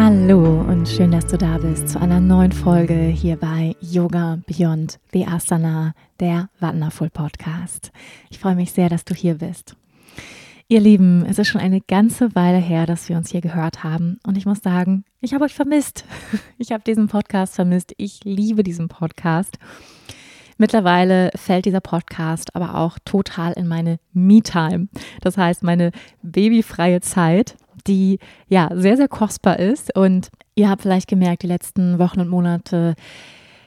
Hallo 0.00 0.60
und 0.60 0.88
schön, 0.88 1.10
dass 1.10 1.26
du 1.26 1.36
da 1.36 1.58
bist 1.58 1.88
zu 1.88 2.00
einer 2.00 2.20
neuen 2.20 2.52
Folge 2.52 2.94
hier 2.94 3.36
bei 3.36 3.74
Yoga 3.80 4.38
Beyond 4.46 5.00
the 5.12 5.26
Asana, 5.26 5.92
der 6.20 6.50
Wonderful 6.60 7.10
Podcast. 7.10 7.90
Ich 8.30 8.38
freue 8.38 8.54
mich 8.54 8.70
sehr, 8.70 8.88
dass 8.88 9.04
du 9.04 9.12
hier 9.12 9.34
bist. 9.34 9.74
Ihr 10.68 10.78
Lieben, 10.78 11.26
es 11.26 11.40
ist 11.40 11.48
schon 11.48 11.60
eine 11.60 11.80
ganze 11.80 12.32
Weile 12.36 12.58
her, 12.58 12.86
dass 12.86 13.08
wir 13.08 13.16
uns 13.16 13.32
hier 13.32 13.40
gehört 13.40 13.82
haben 13.82 14.20
und 14.24 14.38
ich 14.38 14.46
muss 14.46 14.60
sagen, 14.60 15.04
ich 15.20 15.34
habe 15.34 15.44
euch 15.44 15.54
vermisst. 15.54 16.04
Ich 16.58 16.70
habe 16.70 16.84
diesen 16.84 17.08
Podcast 17.08 17.56
vermisst. 17.56 17.92
Ich 17.96 18.20
liebe 18.22 18.62
diesen 18.62 18.86
Podcast. 18.86 19.58
Mittlerweile 20.58 21.30
fällt 21.34 21.64
dieser 21.64 21.80
Podcast 21.80 22.54
aber 22.54 22.76
auch 22.76 23.00
total 23.04 23.52
in 23.54 23.66
meine 23.66 23.98
Me-Time. 24.12 24.86
Das 25.22 25.36
heißt, 25.36 25.64
meine 25.64 25.90
babyfreie 26.22 27.00
Zeit 27.00 27.56
die 27.86 28.18
ja 28.48 28.68
sehr, 28.74 28.96
sehr 28.96 29.08
kostbar 29.08 29.58
ist. 29.58 29.94
Und 29.96 30.28
ihr 30.54 30.68
habt 30.68 30.82
vielleicht 30.82 31.08
gemerkt, 31.08 31.42
die 31.42 31.48
letzten 31.48 31.98
Wochen 31.98 32.20
und 32.20 32.28
Monate, 32.28 32.94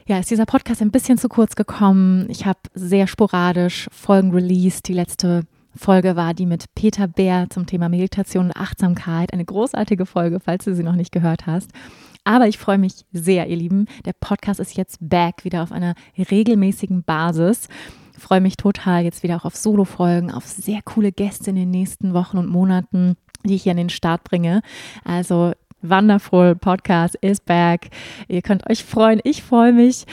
ja, 0.08 0.20
ist 0.20 0.31
dieser 0.31 0.45
Podcast 0.45 0.81
ein 0.81 0.92
bisschen 0.92 1.17
zu 1.17 1.30
kurz 1.30 1.56
gekommen. 1.56 2.28
Ich 2.30 2.45
habe 2.45 2.59
sehr 2.73 3.08
sporadisch 3.08 3.88
Folgen 3.92 4.32
released. 4.32 4.88
Die 4.88 4.94
letzte 4.94 5.44
Folge 5.76 6.16
war 6.16 6.34
die 6.34 6.45
mit 6.45 6.66
Peter 6.76 7.08
Bär 7.08 7.48
zum 7.50 7.66
Thema 7.66 7.89
Meditation 7.89 8.48
und 8.48 8.58
Achtsamkeit. 8.58 9.32
Eine 9.34 9.45
großartige 9.45 10.06
Folge, 10.06 10.39
falls 10.39 10.66
du 10.66 10.76
sie 10.76 10.84
noch 10.84 10.95
nicht 10.95 11.12
gehört 11.12 11.45
hast. 11.45 11.72
Aber 12.23 12.48
ich 12.48 12.58
freue 12.58 12.78
mich 12.78 13.06
sehr, 13.12 13.48
ihr 13.48 13.56
Lieben. 13.56 13.88
Der 14.06 14.14
Podcast 14.14 14.59
ist 14.59 14.78
jetzt 14.78 14.98
back, 15.02 15.44
wieder 15.44 15.64
auf 15.64 15.72
einer 15.72 15.95
regelmäßigen 16.17 17.04
Basis. 17.04 17.67
Ich 18.16 18.22
freue 18.22 18.42
mich 18.42 18.58
total 18.58 19.04
jetzt 19.04 19.23
wieder 19.23 19.38
auch 19.38 19.45
auf 19.45 19.56
Solo-Folgen, 19.56 20.32
auf 20.32 20.45
sehr 20.45 20.82
coole 20.84 21.12
Gäste 21.12 21.50
in 21.50 21.56
den 21.56 21.72
nächsten 21.72 22.14
Wochen 22.14 22.38
und 22.38 22.50
Monaten 22.50 23.16
die 23.44 23.56
ich 23.56 23.64
hier 23.64 23.72
an 23.72 23.78
den 23.78 23.89
Start 23.89 24.23
bringe. 24.23 24.61
Also 25.03 25.53
Wonderful 25.81 26.56
Podcast 26.56 27.16
is 27.22 27.39
back. 27.39 27.89
Ihr 28.28 28.42
könnt 28.42 28.70
euch 28.70 28.83
freuen. 28.83 29.20
Ich 29.23 29.42
freue 29.42 29.73
mich. 29.73 30.06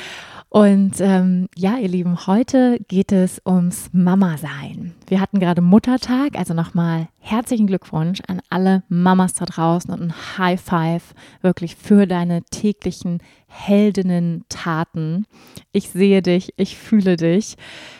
Und 0.50 0.94
ähm, 1.00 1.48
ja, 1.54 1.76
ihr 1.76 1.88
Lieben, 1.88 2.26
heute 2.26 2.78
geht 2.88 3.12
es 3.12 3.40
ums 3.46 3.90
Mama-Sein. 3.92 4.94
Wir 5.06 5.20
hatten 5.20 5.40
gerade 5.40 5.60
Muttertag, 5.60 6.38
also 6.38 6.54
nochmal 6.54 7.08
herzlichen 7.18 7.66
Glückwunsch 7.66 8.22
an 8.26 8.40
alle 8.48 8.82
Mamas 8.88 9.34
da 9.34 9.44
draußen 9.44 9.92
und 9.92 10.00
ein 10.00 10.38
High 10.38 10.60
Five 10.60 11.14
wirklich 11.42 11.76
für 11.76 12.06
deine 12.06 12.42
täglichen 12.44 13.18
Heldinnen-Taten. 13.48 15.26
Ich 15.72 15.90
sehe 15.90 16.22
dich, 16.22 16.54
ich 16.56 16.78
fühle 16.78 17.16
dich. 17.16 17.56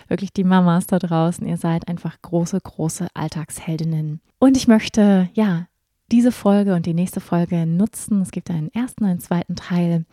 Wirklich 0.09 0.33
die 0.33 0.45
Mamas 0.45 0.87
da 0.87 0.99
draußen, 0.99 1.47
ihr 1.47 1.59
seid 1.59 1.87
einfach 1.87 2.17
große, 2.23 2.59
große 2.63 3.09
Alltagsheldinnen. 3.13 4.23
Und 4.39 4.57
ich 4.57 4.69
möchte, 4.69 5.29
ja, 5.35 5.67
diese 6.11 6.33
Folge 6.33 6.75
und 6.75 6.87
die 6.87 6.95
nächste 6.95 7.21
Folge 7.21 7.67
nutzen. 7.67 8.23
Es 8.23 8.31
gibt 8.31 8.51
einen 8.51 8.73
ersten 8.73 9.05
einen 9.05 9.21
zweiten 9.21 9.57
Teil, 9.57 10.07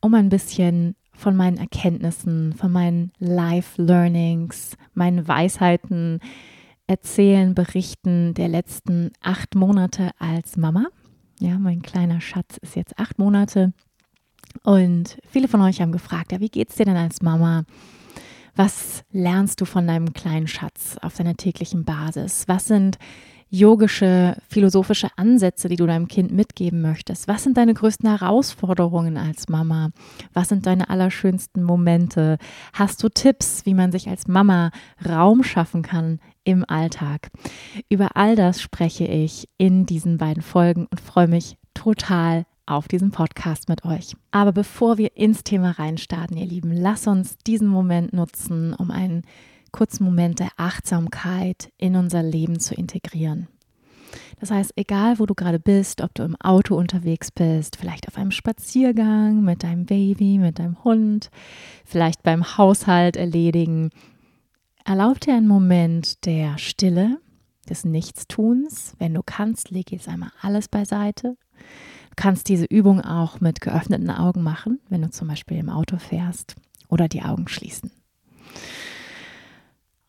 um 0.00 0.14
ein 0.14 0.28
bisschen 0.28 0.96
von 1.16 1.36
meinen 1.36 1.58
Erkenntnissen, 1.58 2.52
von 2.52 2.70
meinen 2.72 3.12
Life-Learnings, 3.18 4.76
meinen 4.94 5.26
Weisheiten 5.26 6.20
erzählen, 6.86 7.54
berichten 7.54 8.34
der 8.34 8.48
letzten 8.48 9.10
acht 9.20 9.54
Monate 9.54 10.10
als 10.18 10.56
Mama. 10.56 10.86
Ja, 11.40 11.58
mein 11.58 11.82
kleiner 11.82 12.20
Schatz 12.20 12.56
ist 12.58 12.76
jetzt 12.76 12.98
acht 12.98 13.18
Monate. 13.18 13.72
Und 14.62 15.18
viele 15.28 15.48
von 15.48 15.60
euch 15.60 15.80
haben 15.80 15.92
gefragt, 15.92 16.32
ja, 16.32 16.40
wie 16.40 16.48
geht's 16.48 16.76
dir 16.76 16.86
denn 16.86 16.96
als 16.96 17.22
Mama? 17.22 17.64
Was 18.54 19.04
lernst 19.12 19.60
du 19.60 19.66
von 19.66 19.86
deinem 19.86 20.14
kleinen 20.14 20.46
Schatz 20.46 20.96
auf 21.02 21.14
deiner 21.14 21.36
täglichen 21.36 21.84
Basis? 21.84 22.44
Was 22.46 22.66
sind 22.66 22.96
yogische, 23.50 24.36
philosophische 24.48 25.08
Ansätze, 25.16 25.68
die 25.68 25.76
du 25.76 25.86
deinem 25.86 26.08
Kind 26.08 26.32
mitgeben 26.32 26.82
möchtest? 26.82 27.28
Was 27.28 27.44
sind 27.44 27.56
deine 27.56 27.74
größten 27.74 28.08
Herausforderungen 28.08 29.16
als 29.16 29.48
Mama? 29.48 29.90
Was 30.32 30.48
sind 30.48 30.66
deine 30.66 30.88
allerschönsten 30.88 31.62
Momente? 31.62 32.38
Hast 32.72 33.02
du 33.02 33.08
Tipps, 33.08 33.64
wie 33.64 33.74
man 33.74 33.92
sich 33.92 34.08
als 34.08 34.26
Mama 34.26 34.70
Raum 35.08 35.42
schaffen 35.42 35.82
kann 35.82 36.20
im 36.44 36.64
Alltag? 36.68 37.30
Über 37.88 38.16
all 38.16 38.36
das 38.36 38.60
spreche 38.60 39.04
ich 39.04 39.48
in 39.58 39.86
diesen 39.86 40.18
beiden 40.18 40.42
Folgen 40.42 40.86
und 40.90 41.00
freue 41.00 41.28
mich 41.28 41.56
total 41.74 42.46
auf 42.66 42.88
diesem 42.88 43.12
Podcast 43.12 43.68
mit 43.68 43.84
euch. 43.84 44.16
Aber 44.32 44.52
bevor 44.52 44.98
wir 44.98 45.16
ins 45.16 45.44
Thema 45.44 45.70
reinstarten, 45.70 46.36
ihr 46.36 46.46
Lieben, 46.46 46.72
lass 46.72 47.06
uns 47.06 47.38
diesen 47.38 47.68
Moment 47.68 48.12
nutzen, 48.12 48.74
um 48.74 48.90
einen 48.90 49.22
kurzen 49.76 50.04
Moment 50.04 50.40
der 50.40 50.48
Achtsamkeit 50.56 51.70
in 51.76 51.96
unser 51.96 52.22
Leben 52.22 52.58
zu 52.60 52.74
integrieren. 52.74 53.48
Das 54.40 54.50
heißt, 54.50 54.72
egal 54.76 55.18
wo 55.18 55.26
du 55.26 55.34
gerade 55.34 55.58
bist, 55.58 56.00
ob 56.00 56.14
du 56.14 56.22
im 56.22 56.36
Auto 56.36 56.76
unterwegs 56.76 57.30
bist, 57.30 57.76
vielleicht 57.76 58.08
auf 58.08 58.16
einem 58.16 58.30
Spaziergang 58.30 59.42
mit 59.42 59.64
deinem 59.64 59.84
Baby, 59.84 60.38
mit 60.38 60.58
deinem 60.58 60.82
Hund, 60.82 61.30
vielleicht 61.84 62.22
beim 62.22 62.56
Haushalt 62.56 63.16
erledigen, 63.16 63.90
erlaub 64.86 65.20
dir 65.20 65.34
einen 65.34 65.48
Moment 65.48 66.24
der 66.24 66.56
Stille, 66.56 67.18
des 67.68 67.84
Nichtstuns. 67.84 68.94
Wenn 68.98 69.12
du 69.12 69.22
kannst, 69.24 69.70
leg 69.70 69.92
jetzt 69.92 70.08
einmal 70.08 70.30
alles 70.40 70.68
beiseite. 70.68 71.36
Du 72.10 72.14
kannst 72.16 72.48
diese 72.48 72.64
Übung 72.64 73.00
auch 73.02 73.40
mit 73.40 73.60
geöffneten 73.60 74.10
Augen 74.10 74.42
machen, 74.42 74.80
wenn 74.88 75.02
du 75.02 75.10
zum 75.10 75.28
Beispiel 75.28 75.58
im 75.58 75.68
Auto 75.68 75.98
fährst 75.98 76.54
oder 76.88 77.08
die 77.08 77.22
Augen 77.22 77.48
schließen. 77.48 77.90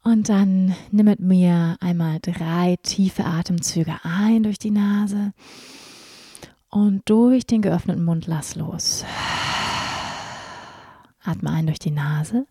Und 0.08 0.30
dann 0.30 0.74
nimm 0.92 1.06
mit 1.06 1.20
mir 1.20 1.76
einmal 1.82 2.20
drei 2.22 2.78
tiefe 2.82 3.26
Atemzüge 3.26 3.94
ein 4.04 4.44
durch 4.44 4.58
die 4.58 4.72
Nase 4.72 5.34
und 6.70 7.02
durch 7.10 7.46
den 7.46 7.62
geöffneten 7.62 8.06
Mund 8.06 8.26
lass 8.26 8.56
los. 8.56 9.04
Atme 11.22 11.50
ein 11.50 11.66
durch 11.66 11.80
die 11.80 11.92
Nase 11.92 12.48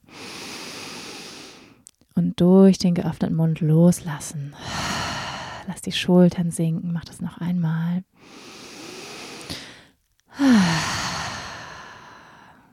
und 2.14 2.38
durch 2.42 2.76
den 2.76 2.92
geöffneten 2.94 3.34
Mund 3.34 3.62
loslassen. 3.62 4.54
Lass 5.66 5.80
die 5.80 5.92
Schultern 5.92 6.50
sinken. 6.50 6.92
Mach 6.92 7.06
das 7.06 7.22
noch 7.22 7.38
einmal. 7.38 8.04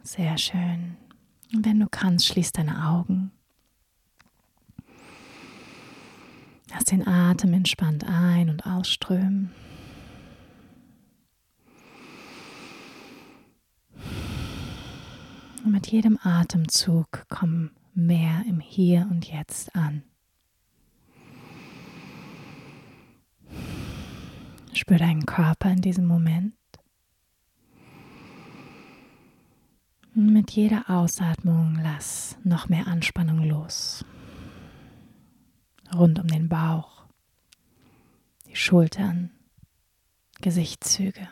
Sehr 0.03 0.37
schön. 0.37 0.97
Und 1.53 1.65
wenn 1.65 1.79
du 1.79 1.87
kannst, 1.89 2.27
schließ 2.27 2.51
deine 2.51 2.85
Augen. 2.89 3.31
Lass 6.73 6.85
den 6.85 7.07
Atem 7.07 7.53
entspannt 7.53 8.03
ein- 8.03 8.49
und 8.49 8.65
ausströmen. 8.65 9.51
Und 15.63 15.71
mit 15.71 15.87
jedem 15.87 16.17
Atemzug 16.23 17.25
komm 17.29 17.69
mehr 17.93 18.43
im 18.49 18.59
Hier 18.59 19.07
und 19.11 19.31
Jetzt 19.31 19.75
an. 19.75 20.01
Spür 24.73 24.97
deinen 24.97 25.27
Körper 25.27 25.69
in 25.69 25.81
diesem 25.81 26.07
Moment. 26.07 26.55
Und 30.15 30.33
mit 30.33 30.51
jeder 30.51 30.89
Ausatmung 30.89 31.79
lass 31.83 32.35
noch 32.43 32.67
mehr 32.67 32.87
Anspannung 32.87 33.43
los 33.43 34.03
rund 35.95 36.19
um 36.19 36.27
den 36.27 36.49
Bauch, 36.49 37.05
die 38.47 38.55
Schultern, 38.55 39.31
Gesichtszüge. 40.41 41.27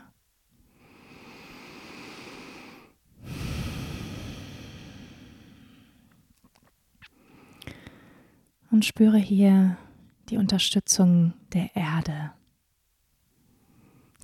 Und 8.72 8.86
spüre 8.86 9.18
hier 9.18 9.78
die 10.30 10.38
Unterstützung 10.38 11.34
der 11.52 11.76
Erde. 11.76 12.32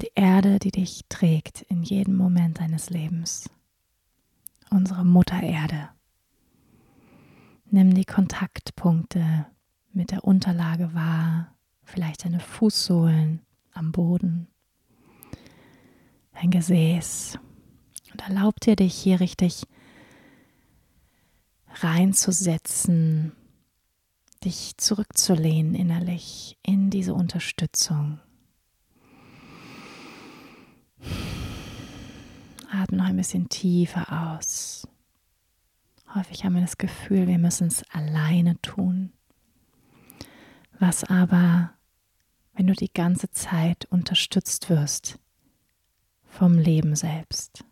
Die 0.01 0.11
Erde, 0.15 0.59
die 0.59 0.71
dich 0.71 1.03
trägt 1.09 1.63
in 1.63 1.83
jedem 1.83 2.15
Moment 2.15 2.59
deines 2.59 2.89
Lebens. 2.89 3.49
Unsere 4.69 5.03
Mutter 5.03 5.41
Erde. 5.41 5.89
Nimm 7.65 7.93
die 7.93 8.05
Kontaktpunkte 8.05 9.47
mit 9.97 10.11
der 10.11 10.23
Unterlage 10.23 10.93
wahr, 10.93 11.55
vielleicht 11.83 12.23
deine 12.23 12.39
Fußsohlen 12.39 13.41
am 13.73 13.91
Boden, 13.91 14.47
dein 16.33 16.51
Gesäß 16.51 17.39
und 18.13 18.21
erlaub 18.21 18.59
dir, 18.59 18.75
dich 18.75 18.93
hier 18.93 19.19
richtig 19.19 19.63
reinzusetzen, 21.73 23.31
dich 24.43 24.77
zurückzulehnen 24.77 25.73
innerlich 25.73 26.57
in 26.61 26.91
diese 26.91 27.15
Unterstützung. 27.15 28.19
Atme 32.71 32.97
noch 32.97 33.05
ein 33.05 33.17
bisschen 33.17 33.49
tiefer 33.49 34.35
aus. 34.35 34.87
Häufig 36.13 36.45
haben 36.45 36.53
wir 36.53 36.61
das 36.61 36.77
Gefühl, 36.77 37.27
wir 37.27 37.39
müssen 37.39 37.67
es 37.67 37.83
alleine 37.91 38.61
tun. 38.61 39.11
Was 40.79 41.03
aber, 41.03 41.73
wenn 42.53 42.67
du 42.67 42.73
die 42.73 42.93
ganze 42.93 43.31
Zeit 43.31 43.85
unterstützt 43.85 44.69
wirst 44.69 45.17
vom 46.23 46.59
Leben 46.59 46.95
selbst? 46.95 47.63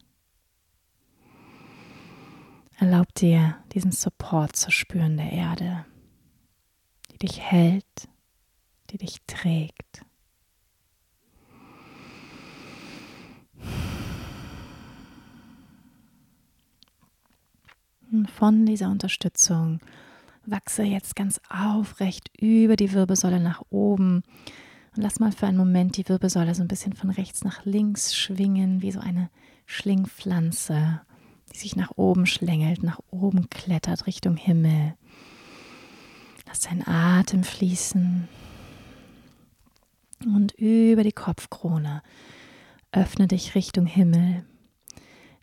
Erlaub 2.77 3.13
dir, 3.13 3.57
diesen 3.73 3.91
Support 3.91 4.55
zu 4.55 4.71
spüren 4.71 5.17
der 5.17 5.31
Erde, 5.31 5.85
die 7.11 7.19
dich 7.19 7.39
hält, 7.39 8.09
die 8.89 8.97
dich 8.97 9.21
trägt. 9.27 10.03
Und 18.11 18.29
von 18.31 18.65
dieser 18.65 18.89
Unterstützung 18.89 19.79
wachse 20.47 20.83
jetzt 20.83 21.15
ganz 21.15 21.39
aufrecht 21.49 22.29
über 22.39 22.75
die 22.75 22.93
Wirbelsäule 22.93 23.39
nach 23.39 23.61
oben. 23.69 24.23
Und 24.95 25.03
lass 25.03 25.19
mal 25.19 25.31
für 25.31 25.47
einen 25.47 25.57
Moment 25.57 25.97
die 25.97 26.07
Wirbelsäule 26.07 26.55
so 26.55 26.61
ein 26.61 26.67
bisschen 26.67 26.93
von 26.93 27.09
rechts 27.09 27.43
nach 27.43 27.65
links 27.65 28.15
schwingen, 28.15 28.81
wie 28.81 28.91
so 28.91 28.99
eine 28.99 29.29
Schlingpflanze, 29.65 31.01
die 31.53 31.57
sich 31.57 31.75
nach 31.75 31.91
oben 31.95 32.25
schlängelt, 32.25 32.83
nach 32.83 32.99
oben 33.11 33.49
klettert 33.49 34.07
Richtung 34.07 34.37
Himmel. 34.37 34.95
Lass 36.47 36.61
deinen 36.61 36.87
Atem 36.87 37.43
fließen. 37.43 38.27
Und 40.25 40.53
über 40.53 41.03
die 41.03 41.11
Kopfkrone 41.11 42.01
öffne 42.91 43.27
dich 43.27 43.55
Richtung 43.55 43.85
Himmel. 43.85 44.45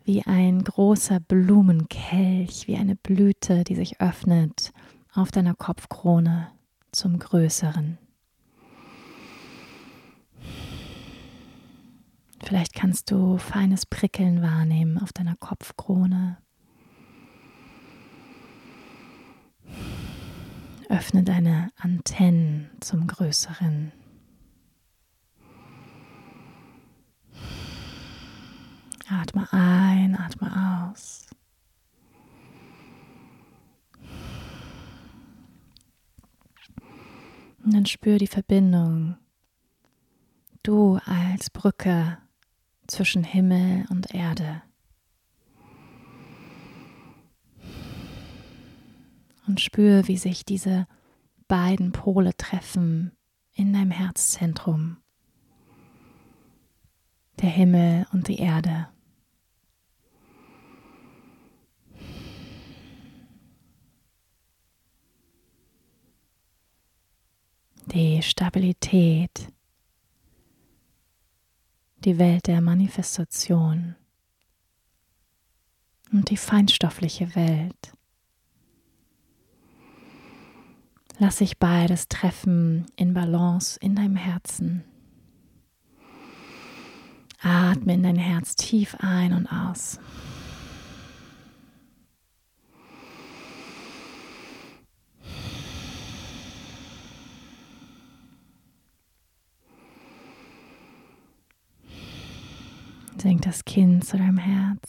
Wie 0.05 0.23
ein 0.27 0.65
großer 0.65 1.21
Blumenkelch, 1.21 2.67
wie 2.67 2.77
eine 2.77 2.97
Blüte, 2.97 3.63
die 3.63 3.77
sich 3.77 4.01
öffnet 4.01 4.73
auf 5.15 5.31
deiner 5.31 5.55
Kopfkrone 5.55 6.49
zum 6.93 7.19
Größeren. 7.19 7.99
Vielleicht 12.45 12.75
kannst 12.75 13.11
du 13.11 13.39
feines 13.39 13.87
Prickeln 13.87 14.43
wahrnehmen 14.43 14.99
auf 14.99 15.13
deiner 15.13 15.37
Kopfkrone. 15.37 16.39
Öffne 20.89 21.23
deine 21.23 21.71
Antennen 21.79 22.71
zum 22.81 23.07
Größeren. 23.07 23.93
Atme 29.09 29.51
ein, 29.53 30.17
atme 30.17 30.91
aus. 30.91 31.27
Und 37.65 37.75
dann 37.75 37.87
spür 37.87 38.19
die 38.19 38.27
Verbindung. 38.27 39.17
Du 40.63 40.99
als 41.05 41.51
Brücke 41.51 42.19
zwischen 42.87 43.25
Himmel 43.25 43.87
und 43.91 44.15
Erde. 44.15 44.63
Und 49.47 49.61
spür, 49.61 50.07
wie 50.09 50.17
sich 50.17 50.45
diese 50.45 50.87
beiden 51.49 51.93
Pole 51.93 52.37
treffen 52.37 53.13
in 53.55 53.73
deinem 53.73 53.91
Herzzentrum. 53.91 54.99
Der 57.41 57.51
Himmel 57.51 58.07
und 58.13 58.29
die 58.29 58.39
Erde. 58.39 58.89
Die 67.87 68.23
Stabilität, 68.23 69.49
die 72.05 72.19
Welt 72.19 72.47
der 72.47 72.61
Manifestation 72.61 73.97
und 76.13 76.31
die 76.31 76.37
feinstoffliche 76.37 77.35
Welt. 77.35 77.93
Lass 81.19 81.39
sich 81.39 81.59
beides 81.59 82.09
treffen 82.09 82.87
in 82.97 83.15
Balance 83.15 83.79
in 83.81 83.95
deinem 83.95 84.17
Herzen. 84.17 84.85
Atme 87.41 87.95
in 87.95 88.03
dein 88.03 88.17
Herz 88.17 88.57
tief 88.57 88.97
ein 89.01 89.33
und 89.33 89.47
aus. 89.47 89.99
Senk 103.23 103.43
das 103.43 103.65
Kinn 103.65 104.03
zu 104.03 104.17
deinem 104.17 104.37
Herz. 104.37 104.81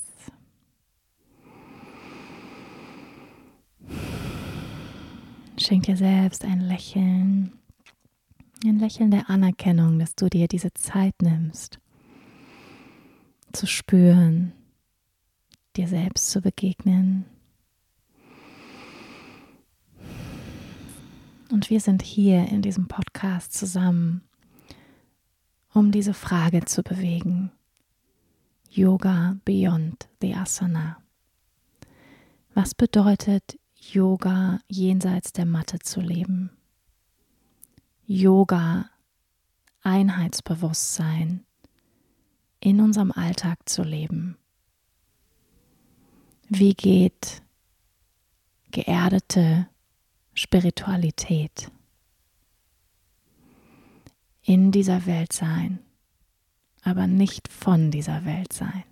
Schenk 5.56 5.84
dir 5.84 5.96
selbst 5.96 6.44
ein 6.44 6.60
Lächeln. 6.60 7.54
Ein 8.66 8.80
Lächeln 8.80 9.12
der 9.12 9.30
Anerkennung, 9.30 10.00
dass 10.00 10.16
du 10.16 10.30
dir 10.30 10.48
diese 10.48 10.74
Zeit 10.74 11.14
nimmst, 11.22 11.78
zu 13.52 13.68
spüren, 13.68 14.54
dir 15.76 15.88
selbst 15.88 16.32
zu 16.32 16.42
begegnen. 16.42 17.26
Und 21.52 21.70
wir 21.70 21.82
sind 21.82 22.02
hier 22.02 22.48
in 22.48 22.64
diesem 22.64 22.88
Podcast 22.88 23.54
zusammen, 23.54 24.24
um 25.72 25.92
diese 25.92 26.16
Frage 26.16 26.66
zu 26.66 26.82
bewegen. 26.82 27.52
Yoga 28.76 29.38
Beyond 29.46 30.08
the 30.20 30.34
Asana. 30.34 30.98
Was 32.56 32.74
bedeutet 32.74 33.60
Yoga 33.76 34.62
jenseits 34.68 35.32
der 35.32 35.46
Matte 35.46 35.78
zu 35.78 36.02
leben? 36.02 36.50
Yoga 38.08 38.90
Einheitsbewusstsein 39.84 41.46
in 42.62 42.82
unserem 42.82 43.12
Alltag 43.12 43.60
zu 43.70 43.84
leben. 43.84 44.40
Wie 46.50 46.74
geht 46.74 47.44
geerdete 48.72 49.70
Spiritualität 50.34 51.70
in 54.42 54.72
dieser 54.72 55.06
Welt 55.06 55.32
sein? 55.32 55.78
Aber 56.84 57.08
nicht 57.08 57.48
von 57.48 57.92
dieser 57.92 58.26
Welt 58.26 58.54
sein. 58.54 58.84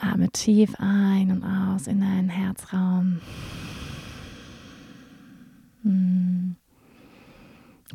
Atme 0.00 0.30
tief 0.30 0.74
ein 0.78 1.30
und 1.30 1.44
aus 1.44 1.86
in 1.86 2.00
deinen 2.00 2.30
Herzraum. 2.30 3.20
Hm. 5.82 6.56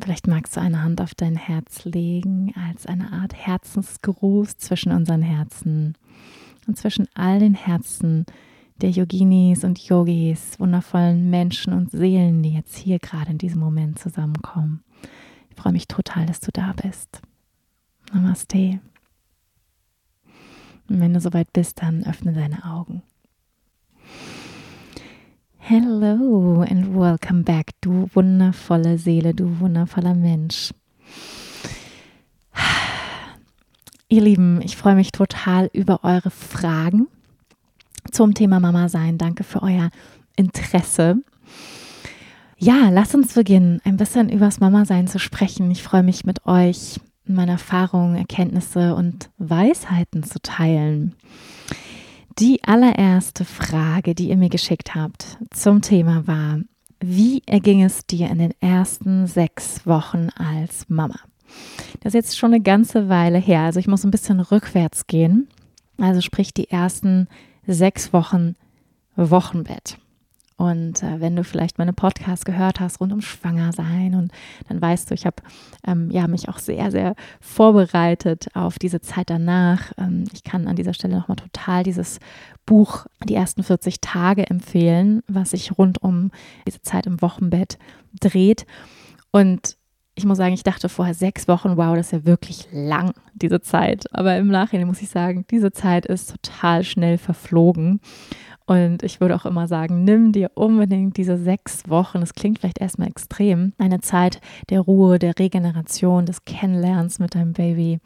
Vielleicht 0.00 0.26
magst 0.26 0.56
du 0.56 0.60
eine 0.60 0.82
Hand 0.82 1.00
auf 1.00 1.14
dein 1.14 1.36
Herz 1.36 1.84
legen 1.84 2.52
als 2.68 2.86
eine 2.86 3.12
Art 3.12 3.34
Herzensgruß 3.34 4.58
zwischen 4.58 4.92
unseren 4.92 5.22
Herzen 5.22 5.94
und 6.66 6.76
zwischen 6.76 7.08
all 7.14 7.40
den 7.40 7.54
Herzen 7.54 8.26
der 8.80 8.90
Yoginis 8.90 9.64
und 9.64 9.78
Yogis, 9.78 10.60
wundervollen 10.60 11.30
Menschen 11.30 11.72
und 11.72 11.90
Seelen, 11.90 12.42
die 12.42 12.52
jetzt 12.52 12.76
hier 12.76 12.98
gerade 12.98 13.30
in 13.30 13.38
diesem 13.38 13.60
Moment 13.60 13.98
zusammenkommen. 13.98 14.82
Ich 15.56 15.62
freue 15.62 15.72
mich 15.72 15.88
total, 15.88 16.26
dass 16.26 16.40
du 16.40 16.52
da 16.52 16.74
bist. 16.74 17.22
Namaste. 18.12 18.78
Und 20.86 21.00
wenn 21.00 21.14
du 21.14 21.20
soweit 21.20 21.50
bist, 21.54 21.80
dann 21.80 22.04
öffne 22.04 22.34
deine 22.34 22.62
Augen. 22.66 23.02
Hello 25.56 26.60
and 26.60 26.94
welcome 26.94 27.42
back, 27.42 27.70
du 27.80 28.10
wundervolle 28.12 28.98
Seele, 28.98 29.34
du 29.34 29.58
wundervoller 29.58 30.14
Mensch. 30.14 30.74
Ihr 34.08 34.20
Lieben, 34.20 34.60
ich 34.60 34.76
freue 34.76 34.94
mich 34.94 35.10
total 35.10 35.70
über 35.72 36.04
eure 36.04 36.30
Fragen 36.30 37.08
zum 38.12 38.34
Thema 38.34 38.60
Mama 38.60 38.90
sein. 38.90 39.16
Danke 39.16 39.42
für 39.42 39.62
euer 39.62 39.90
Interesse. 40.36 41.16
Ja, 42.58 42.88
lass 42.90 43.14
uns 43.14 43.34
beginnen, 43.34 43.80
ein 43.84 43.98
bisschen 43.98 44.30
übers 44.30 44.60
Mama-Sein 44.60 45.08
zu 45.08 45.18
sprechen. 45.18 45.70
Ich 45.70 45.82
freue 45.82 46.02
mich 46.02 46.24
mit 46.24 46.46
euch 46.46 46.98
meine 47.26 47.52
Erfahrungen, 47.52 48.16
Erkenntnisse 48.16 48.94
und 48.94 49.30
Weisheiten 49.36 50.22
zu 50.22 50.40
teilen. 50.40 51.14
Die 52.38 52.62
allererste 52.64 53.44
Frage, 53.44 54.14
die 54.14 54.28
ihr 54.28 54.36
mir 54.36 54.48
geschickt 54.48 54.94
habt 54.94 55.38
zum 55.50 55.82
Thema 55.82 56.26
war, 56.26 56.60
wie 57.00 57.42
erging 57.46 57.82
es 57.82 58.06
dir 58.06 58.30
in 58.30 58.38
den 58.38 58.54
ersten 58.60 59.26
sechs 59.26 59.86
Wochen 59.86 60.28
als 60.36 60.88
Mama? 60.88 61.18
Das 62.00 62.10
ist 62.10 62.14
jetzt 62.14 62.38
schon 62.38 62.54
eine 62.54 62.62
ganze 62.62 63.08
Weile 63.08 63.38
her, 63.38 63.62
also 63.62 63.80
ich 63.80 63.86
muss 63.86 64.04
ein 64.04 64.10
bisschen 64.10 64.40
rückwärts 64.40 65.06
gehen. 65.06 65.48
Also 65.98 66.20
sprich 66.20 66.52
die 66.54 66.70
ersten 66.70 67.28
sechs 67.66 68.12
Wochen 68.12 68.54
Wochenbett. 69.14 69.98
Und 70.56 71.02
äh, 71.02 71.20
wenn 71.20 71.36
du 71.36 71.44
vielleicht 71.44 71.76
meine 71.76 71.92
Podcasts 71.92 72.46
gehört 72.46 72.80
hast 72.80 73.00
rund 73.00 73.12
um 73.12 73.20
Schwangersein 73.20 74.14
und 74.14 74.32
dann 74.68 74.80
weißt 74.80 75.10
du, 75.10 75.14
ich 75.14 75.26
habe 75.26 75.36
ähm, 75.86 76.10
ja, 76.10 76.26
mich 76.28 76.48
auch 76.48 76.58
sehr, 76.58 76.90
sehr 76.90 77.14
vorbereitet 77.40 78.48
auf 78.54 78.78
diese 78.78 79.02
Zeit 79.02 79.28
danach. 79.28 79.92
Ähm, 79.98 80.24
ich 80.32 80.44
kann 80.44 80.66
an 80.66 80.76
dieser 80.76 80.94
Stelle 80.94 81.16
nochmal 81.16 81.36
total 81.36 81.82
dieses 81.82 82.20
Buch 82.64 83.06
Die 83.28 83.34
ersten 83.34 83.62
40 83.62 84.00
Tage 84.00 84.48
empfehlen, 84.48 85.22
was 85.28 85.50
sich 85.50 85.76
rund 85.78 86.02
um 86.02 86.30
diese 86.66 86.80
Zeit 86.80 87.06
im 87.06 87.20
Wochenbett 87.20 87.78
dreht. 88.18 88.66
Und 89.30 89.76
ich 90.14 90.24
muss 90.24 90.38
sagen, 90.38 90.54
ich 90.54 90.62
dachte 90.62 90.88
vorher 90.88 91.14
sechs 91.14 91.46
Wochen, 91.46 91.76
wow, 91.76 91.94
das 91.94 92.06
ist 92.06 92.12
ja 92.12 92.24
wirklich 92.24 92.66
lang, 92.72 93.12
diese 93.34 93.60
Zeit. 93.60 94.06
Aber 94.12 94.36
im 94.38 94.48
Nachhinein 94.48 94.86
muss 94.86 95.02
ich 95.02 95.10
sagen, 95.10 95.44
diese 95.50 95.70
Zeit 95.70 96.06
ist 96.06 96.30
total 96.30 96.82
schnell 96.82 97.18
verflogen. 97.18 98.00
Und 98.66 99.04
ich 99.04 99.20
würde 99.20 99.36
auch 99.36 99.46
immer 99.46 99.68
sagen, 99.68 100.02
nimm 100.02 100.32
dir 100.32 100.50
unbedingt 100.54 101.16
diese 101.16 101.38
sechs 101.38 101.88
Wochen, 101.88 102.20
das 102.20 102.34
klingt 102.34 102.58
vielleicht 102.58 102.80
erstmal 102.80 103.08
extrem, 103.08 103.72
eine 103.78 104.00
Zeit 104.00 104.40
der 104.70 104.80
Ruhe, 104.80 105.18
der 105.20 105.38
Regeneration, 105.38 106.26
des 106.26 106.44
Kennenlernens 106.44 107.20
mit 107.20 107.36
deinem 107.36 107.52
Baby. 107.52 108.00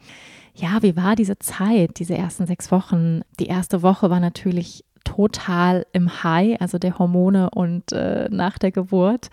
Ja, 0.53 0.83
wie 0.83 0.95
war 0.95 1.15
diese 1.15 1.39
Zeit, 1.39 1.97
diese 1.97 2.15
ersten 2.15 2.45
sechs 2.45 2.71
Wochen? 2.71 3.21
Die 3.39 3.47
erste 3.47 3.81
Woche 3.81 4.09
war 4.09 4.19
natürlich 4.19 4.83
total 5.03 5.85
im 5.93 6.23
High, 6.23 6.61
also 6.61 6.77
der 6.77 6.99
Hormone 6.99 7.49
und 7.49 7.91
äh, 7.91 8.29
nach 8.29 8.57
der 8.59 8.71
Geburt 8.71 9.29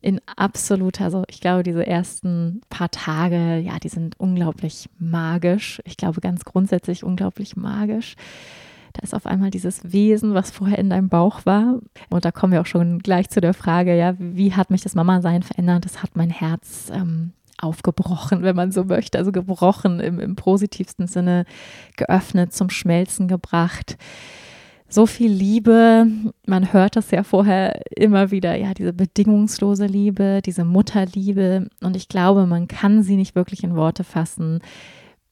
in 0.00 0.20
absoluter, 0.36 1.04
also 1.04 1.24
ich 1.28 1.40
glaube, 1.40 1.64
diese 1.64 1.86
ersten 1.86 2.60
paar 2.70 2.90
Tage, 2.90 3.58
ja, 3.58 3.78
die 3.78 3.88
sind 3.88 4.18
unglaublich 4.18 4.88
magisch. 4.98 5.82
Ich 5.84 5.96
glaube 5.96 6.20
ganz 6.20 6.44
grundsätzlich 6.44 7.02
unglaublich 7.02 7.56
magisch. 7.56 8.14
Da 8.92 9.02
ist 9.02 9.14
auf 9.14 9.26
einmal 9.26 9.50
dieses 9.50 9.92
Wesen, 9.92 10.34
was 10.34 10.50
vorher 10.50 10.78
in 10.78 10.90
deinem 10.90 11.08
Bauch 11.08 11.46
war. 11.46 11.78
Und 12.10 12.24
da 12.24 12.32
kommen 12.32 12.52
wir 12.52 12.60
auch 12.60 12.66
schon 12.66 12.98
gleich 13.00 13.28
zu 13.28 13.40
der 13.40 13.54
Frage, 13.54 13.96
ja, 13.96 14.14
wie 14.18 14.54
hat 14.54 14.70
mich 14.70 14.82
das 14.82 14.94
Mama-Sein 14.94 15.42
verändert? 15.42 15.84
Das 15.84 16.02
hat 16.02 16.10
mein 16.14 16.30
Herz 16.30 16.90
ähm, 16.92 17.32
aufgebrochen, 17.58 18.42
wenn 18.42 18.56
man 18.56 18.72
so 18.72 18.84
möchte. 18.84 19.18
Also 19.18 19.32
gebrochen 19.32 20.00
im, 20.00 20.20
im 20.20 20.36
positivsten 20.36 21.06
Sinne, 21.06 21.44
geöffnet, 21.96 22.52
zum 22.52 22.70
Schmelzen 22.70 23.28
gebracht 23.28 23.96
so 24.88 25.06
viel 25.06 25.30
Liebe. 25.30 26.06
Man 26.46 26.72
hört 26.72 26.96
das 26.96 27.10
ja 27.10 27.22
vorher 27.22 27.82
immer 27.94 28.30
wieder, 28.30 28.56
ja, 28.56 28.72
diese 28.72 28.92
bedingungslose 28.92 29.86
Liebe, 29.86 30.40
diese 30.44 30.64
Mutterliebe. 30.64 31.68
Und 31.82 31.96
ich 31.96 32.08
glaube, 32.08 32.46
man 32.46 32.68
kann 32.68 33.02
sie 33.02 33.16
nicht 33.16 33.34
wirklich 33.34 33.62
in 33.62 33.76
Worte 33.76 34.04
fassen, 34.04 34.60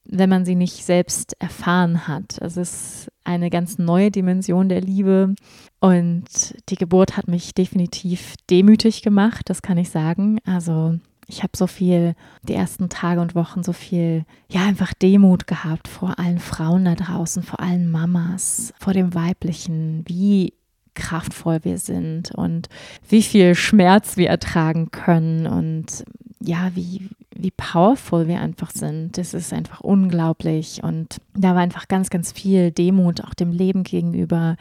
wenn 0.09 0.29
man 0.29 0.45
sie 0.45 0.55
nicht 0.55 0.85
selbst 0.85 1.35
erfahren 1.39 2.07
hat. 2.07 2.37
Es 2.39 2.57
ist 2.57 3.11
eine 3.23 3.49
ganz 3.49 3.77
neue 3.77 4.11
Dimension 4.11 4.69
der 4.69 4.81
Liebe 4.81 5.35
und 5.79 6.25
die 6.69 6.75
Geburt 6.75 7.17
hat 7.17 7.27
mich 7.27 7.53
definitiv 7.53 8.35
demütig 8.49 9.01
gemacht, 9.01 9.49
das 9.49 9.61
kann 9.61 9.77
ich 9.77 9.89
sagen. 9.89 10.39
Also 10.45 10.97
ich 11.27 11.43
habe 11.43 11.57
so 11.57 11.67
viel, 11.67 12.15
die 12.43 12.53
ersten 12.53 12.87
Tage 12.89 13.19
und 13.19 13.35
Wochen 13.35 13.61
so 13.61 13.73
viel, 13.73 14.23
ja, 14.49 14.65
einfach 14.65 14.93
Demut 14.93 15.45
gehabt 15.45 15.89
vor 15.89 16.17
allen 16.19 16.39
Frauen 16.39 16.85
da 16.85 16.95
draußen, 16.95 17.43
vor 17.43 17.59
allen 17.59 17.91
Mamas, 17.91 18.73
vor 18.79 18.93
dem 18.93 19.13
Weiblichen, 19.13 20.03
wie 20.07 20.53
kraftvoll 20.95 21.59
wir 21.63 21.77
sind 21.77 22.31
und 22.31 22.69
wie 23.07 23.21
viel 23.21 23.55
Schmerz 23.55 24.17
wir 24.17 24.29
ertragen 24.29 24.89
können 24.89 25.45
und 25.45 26.05
ja, 26.39 26.71
wie, 26.75 27.09
wie 27.35 27.51
powerful 27.51 28.27
wir 28.27 28.39
einfach 28.39 28.71
sind. 28.71 29.17
Das 29.17 29.33
ist 29.33 29.53
einfach 29.53 29.81
unglaublich. 29.81 30.83
Und 30.83 31.17
da 31.35 31.55
war 31.55 31.61
einfach 31.61 31.87
ganz, 31.87 32.09
ganz 32.09 32.31
viel 32.31 32.71
Demut 32.71 33.21
auch 33.21 33.33
dem 33.33 33.51
Leben 33.51 33.83
gegenüber 33.83 34.55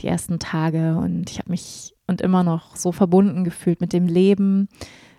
die 0.00 0.08
ersten 0.08 0.38
Tage. 0.38 0.96
Und 0.96 1.30
ich 1.30 1.38
habe 1.38 1.50
mich 1.50 1.94
und 2.06 2.20
immer 2.20 2.42
noch 2.42 2.76
so 2.76 2.92
verbunden 2.92 3.44
gefühlt 3.44 3.80
mit 3.80 3.92
dem 3.92 4.06
Leben, 4.06 4.68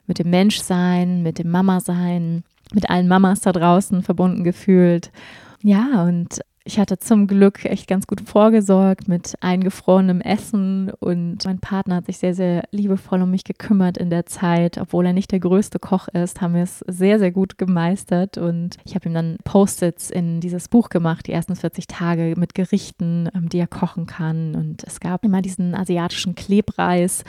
mit 0.06 0.20
dem 0.20 0.30
Menschsein, 0.30 1.24
mit 1.24 1.40
dem 1.40 1.50
Mama-Sein, 1.50 2.44
mit 2.74 2.90
allen 2.90 3.08
Mamas 3.08 3.42
da 3.42 3.52
draußen 3.52 4.04
verbunden 4.04 4.44
gefühlt. 4.44 5.12
Ja, 5.64 6.04
und 6.04 6.42
ich 6.68 6.80
hatte 6.80 6.98
zum 6.98 7.28
Glück 7.28 7.64
echt 7.64 7.88
ganz 7.88 8.08
gut 8.08 8.22
vorgesorgt 8.22 9.08
mit 9.08 9.36
eingefrorenem 9.40 10.20
Essen 10.20 10.90
und 11.00 11.46
mein 11.46 11.60
Partner 11.60 11.98
hat 11.98 12.08
sich 12.08 12.18
sehr, 12.18 12.34
sehr 12.34 12.64
liebevoll 12.72 13.22
um 13.22 13.30
mich 13.30 13.44
gekümmert 13.44 14.00
in 14.00 14.10
der 14.10 14.26
Zeit. 14.26 14.80
Obwohl 14.80 15.06
er 15.06 15.14
nicht 15.14 15.32
der 15.32 15.40
größte 15.40 15.78
Koch 15.78 16.08
ist, 16.08 16.42
haben 16.42 16.56
wir 16.56 16.64
es 16.64 16.80
sehr, 16.88 17.20
sehr 17.20 17.30
gut 17.30 17.60
gemeistert 17.60 18.40
und 18.40 18.78
ich 18.84 18.96
habe 18.96 19.08
ihm 19.08 19.14
dann 19.14 19.38
Post-its 19.44 20.10
in 20.10 20.42
dieses 20.42 20.68
Buch 20.68 20.90
gemacht, 20.90 21.28
die 21.28 21.34
ersten 21.34 21.56
40 21.56 21.86
Tage 21.86 22.34
mit 22.36 22.56
Gerichten, 22.56 23.30
ähm, 23.36 23.48
die 23.48 23.60
er 23.60 23.68
kochen 23.68 24.08
kann. 24.08 24.56
Und 24.56 24.84
es 24.86 25.00
gab 25.00 25.24
immer 25.24 25.44
diesen 25.44 25.76
asiatischen 25.76 26.34
Klebreis, 26.34 27.24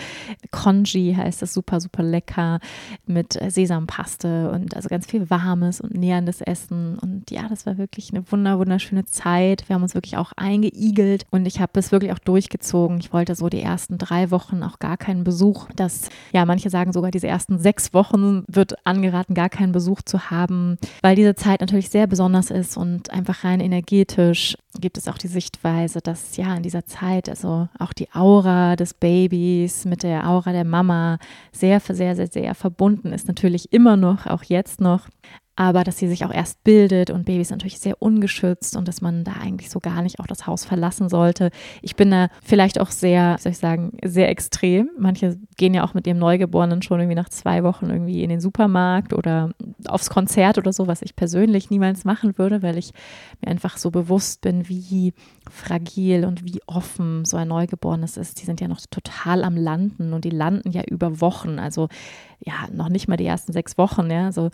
Congee 0.50 1.14
heißt 1.14 1.43
das, 1.43 1.52
super, 1.52 1.81
super 1.81 2.02
lecker 2.02 2.59
mit 3.05 3.35
Sesampaste 3.35 4.50
und 4.50 4.75
also 4.75 4.88
ganz 4.88 5.05
viel 5.05 5.28
warmes 5.28 5.83
und 5.83 5.93
näherndes 5.95 6.40
Essen. 6.40 6.99
Und 6.99 7.31
ja, 7.31 7.50
das 7.50 7.66
war 7.66 7.76
wirklich 7.76 8.12
eine 8.14 8.33
wunder, 8.33 8.59
wunderschöne 8.59 9.05
Zeit 9.05 9.25
Zeit. 9.26 9.68
Wir 9.68 9.75
haben 9.75 9.83
uns 9.83 9.95
wirklich 9.95 10.16
auch 10.16 10.33
eingeigelt 10.37 11.25
und 11.30 11.47
ich 11.47 11.61
habe 11.61 11.78
es 11.78 11.90
wirklich 11.90 12.12
auch 12.12 12.18
durchgezogen. 12.21 12.99
Ich 12.99 13.12
wollte 13.12 13.35
so 13.35 13.49
die 13.49 13.61
ersten 13.61 13.99
drei 13.99 14.30
Wochen 14.30 14.62
auch 14.62 14.78
gar 14.78 14.97
keinen 14.97 15.25
Besuch. 15.25 15.68
Das, 15.75 16.11
ja, 16.33 16.45
manche 16.45 16.71
sagen 16.71 16.92
sogar, 16.92 17.11
diese 17.11 17.26
ersten 17.26 17.59
sechs 17.59 17.92
Wochen 17.92 18.45
wird 18.47 18.87
angeraten, 18.87 19.35
gar 19.35 19.49
keinen 19.49 19.73
Besuch 19.73 20.02
zu 20.02 20.30
haben, 20.30 20.78
weil 21.02 21.16
diese 21.16 21.35
Zeit 21.35 21.61
natürlich 21.61 21.90
sehr 21.90 22.06
besonders 22.06 22.50
ist 22.50 22.76
und 22.76 23.11
einfach 23.11 23.42
rein 23.42 23.61
energetisch 23.61 24.56
gibt 24.80 24.99
es 24.99 25.09
auch 25.09 25.18
die 25.18 25.28
Sichtweise, 25.28 26.00
dass 26.00 26.37
ja 26.37 26.54
in 26.54 26.62
dieser 26.62 26.85
Zeit 26.87 27.28
also 27.28 27.68
auch 27.78 27.92
die 27.92 28.12
Aura 28.12 28.76
des 28.76 28.95
Babys 28.95 29.87
mit 29.87 30.02
der 30.02 30.28
Aura 30.28 30.52
der 30.52 30.64
Mama 30.64 31.18
sehr, 31.50 31.80
sehr, 31.80 32.14
sehr, 32.14 32.26
sehr 32.26 32.54
verbunden 32.54 33.12
ist. 33.12 33.26
Natürlich 33.26 33.73
immer 33.73 33.97
noch, 33.97 34.26
auch 34.26 34.45
jetzt 34.45 34.80
noch 34.80 35.09
aber 35.57 35.85
dass 35.85 35.99
sie 35.99 36.07
sich 36.07 36.25
auch 36.25 36.33
erst 36.33 36.63
bildet 36.65 37.11
und 37.11 37.25
Babys 37.25 37.51
natürlich 37.51 37.79
sehr 37.79 38.01
ungeschützt 38.01 38.77
und 38.77 38.87
dass 38.87 39.01
man 39.01 39.25
da 39.25 39.33
eigentlich 39.43 39.71
so 39.71 39.81
gar 39.81 40.03
nicht 40.03 40.21
auch 40.21 40.27
das 40.27 40.47
Haus 40.47 40.67
verlassen 40.67 41.09
sollte. 41.09 41.51
Ich 41.81 41.97
bin 41.97 42.11
da 42.11 42.29
vielleicht 42.43 42.79
auch 42.79 42.91
sehr, 42.91 43.37
soll 43.41 43.53
ich 43.53 43.59
sagen, 43.59 43.97
sehr 44.05 44.29
extrem. 44.29 44.91
Manche 44.99 45.39
gehen 45.57 45.73
ja 45.73 45.83
auch 45.83 45.95
mit 45.95 46.07
ihrem 46.07 46.19
Neugeborenen 46.19 46.83
schon 46.83 47.01
irgendwie 47.01 47.17
nach 47.17 47.31
zwei 47.31 47.65
Wochen 47.65 47.89
irgendwie 47.89 48.23
in 48.23 48.29
den 48.29 48.41
Supermarkt 48.41 49.15
oder 49.15 49.51
aufs 49.89 50.11
Konzert 50.11 50.59
oder 50.59 50.75
so, 50.75 50.87
was 50.87 51.01
ich 51.01 51.17
persönlich 51.17 51.71
niemals 51.71 52.05
machen 52.05 52.37
würde, 52.37 52.63
weil 52.63 52.77
ich 52.77 52.93
mir 53.41 53.51
einfach 53.51 53.79
so 53.79 53.91
bewusst 53.91 54.43
bin, 54.43 54.69
wie 54.69 55.15
fragil 55.51 56.27
und 56.27 56.45
wie 56.45 56.61
offen 56.67 57.25
so 57.25 57.39
ein 57.39 57.49
Neugeborenes 57.49 58.19
ist. 58.19 58.43
Die 58.43 58.45
sind 58.45 58.61
ja 58.61 58.69
noch 58.69 58.81
total 58.91 59.43
am 59.43 59.57
Landen 59.57 60.13
und 60.13 60.27
die 60.27 60.31
landen 60.31 60.71
ja 60.71 60.83
über 60.85 61.23
Wochen. 61.23 61.59
Also 61.59 61.89
ja, 62.41 62.69
noch 62.73 62.89
nicht 62.89 63.09
mal 63.09 63.17
die 63.17 63.27
ersten 63.27 63.53
sechs 63.53 63.79
Wochen, 63.79 64.11
ja. 64.11 64.33
So. 64.33 64.51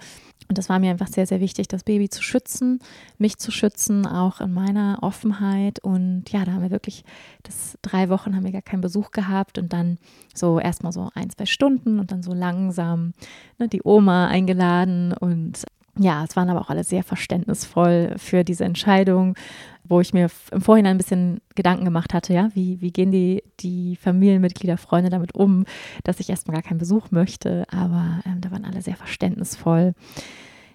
Und 0.49 0.59
das 0.59 0.69
war 0.69 0.79
mir 0.79 0.91
einfach 0.91 1.09
sehr, 1.09 1.27
sehr 1.27 1.41
wichtig, 1.41 1.69
das 1.69 1.85
Baby 1.85 2.09
zu 2.09 2.23
schützen, 2.23 2.81
mich 3.19 3.39
zu 3.39 3.51
schützen, 3.51 4.07
auch 4.07 4.41
in 4.41 4.53
meiner 4.53 4.99
Offenheit. 5.01 5.79
Und 5.81 6.31
ja, 6.31 6.45
da 6.45 6.53
haben 6.53 6.63
wir 6.63 6.71
wirklich, 6.71 7.05
das 7.43 7.79
drei 7.83 8.09
Wochen 8.09 8.35
haben 8.35 8.45
wir 8.45 8.53
gar 8.53 8.63
keinen 8.63 8.81
Besuch 8.81 9.11
gehabt 9.11 9.59
und 9.59 9.73
dann 9.73 9.99
so 10.35 10.59
erstmal 10.59 10.93
so 10.93 11.11
ein, 11.15 11.31
zwei 11.31 11.47
Stunden 11.47 11.99
und 11.99 12.13
dann 12.13 12.23
so 12.23 12.33
langsam 12.33 13.13
ne, 13.59 13.69
die 13.69 13.83
Oma 13.85 14.29
eingeladen 14.29 15.13
und 15.13 15.65
ja, 15.99 16.25
es 16.25 16.37
waren 16.37 16.49
aber 16.49 16.61
auch 16.61 16.71
alle 16.71 16.85
sehr 16.85 17.03
verständnisvoll 17.03 18.15
für 18.17 18.45
diese 18.45 18.65
Entscheidung, 18.65 19.37
wo 19.85 20.01
ich 20.01 20.15
mir 20.15 20.31
im 20.51 20.61
Vorhinein 20.61 20.95
ein 20.95 20.99
bisschen 20.99 21.41
Gedanken 21.55 21.85
gemacht 21.85 22.15
hatte, 22.15 22.33
ja, 22.33 22.49
wie, 22.55 22.81
wie 22.81 22.93
gehen 22.93 23.11
die, 23.11 23.43
die 23.61 23.97
Familienmitglieder, 23.97 24.79
Freunde 24.79 25.11
damit 25.11 25.35
um, 25.35 25.65
dass 26.05 26.21
ich 26.21 26.31
erstmal 26.31 26.55
gar 26.55 26.63
keinen 26.63 26.79
Besuch 26.79 27.11
möchte, 27.11 27.67
aber 27.71 28.21
ähm, 28.25 28.41
da 28.41 28.51
waren 28.51 28.65
alle 28.65 28.81
sehr 28.81 28.97
verständnisvoll. 28.97 29.95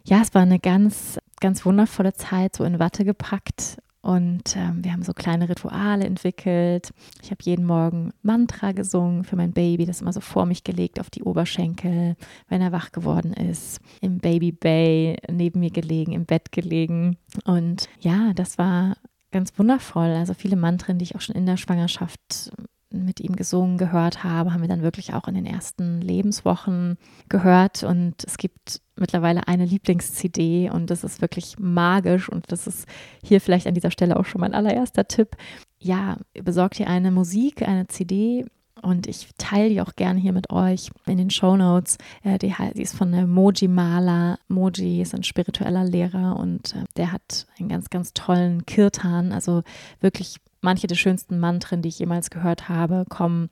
Ja, 0.04 0.22
es 0.22 0.34
war 0.36 0.44
eine 0.44 0.60
ganz, 0.60 1.20
ganz 1.40 1.66
wundervolle 1.66 2.14
Zeit, 2.14 2.56
so 2.56 2.64
in 2.64 2.80
Watte 2.80 3.04
gepackt 3.04 3.78
und 4.08 4.56
ähm, 4.56 4.86
wir 4.86 4.94
haben 4.94 5.04
so 5.04 5.12
kleine 5.12 5.50
Rituale 5.50 6.06
entwickelt. 6.06 6.92
Ich 7.22 7.30
habe 7.30 7.44
jeden 7.44 7.66
Morgen 7.66 8.14
Mantra 8.22 8.72
gesungen 8.72 9.26
für 9.26 9.36
mein 9.36 9.52
Baby, 9.52 9.86
das 9.86 10.00
immer 10.00 10.14
so 10.14 10.22
vor 10.22 10.46
mich 10.46 10.64
gelegt 10.64 11.02
auf 11.02 11.10
die 11.10 11.24
Oberschenkel, 11.24 12.16
wenn 12.48 12.62
er 12.62 12.72
wach 12.72 12.94
geworden 12.94 13.34
ist. 13.34 13.82
Im 14.00 14.20
Baby 14.20 14.54
Bay 14.54 15.18
neben 15.30 15.60
mir 15.60 15.72
gelegen, 15.72 16.14
im 16.14 16.26
Bett 16.26 16.54
gelegen. 16.54 17.18
Und 17.44 17.90
ja, 18.00 18.32
das 18.34 18.58
war 18.58 18.96
ganz 19.32 19.52
wundervoll. 19.60 20.12
Also 20.12 20.34
viele 20.34 20.56
Mantren, 20.56 21.00
die 21.00 21.04
ich 21.04 21.18
auch 21.18 21.22
schon 21.22 21.36
in 21.36 21.46
der 21.46 21.58
Schwangerschaft 21.58 22.54
mit 22.90 23.20
ihm 23.20 23.36
gesungen 23.36 23.78
gehört 23.78 24.24
habe, 24.24 24.54
haben 24.54 24.62
wir 24.62 24.68
dann 24.68 24.82
wirklich 24.82 25.14
auch 25.14 25.28
in 25.28 25.36
den 25.36 25.46
ersten 25.46 26.02
Lebenswochen 26.02 26.98
gehört. 27.30 27.84
Und 27.84 28.24
es 28.26 28.38
gibt 28.38 28.82
mittlerweile 28.96 29.48
eine 29.48 29.66
Lieblings-CD 29.66 30.70
und 30.70 30.90
das 30.90 31.04
ist 31.04 31.22
wirklich 31.22 31.60
magisch 31.60 32.30
und 32.30 32.52
das 32.52 32.68
ist 32.68 32.88
hier 33.24 33.42
vielleicht 33.42 33.68
an 33.68 33.74
dieser 33.74 33.92
Stelle 33.92 34.18
auch 34.18 34.26
schon 34.26 34.42
mein 34.42 34.54
allererster 34.54 35.08
Tipp. 35.08 35.36
Ja, 35.80 36.18
besorgt 36.34 36.80
ihr 36.80 36.88
eine 36.88 37.12
Musik, 37.12 37.62
eine 37.68 37.88
CD, 37.88 38.46
und 38.82 39.08
ich 39.08 39.30
teile 39.38 39.70
die 39.70 39.82
auch 39.82 39.96
gerne 39.96 40.20
hier 40.20 40.34
mit 40.34 40.52
euch 40.52 40.92
in 41.06 41.18
den 41.18 41.30
Show 41.30 41.58
Notes. 41.58 41.98
Äh, 42.24 42.38
die, 42.38 42.54
ist 42.76 42.96
von 42.96 43.12
der 43.12 43.28
Moji 43.28 43.68
Maler. 43.68 44.40
Moji 44.48 45.02
ist 45.02 45.16
ein 45.16 45.24
spiritueller 45.24 45.84
Lehrer 45.84 46.38
und 46.38 46.76
äh, 46.76 46.84
der 46.96 47.12
hat 47.12 47.48
einen 47.60 47.70
ganz, 47.70 47.90
ganz 47.90 48.14
tollen 48.14 48.66
Kirtan, 48.66 49.32
also 49.32 49.64
wirklich 50.00 50.38
manche 50.62 50.88
der 50.88 50.96
schönsten 50.96 51.40
Mantren, 51.40 51.82
die 51.82 51.90
ich 51.90 52.00
jemals 52.00 52.30
gehört 52.30 52.70
habe, 52.70 53.06
kommen 53.10 53.50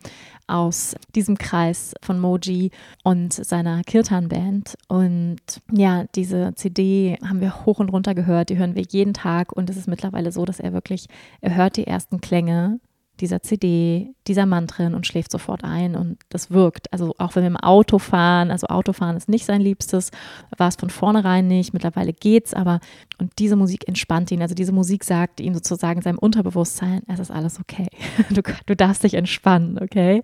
aus 0.48 0.96
diesem 1.16 1.38
Kreis 1.38 1.94
von 2.02 2.20
Moji 2.20 2.72
und 3.04 3.34
seiner 3.34 3.82
Kirtan-Band. 3.84 4.76
Und 4.88 5.38
ja, 5.72 6.06
diese 6.16 6.54
CD 6.56 7.18
haben 7.24 7.42
wir 7.42 7.66
hoch 7.66 7.80
und 7.80 7.90
runter 7.90 8.16
gehört, 8.16 8.50
die 8.50 8.58
hören 8.58 8.76
wir 8.76 8.84
jeden 8.84 9.14
Tag 9.14 9.52
und 9.52 9.70
es 9.70 9.78
ist 9.78 9.88
mittlerweile 9.88 10.32
so, 10.32 10.46
dass 10.46 10.60
er 10.60 10.74
wirklich, 10.74 11.08
er 11.42 11.56
hört 11.56 11.78
die 11.78 11.88
ersten 11.88 12.22
Klänge 12.22 12.80
dieser 13.20 13.42
CD, 13.42 14.14
dieser 14.28 14.46
Mantren 14.46 14.96
und 14.96 15.08
schläft 15.08 15.32
sofort 15.32 15.64
ein 15.64 15.96
und 15.96 16.18
das 16.30 16.52
wirkt. 16.52 16.92
Also 16.92 17.16
auch 17.18 17.36
wenn 17.36 17.44
wir 17.44 17.50
im 17.50 17.58
Auto 17.58 18.00
fahren, 18.00 18.52
also 18.52 18.68
Autofahren 18.68 19.18
ist 19.18 19.30
nicht 19.30 19.46
sein 19.46 19.62
Liebstes, 19.62 20.12
war 20.58 20.68
es 20.68 20.76
von 20.76 20.90
vornherein 20.90 21.48
nicht, 21.48 21.74
mittlerweile 21.74 22.14
geht's, 22.14 22.54
aber 22.54 22.80
und 23.18 23.32
diese 23.40 23.56
Musik 23.56 23.88
entspannt 23.88 24.32
ihn. 24.32 24.42
Also 24.42 24.56
diese 24.56 24.72
Musik 24.72 25.04
sagt 25.04 25.40
ihm 25.40 25.54
sozusagen 25.54 26.02
seinem 26.02 26.18
Unterbewusstsein, 26.18 27.02
es 27.08 27.20
ist 27.20 27.32
alles 27.32 27.60
okay. 27.60 27.88
Du, 28.32 28.42
du 28.66 28.76
darfst 28.76 29.04
dich 29.04 29.14
entspannen, 29.14 29.78
okay? 29.80 30.22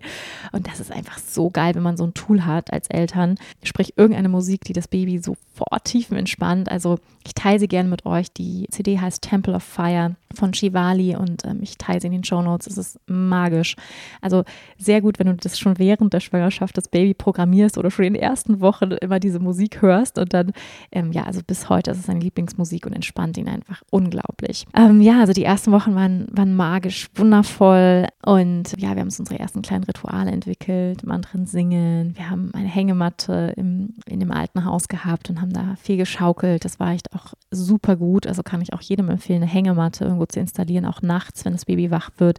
Und 0.50 0.66
das 0.66 0.80
ist 0.80 0.90
einfach 0.90 1.18
so 1.18 1.50
geil, 1.50 1.74
wenn 1.74 1.82
man 1.82 1.96
so 1.96 2.04
ein 2.04 2.14
Tool 2.14 2.44
hat 2.44 2.72
als 2.72 2.88
Eltern. 2.88 3.36
Sprich 3.62 3.94
irgendeine 3.96 4.28
Musik, 4.28 4.64
die 4.64 4.72
das 4.72 4.88
Baby 4.88 5.18
sofort 5.18 5.84
tiefen 5.84 6.16
entspannt. 6.16 6.70
Also 6.70 6.98
ich 7.24 7.34
teile 7.34 7.58
sie 7.58 7.68
gerne 7.68 7.88
mit 7.88 8.04
euch. 8.04 8.32
Die 8.32 8.66
CD 8.70 8.98
heißt 8.98 9.22
Temple 9.22 9.54
of 9.54 9.62
Fire 9.62 10.16
von 10.34 10.52
Shivali 10.52 11.16
und 11.16 11.44
ähm, 11.44 11.60
ich 11.62 11.78
teile 11.78 12.00
sie 12.00 12.08
in 12.08 12.12
den 12.12 12.24
Show 12.24 12.42
Notes. 12.42 12.66
Ist 12.82 12.98
magisch. 13.06 13.76
Also 14.20 14.42
sehr 14.76 15.00
gut, 15.00 15.18
wenn 15.18 15.28
du 15.28 15.34
das 15.34 15.58
schon 15.58 15.78
während 15.78 16.12
der 16.12 16.20
Schwangerschaft 16.20 16.76
das 16.76 16.88
Baby 16.88 17.14
programmierst 17.14 17.78
oder 17.78 17.90
schon 17.90 18.04
in 18.04 18.14
den 18.14 18.22
ersten 18.22 18.60
Wochen 18.60 18.90
immer 18.90 19.20
diese 19.20 19.38
Musik 19.38 19.82
hörst 19.82 20.18
und 20.18 20.34
dann, 20.34 20.52
ähm, 20.90 21.12
ja, 21.12 21.22
also 21.22 21.40
bis 21.46 21.68
heute 21.68 21.92
ist 21.92 21.98
es 21.98 22.06
seine 22.06 22.20
Lieblingsmusik 22.20 22.86
und 22.86 22.92
entspannt 22.92 23.36
ihn 23.36 23.48
einfach 23.48 23.82
unglaublich. 23.90 24.66
Ähm, 24.74 25.00
ja, 25.00 25.20
also 25.20 25.32
die 25.32 25.44
ersten 25.44 25.70
Wochen 25.70 25.94
waren, 25.94 26.26
waren 26.32 26.54
magisch, 26.54 27.08
wundervoll 27.14 28.08
und 28.24 28.72
ja, 28.78 28.90
wir 28.90 29.00
haben 29.00 29.08
uns 29.08 29.20
unsere 29.20 29.38
ersten 29.38 29.62
kleinen 29.62 29.84
Rituale 29.84 30.32
entwickelt, 30.32 31.04
Mantren 31.06 31.46
singen. 31.46 32.16
Wir 32.16 32.30
haben 32.30 32.50
eine 32.54 32.68
Hängematte 32.68 33.54
im, 33.56 33.94
in 34.06 34.18
dem 34.18 34.32
alten 34.32 34.64
Haus 34.64 34.88
gehabt 34.88 35.30
und 35.30 35.40
haben 35.40 35.52
da 35.52 35.76
viel 35.80 35.96
geschaukelt. 35.96 36.64
Das 36.64 36.80
war 36.80 36.92
echt 36.92 37.14
auch 37.14 37.34
super 37.50 37.96
gut. 37.96 38.26
Also 38.26 38.42
kann 38.42 38.60
ich 38.60 38.72
auch 38.72 38.80
jedem 38.80 39.08
empfehlen, 39.08 39.42
eine 39.42 39.50
Hängematte 39.50 40.04
irgendwo 40.04 40.26
zu 40.26 40.40
installieren, 40.40 40.86
auch 40.86 41.02
nachts, 41.02 41.44
wenn 41.44 41.52
das 41.52 41.64
Baby 41.64 41.90
wach 41.90 42.10
wird. 42.18 42.38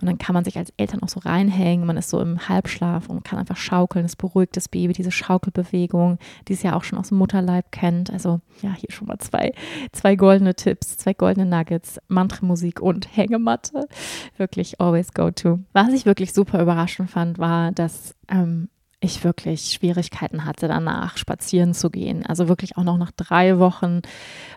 Und 0.00 0.06
dann 0.06 0.18
kann 0.18 0.34
man 0.34 0.44
sich 0.44 0.58
als 0.58 0.72
Eltern 0.76 1.02
auch 1.02 1.08
so 1.08 1.20
reinhängen. 1.20 1.86
Man 1.86 1.96
ist 1.96 2.10
so 2.10 2.20
im 2.20 2.48
Halbschlaf 2.48 3.08
und 3.08 3.24
kann 3.24 3.38
einfach 3.38 3.56
schaukeln. 3.56 4.04
Es 4.04 4.16
beruhigt 4.16 4.56
das 4.56 4.68
Baby, 4.68 4.92
diese 4.92 5.10
Schaukelbewegung, 5.10 6.18
die 6.48 6.52
es 6.52 6.62
ja 6.62 6.74
auch 6.76 6.84
schon 6.84 6.98
aus 6.98 7.08
dem 7.08 7.18
Mutterleib 7.18 7.72
kennt. 7.72 8.10
Also 8.10 8.40
ja, 8.60 8.74
hier 8.74 8.90
schon 8.90 9.06
mal 9.06 9.18
zwei, 9.18 9.52
zwei 9.92 10.16
goldene 10.16 10.54
Tipps, 10.54 10.96
zwei 10.96 11.14
goldene 11.14 11.46
Nuggets, 11.46 11.98
Mantra-Musik 12.08 12.80
und 12.80 13.16
Hängematte. 13.16 13.88
Wirklich 14.36 14.80
always 14.80 15.14
go 15.14 15.30
to. 15.30 15.60
Was 15.72 15.92
ich 15.92 16.06
wirklich 16.06 16.32
super 16.32 16.60
überraschend 16.60 17.10
fand, 17.10 17.38
war, 17.38 17.72
dass 17.72 18.14
ähm, 18.28 18.68
ich 19.04 19.22
wirklich 19.22 19.72
Schwierigkeiten 19.72 20.44
hatte, 20.44 20.66
danach 20.66 21.16
spazieren 21.16 21.74
zu 21.74 21.90
gehen. 21.90 22.24
Also 22.26 22.48
wirklich 22.48 22.76
auch 22.76 22.84
noch 22.84 22.96
nach 22.96 23.12
drei 23.12 23.58
Wochen 23.58 24.00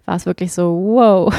war 0.05 0.15
es 0.15 0.25
wirklich 0.25 0.53
so, 0.53 0.73
wow, 0.73 1.33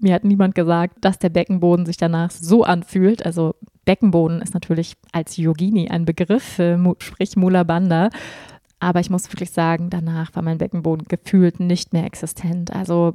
mir 0.00 0.14
hat 0.14 0.24
niemand 0.24 0.54
gesagt, 0.54 0.96
dass 1.04 1.18
der 1.18 1.28
Beckenboden 1.28 1.86
sich 1.86 1.96
danach 1.96 2.30
so 2.30 2.64
anfühlt. 2.64 3.24
Also 3.24 3.54
Beckenboden 3.84 4.42
ist 4.42 4.54
natürlich 4.54 4.96
als 5.12 5.36
Yogini 5.36 5.88
ein 5.88 6.04
Begriff, 6.04 6.60
sprich 6.98 7.36
Mula 7.36 7.64
Bandha. 7.64 8.10
Aber 8.80 9.00
ich 9.00 9.10
muss 9.10 9.30
wirklich 9.32 9.50
sagen, 9.50 9.90
danach 9.90 10.34
war 10.34 10.42
mein 10.42 10.58
Beckenboden 10.58 11.06
gefühlt 11.08 11.58
nicht 11.58 11.92
mehr 11.92 12.04
existent. 12.04 12.72
Also 12.72 13.14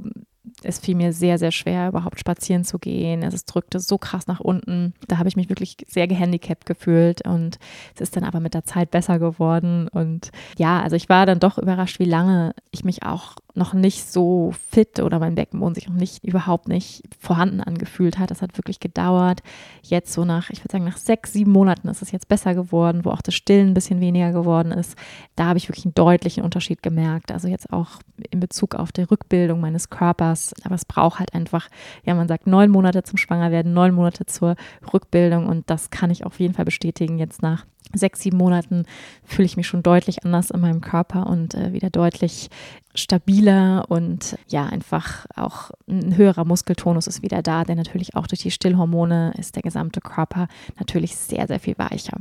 es 0.64 0.80
fiel 0.80 0.96
mir 0.96 1.14
sehr, 1.14 1.38
sehr 1.38 1.52
schwer, 1.52 1.90
überhaupt 1.90 2.20
spazieren 2.20 2.64
zu 2.64 2.80
gehen. 2.80 3.24
Es 3.24 3.46
drückte 3.46 3.80
so 3.80 3.98
krass 3.98 4.28
nach 4.28 4.40
unten. 4.40 4.94
Da 5.08 5.18
habe 5.18 5.30
ich 5.30 5.36
mich 5.36 5.50
wirklich 5.50 5.78
sehr 5.88 6.08
gehandicapt 6.08 6.66
gefühlt 6.66 7.26
und 7.28 7.60
es 7.96 8.02
ist 8.02 8.16
dann 8.16 8.24
aber 8.24 8.40
mit 8.40 8.54
der 8.54 8.64
Zeit 8.64 8.92
besser 8.92 9.20
geworden. 9.20 9.88
Und 9.88 10.32
ja, 10.58 10.82
also 10.82 10.96
ich 10.96 11.10
war 11.10 11.26
dann 11.26 11.40
doch 11.40 11.58
überrascht, 11.58 12.00
wie 12.00 12.06
lange 12.06 12.54
ich 12.72 12.84
mich 12.84 13.04
auch 13.04 13.36
noch 13.56 13.74
nicht 13.74 14.12
so 14.12 14.54
fit 14.70 15.00
oder 15.00 15.20
mein 15.20 15.36
Beckenboden 15.36 15.76
sich 15.76 15.88
noch 15.88 15.96
nicht 15.96 16.24
überhaupt 16.24 16.68
nicht 16.68 17.04
vorhanden 17.20 17.62
angefühlt 17.62 18.18
hat. 18.18 18.32
Das 18.32 18.42
hat 18.42 18.58
wirklich 18.58 18.80
gedauert. 18.80 19.42
Jetzt 19.84 20.14
so 20.14 20.26
nach, 20.26 20.50
ich 20.50 20.62
würde 20.62 20.72
sagen, 20.72 20.86
nach 20.86 20.98
sechs, 20.98 21.34
sieben 21.34 21.52
Monaten 21.52 21.88
ist 21.88 22.02
es 22.02 22.12
jetzt 22.12 22.28
besser 22.28 22.56
geworden, 22.56 23.06
wo 23.06 23.12
auch 23.12 23.22
das 23.22 23.36
Stillen 23.36 23.70
ein 23.70 23.74
bisschen 23.74 24.02
weniger 24.02 24.32
geworden 24.32 24.72
ist. 24.72 24.98
Da 25.36 25.46
habe 25.46 25.58
ich 25.58 25.70
wirklich 25.70 25.86
einen 25.86 25.94
deutlichen 25.94 26.44
Unterschied 26.44 26.82
gemerkt. 26.82 27.32
Also 27.32 27.48
jetzt 27.48 27.72
auch 27.72 28.00
in 28.32 28.40
Bezug 28.40 28.76
auf 28.76 28.92
die 28.92 29.04
Rückbildung 29.04 29.60
meines 29.60 29.90
Körpers. 29.90 30.53
Aber 30.64 30.76
es 30.76 30.86
braucht 30.86 31.20
halt 31.20 31.34
einfach, 31.34 31.70
ja, 32.04 32.14
man 32.16 32.28
sagt 32.28 32.48
neun 32.48 32.70
Monate 32.70 33.04
zum 33.04 33.18
Schwangerwerden, 33.18 33.74
neun 33.74 33.94
Monate 33.94 34.26
zur 34.26 34.56
Rückbildung 34.94 35.48
und 35.48 35.70
das 35.70 35.90
kann 35.90 36.12
ich 36.12 36.26
auf 36.26 36.40
jeden 36.40 36.54
Fall 36.54 36.66
bestätigen 36.66 37.18
jetzt 37.18 37.42
nach 37.42 37.66
sechs, 37.94 38.22
sieben 38.22 38.38
Monaten 38.38 38.86
fühle 39.24 39.46
ich 39.46 39.58
mich 39.58 39.68
schon 39.68 39.84
deutlich 39.84 40.26
anders 40.26 40.52
in 40.52 40.62
meinem 40.62 40.82
Körper 40.82 41.28
und 41.28 41.54
äh, 41.54 41.74
wieder 41.74 41.90
deutlich 41.90 42.50
stabiler 42.96 43.86
und 43.90 44.38
ja, 44.48 44.66
einfach 44.66 45.26
auch 45.36 45.72
ein 45.88 46.16
höherer 46.16 46.46
Muskeltonus 46.46 47.08
ist 47.08 47.22
wieder 47.22 47.42
da, 47.42 47.64
denn 47.64 47.78
natürlich 47.78 48.16
auch 48.16 48.28
durch 48.28 48.42
die 48.42 48.52
Stillhormone 48.52 49.34
ist 49.38 49.56
der 49.56 49.64
gesamte 49.64 50.02
Körper 50.02 50.48
natürlich 50.80 51.16
sehr, 51.16 51.48
sehr 51.48 51.60
viel 51.60 51.78
weicher. 51.78 52.18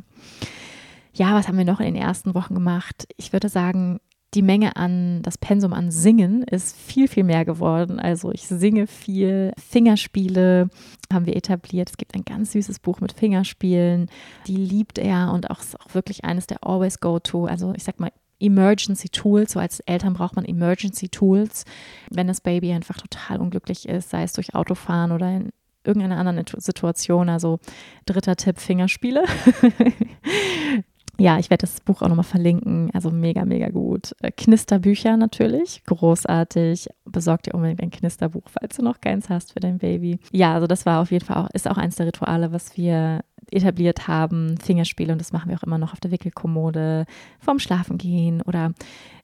Ja, 1.15 1.35
was 1.35 1.47
haben 1.47 1.59
wir 1.59 1.67
noch 1.67 1.81
in 1.81 1.93
den 1.93 2.03
ersten 2.03 2.35
Wochen 2.35 2.55
gemacht? 2.55 3.07
Ich 3.17 3.33
würde 3.33 3.51
sagen, 3.51 4.01
die 4.35 4.43
Menge 4.43 4.77
an, 4.77 5.21
das 5.23 5.37
Pensum 5.37 5.73
an 5.73 5.91
Singen 5.91 6.43
ist 6.43 6.77
viel, 6.77 7.07
viel 7.07 7.25
mehr 7.25 7.45
geworden. 7.45 8.01
Also 8.01 8.33
ich 8.33 8.47
singe 8.47 8.87
viel, 8.87 9.53
Fingerspiele 9.59 10.71
haben 11.13 11.27
wir 11.27 11.37
etabliert. 11.37 11.91
Es 11.91 11.99
gibt 11.99 12.15
ein 12.15 12.25
ganz 12.25 12.53
süßes 12.53 12.79
Buch 12.79 13.01
mit 13.01 13.13
Fingerspielen, 13.13 14.09
die 14.47 14.57
liebt 14.57 14.99
er 14.99 15.33
und 15.33 15.51
auch 15.51 15.61
ist 15.61 15.79
auch 15.79 15.95
wirklich 15.95 16.25
eines 16.25 16.47
der 16.47 16.67
Always 16.67 17.01
Go-To. 17.01 17.45
Also 17.45 17.75
ich 17.77 17.85
sag 17.85 18.01
mal, 18.01 18.11
Emergency 18.41 19.09
Tools. 19.09 19.53
So 19.53 19.61
als 19.61 19.81
Eltern 19.81 20.15
braucht 20.15 20.35
man 20.35 20.45
Emergency 20.45 21.09
Tools, 21.09 21.65
wenn 22.11 22.27
das 22.27 22.41
Baby 22.41 22.73
einfach 22.73 22.97
total 22.97 23.39
unglücklich 23.41 23.89
ist, 23.89 24.11
sei 24.11 24.25
es 24.25 24.33
durch 24.33 24.55
Autofahren 24.55 25.13
oder 25.13 25.31
in 25.31 25.51
irgendeiner 25.85 26.17
anderen 26.17 26.45
Situation. 26.59 27.29
Also 27.29 27.61
dritter 28.07 28.37
Tipp, 28.37 28.59
Fingerspiele. 28.59 29.25
Ja, 31.19 31.39
ich 31.39 31.51
werde 31.51 31.63
das 31.63 31.81
Buch 31.81 32.03
auch 32.03 32.09
nochmal 32.09 32.25
verlinken. 32.25 32.91
Also 32.95 33.11
mega, 33.11 33.45
mega 33.45 33.69
gut. 33.69 34.15
Äh, 34.23 34.33
Knisterbücher 34.33 35.17
natürlich, 35.17 35.83
großartig. 35.85 36.89
Besorg 37.05 37.43
dir 37.43 37.55
unbedingt 37.55 37.83
ein 37.83 37.91
Knisterbuch, 37.91 38.45
falls 38.49 38.77
du 38.77 38.83
noch 38.83 39.01
keins 39.01 39.29
hast 39.29 39.53
für 39.53 39.61
dein 39.61 39.79
Baby. 39.79 40.19
Ja, 40.33 40.55
also 40.55 40.67
das 40.67 40.87
war 40.87 41.01
auf 41.03 41.11
jeden 41.11 41.25
Fall 41.25 41.37
auch, 41.37 41.51
ist 41.51 41.69
auch 41.69 41.77
eins 41.77 41.97
der 41.97 42.07
Rituale, 42.07 42.53
was 42.53 42.77
wir 42.77 43.21
etabliert 43.51 44.09
haben. 44.09 44.57
Fingerspiele 44.59 45.13
und 45.13 45.21
das 45.21 45.33
machen 45.33 45.51
wir 45.51 45.57
auch 45.57 45.63
immer 45.63 45.79
noch 45.79 45.93
auf 45.93 46.01
der 46.01 46.11
Wickelkommode, 46.11 47.05
vorm 47.39 47.59
Schlafen 47.59 47.99
gehen 47.99 48.41
oder 48.43 48.73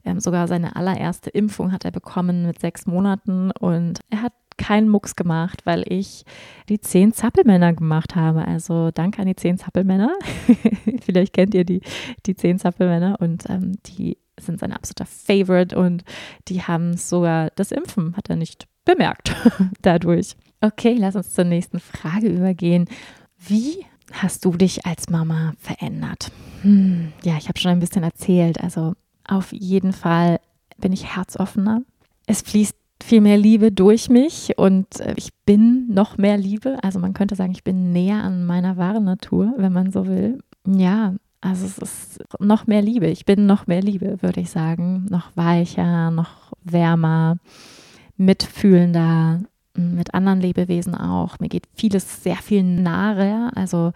ähm, 0.05 0.19
sogar 0.19 0.47
seine 0.47 0.75
allererste 0.75 1.29
Impfung 1.29 1.71
hat 1.71 1.85
er 1.85 1.91
bekommen 1.91 2.45
mit 2.45 2.59
sechs 2.59 2.85
Monaten 2.85 3.51
und 3.51 3.99
er 4.09 4.21
hat 4.21 4.33
keinen 4.59 4.89
Mucks 4.89 5.15
gemacht, 5.15 5.61
weil 5.65 5.83
ich 5.87 6.25
die 6.67 6.79
zehn 6.79 7.13
Zappelmänner 7.13 7.73
gemacht 7.73 8.15
habe. 8.15 8.45
Also 8.45 8.91
danke 8.91 9.21
an 9.21 9.27
die 9.27 9.35
zehn 9.35 9.57
Zappelmänner. 9.57 10.13
Vielleicht 11.01 11.33
kennt 11.33 11.55
ihr 11.55 11.63
die, 11.63 11.81
die 12.27 12.35
zehn 12.35 12.59
Zappelmänner 12.59 13.17
und 13.19 13.49
ähm, 13.49 13.77
die 13.87 14.17
sind 14.39 14.59
sein 14.59 14.73
absoluter 14.73 15.05
Favorite 15.05 15.77
und 15.77 16.03
die 16.47 16.61
haben 16.61 16.95
sogar 16.95 17.49
das 17.55 17.71
Impfen, 17.71 18.15
hat 18.15 18.29
er 18.29 18.35
nicht 18.35 18.67
bemerkt 18.85 19.35
dadurch. 19.81 20.35
Okay, 20.61 20.95
lass 20.97 21.15
uns 21.15 21.33
zur 21.33 21.45
nächsten 21.45 21.79
Frage 21.79 22.27
übergehen. 22.27 22.87
Wie 23.37 23.85
hast 24.11 24.43
du 24.45 24.51
dich 24.51 24.85
als 24.85 25.09
Mama 25.09 25.53
verändert? 25.57 26.31
Hm, 26.61 27.13
ja, 27.23 27.37
ich 27.37 27.47
habe 27.47 27.59
schon 27.59 27.71
ein 27.71 27.79
bisschen 27.79 28.03
erzählt. 28.03 28.61
Also 28.61 28.93
auf 29.25 29.53
jeden 29.53 29.93
Fall 29.93 30.39
bin 30.77 30.91
ich 30.91 31.15
herzoffener. 31.15 31.81
Es 32.25 32.41
fließt 32.41 32.75
viel 33.03 33.21
mehr 33.21 33.37
Liebe 33.37 33.71
durch 33.71 34.09
mich 34.09 34.57
und 34.57 34.99
äh, 34.99 35.13
ich 35.17 35.29
bin 35.45 35.87
noch 35.93 36.17
mehr 36.17 36.37
Liebe. 36.37 36.77
Also 36.83 36.99
man 36.99 37.13
könnte 37.13 37.35
sagen, 37.35 37.51
ich 37.51 37.63
bin 37.63 37.91
näher 37.91 38.23
an 38.23 38.45
meiner 38.45 38.77
wahren 38.77 39.05
Natur, 39.05 39.53
wenn 39.57 39.73
man 39.73 39.91
so 39.91 40.07
will. 40.07 40.39
Ja, 40.67 41.15
also 41.41 41.65
es 41.65 41.77
ist 41.77 42.23
noch 42.39 42.67
mehr 42.67 42.81
Liebe. 42.81 43.07
Ich 43.07 43.25
bin 43.25 43.45
noch 43.45 43.67
mehr 43.67 43.81
Liebe, 43.81 44.21
würde 44.21 44.41
ich 44.41 44.49
sagen. 44.49 45.05
Noch 45.09 45.31
weicher, 45.35 46.11
noch 46.11 46.53
wärmer, 46.63 47.37
mitfühlender, 48.17 49.41
mit 49.73 50.13
anderen 50.13 50.41
Lebewesen 50.41 50.95
auch. 50.95 51.39
Mir 51.39 51.47
geht 51.47 51.67
vieles 51.73 52.23
sehr 52.23 52.35
viel 52.35 52.63
nahe. 52.63 53.51
Also 53.55 53.93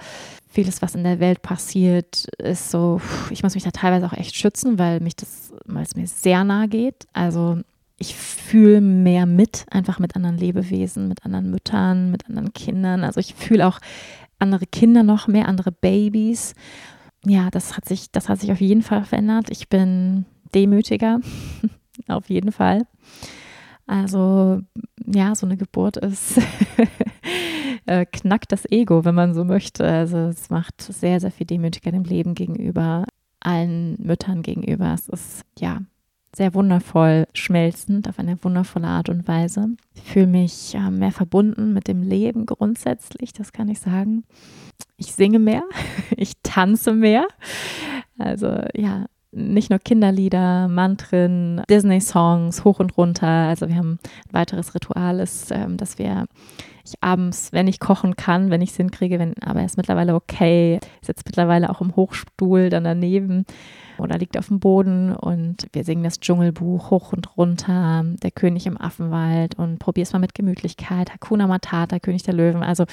vieles, 0.47 0.81
was 0.81 0.95
in 0.95 1.03
der 1.03 1.19
Welt 1.19 1.41
passiert, 1.41 2.25
ist 2.37 2.71
so, 2.71 3.01
ich 3.29 3.43
muss 3.43 3.55
mich 3.55 3.63
da 3.63 3.71
teilweise 3.71 4.05
auch 4.05 4.13
echt 4.13 4.35
schützen, 4.35 4.79
weil 4.79 5.01
mich 5.01 5.15
das 5.15 5.51
weil 5.65 5.83
es 5.83 5.95
mir 5.95 6.07
sehr 6.07 6.43
nahe 6.43 6.67
geht. 6.67 7.07
Also 7.13 7.59
ich 7.97 8.15
fühle 8.15 8.81
mehr 8.81 9.25
mit, 9.25 9.65
einfach 9.69 9.99
mit 9.99 10.15
anderen 10.15 10.37
Lebewesen, 10.37 11.07
mit 11.07 11.25
anderen 11.25 11.49
Müttern, 11.49 12.11
mit 12.11 12.27
anderen 12.27 12.53
Kindern. 12.53 13.03
Also 13.03 13.19
ich 13.19 13.35
fühle 13.35 13.67
auch 13.67 13.79
andere 14.39 14.65
Kinder 14.65 15.03
noch 15.03 15.27
mehr, 15.27 15.47
andere 15.47 15.71
Babys. 15.71 16.53
Ja, 17.25 17.49
das 17.49 17.77
hat 17.77 17.85
sich, 17.85 18.11
das 18.11 18.29
hat 18.29 18.39
sich 18.39 18.51
auf 18.51 18.59
jeden 18.59 18.81
Fall 18.81 19.05
verändert. 19.05 19.49
Ich 19.49 19.69
bin 19.69 20.25
demütiger, 20.53 21.19
auf 22.07 22.29
jeden 22.29 22.51
Fall. 22.51 22.81
Also 23.85 24.61
ja, 25.05 25.35
so 25.35 25.45
eine 25.45 25.57
Geburt 25.57 25.97
ist 25.97 26.39
äh, 27.85 28.05
knackt 28.05 28.51
das 28.51 28.69
Ego, 28.69 29.05
wenn 29.05 29.15
man 29.15 29.33
so 29.33 29.43
möchte. 29.43 29.85
Also 29.85 30.17
es 30.17 30.49
macht 30.49 30.81
sehr, 30.81 31.19
sehr 31.19 31.31
viel 31.31 31.47
demütiger 31.47 31.91
dem 31.91 32.03
Leben 32.03 32.33
gegenüber, 32.33 33.05
allen 33.39 33.95
Müttern 34.01 34.41
gegenüber. 34.41 34.93
Es 34.93 35.09
ist 35.09 35.45
ja 35.59 35.81
sehr 36.35 36.53
wundervoll 36.53 37.27
schmelzend 37.33 38.09
auf 38.09 38.19
eine 38.19 38.43
wundervolle 38.43 38.87
Art 38.87 39.09
und 39.09 39.27
Weise. 39.27 39.69
Ich 39.93 40.03
fühle 40.03 40.27
mich 40.27 40.75
äh, 40.75 40.89
mehr 40.89 41.11
verbunden 41.11 41.73
mit 41.73 41.87
dem 41.87 42.01
Leben 42.01 42.45
grundsätzlich, 42.45 43.33
das 43.33 43.53
kann 43.53 43.69
ich 43.69 43.79
sagen. 43.79 44.23
Ich 44.97 45.13
singe 45.13 45.39
mehr, 45.39 45.63
ich 46.17 46.33
tanze 46.41 46.93
mehr. 46.93 47.27
Also 48.17 48.61
ja, 48.73 49.05
nicht 49.31 49.69
nur 49.69 49.79
Kinderlieder, 49.79 50.67
Mantren, 50.67 51.63
Disney-Songs 51.69 52.63
hoch 52.63 52.79
und 52.79 52.97
runter. 52.97 53.27
Also 53.27 53.67
wir 53.67 53.75
haben 53.75 53.99
ein 54.27 54.33
weiteres 54.33 54.75
Ritual 54.75 55.19
ist, 55.19 55.51
ähm, 55.51 55.77
dass 55.77 55.97
wir 55.97 56.25
ich 56.85 56.95
abends, 57.01 57.53
wenn 57.53 57.67
ich 57.67 57.79
kochen 57.79 58.15
kann, 58.15 58.49
wenn 58.49 58.61
ich 58.61 58.71
es 58.71 58.75
hinkriege, 58.75 59.17
wenn, 59.17 59.35
aber 59.41 59.59
er 59.61 59.65
ist 59.65 59.77
mittlerweile 59.77 60.15
okay, 60.15 60.79
sitzt 61.01 61.25
mittlerweile 61.25 61.69
auch 61.69 61.79
im 61.79 61.95
Hochstuhl 61.95 62.69
dann 62.69 62.83
daneben 62.83 63.45
oder 63.97 64.17
liegt 64.17 64.37
auf 64.37 64.47
dem 64.47 64.59
Boden 64.59 65.15
und 65.15 65.67
wir 65.73 65.83
singen 65.83 66.03
das 66.03 66.19
Dschungelbuch 66.19 66.89
hoch 66.89 67.13
und 67.13 67.37
runter, 67.37 68.03
der 68.21 68.31
König 68.31 68.65
im 68.65 68.79
Affenwald 68.79 69.55
und 69.55 69.79
probier's 69.79 70.13
mal 70.13 70.19
mit 70.19 70.33
Gemütlichkeit, 70.33 71.13
Hakuna 71.13 71.47
Matata, 71.47 71.99
König 71.99 72.23
der 72.23 72.33
Löwen. 72.33 72.63
Also 72.63 72.85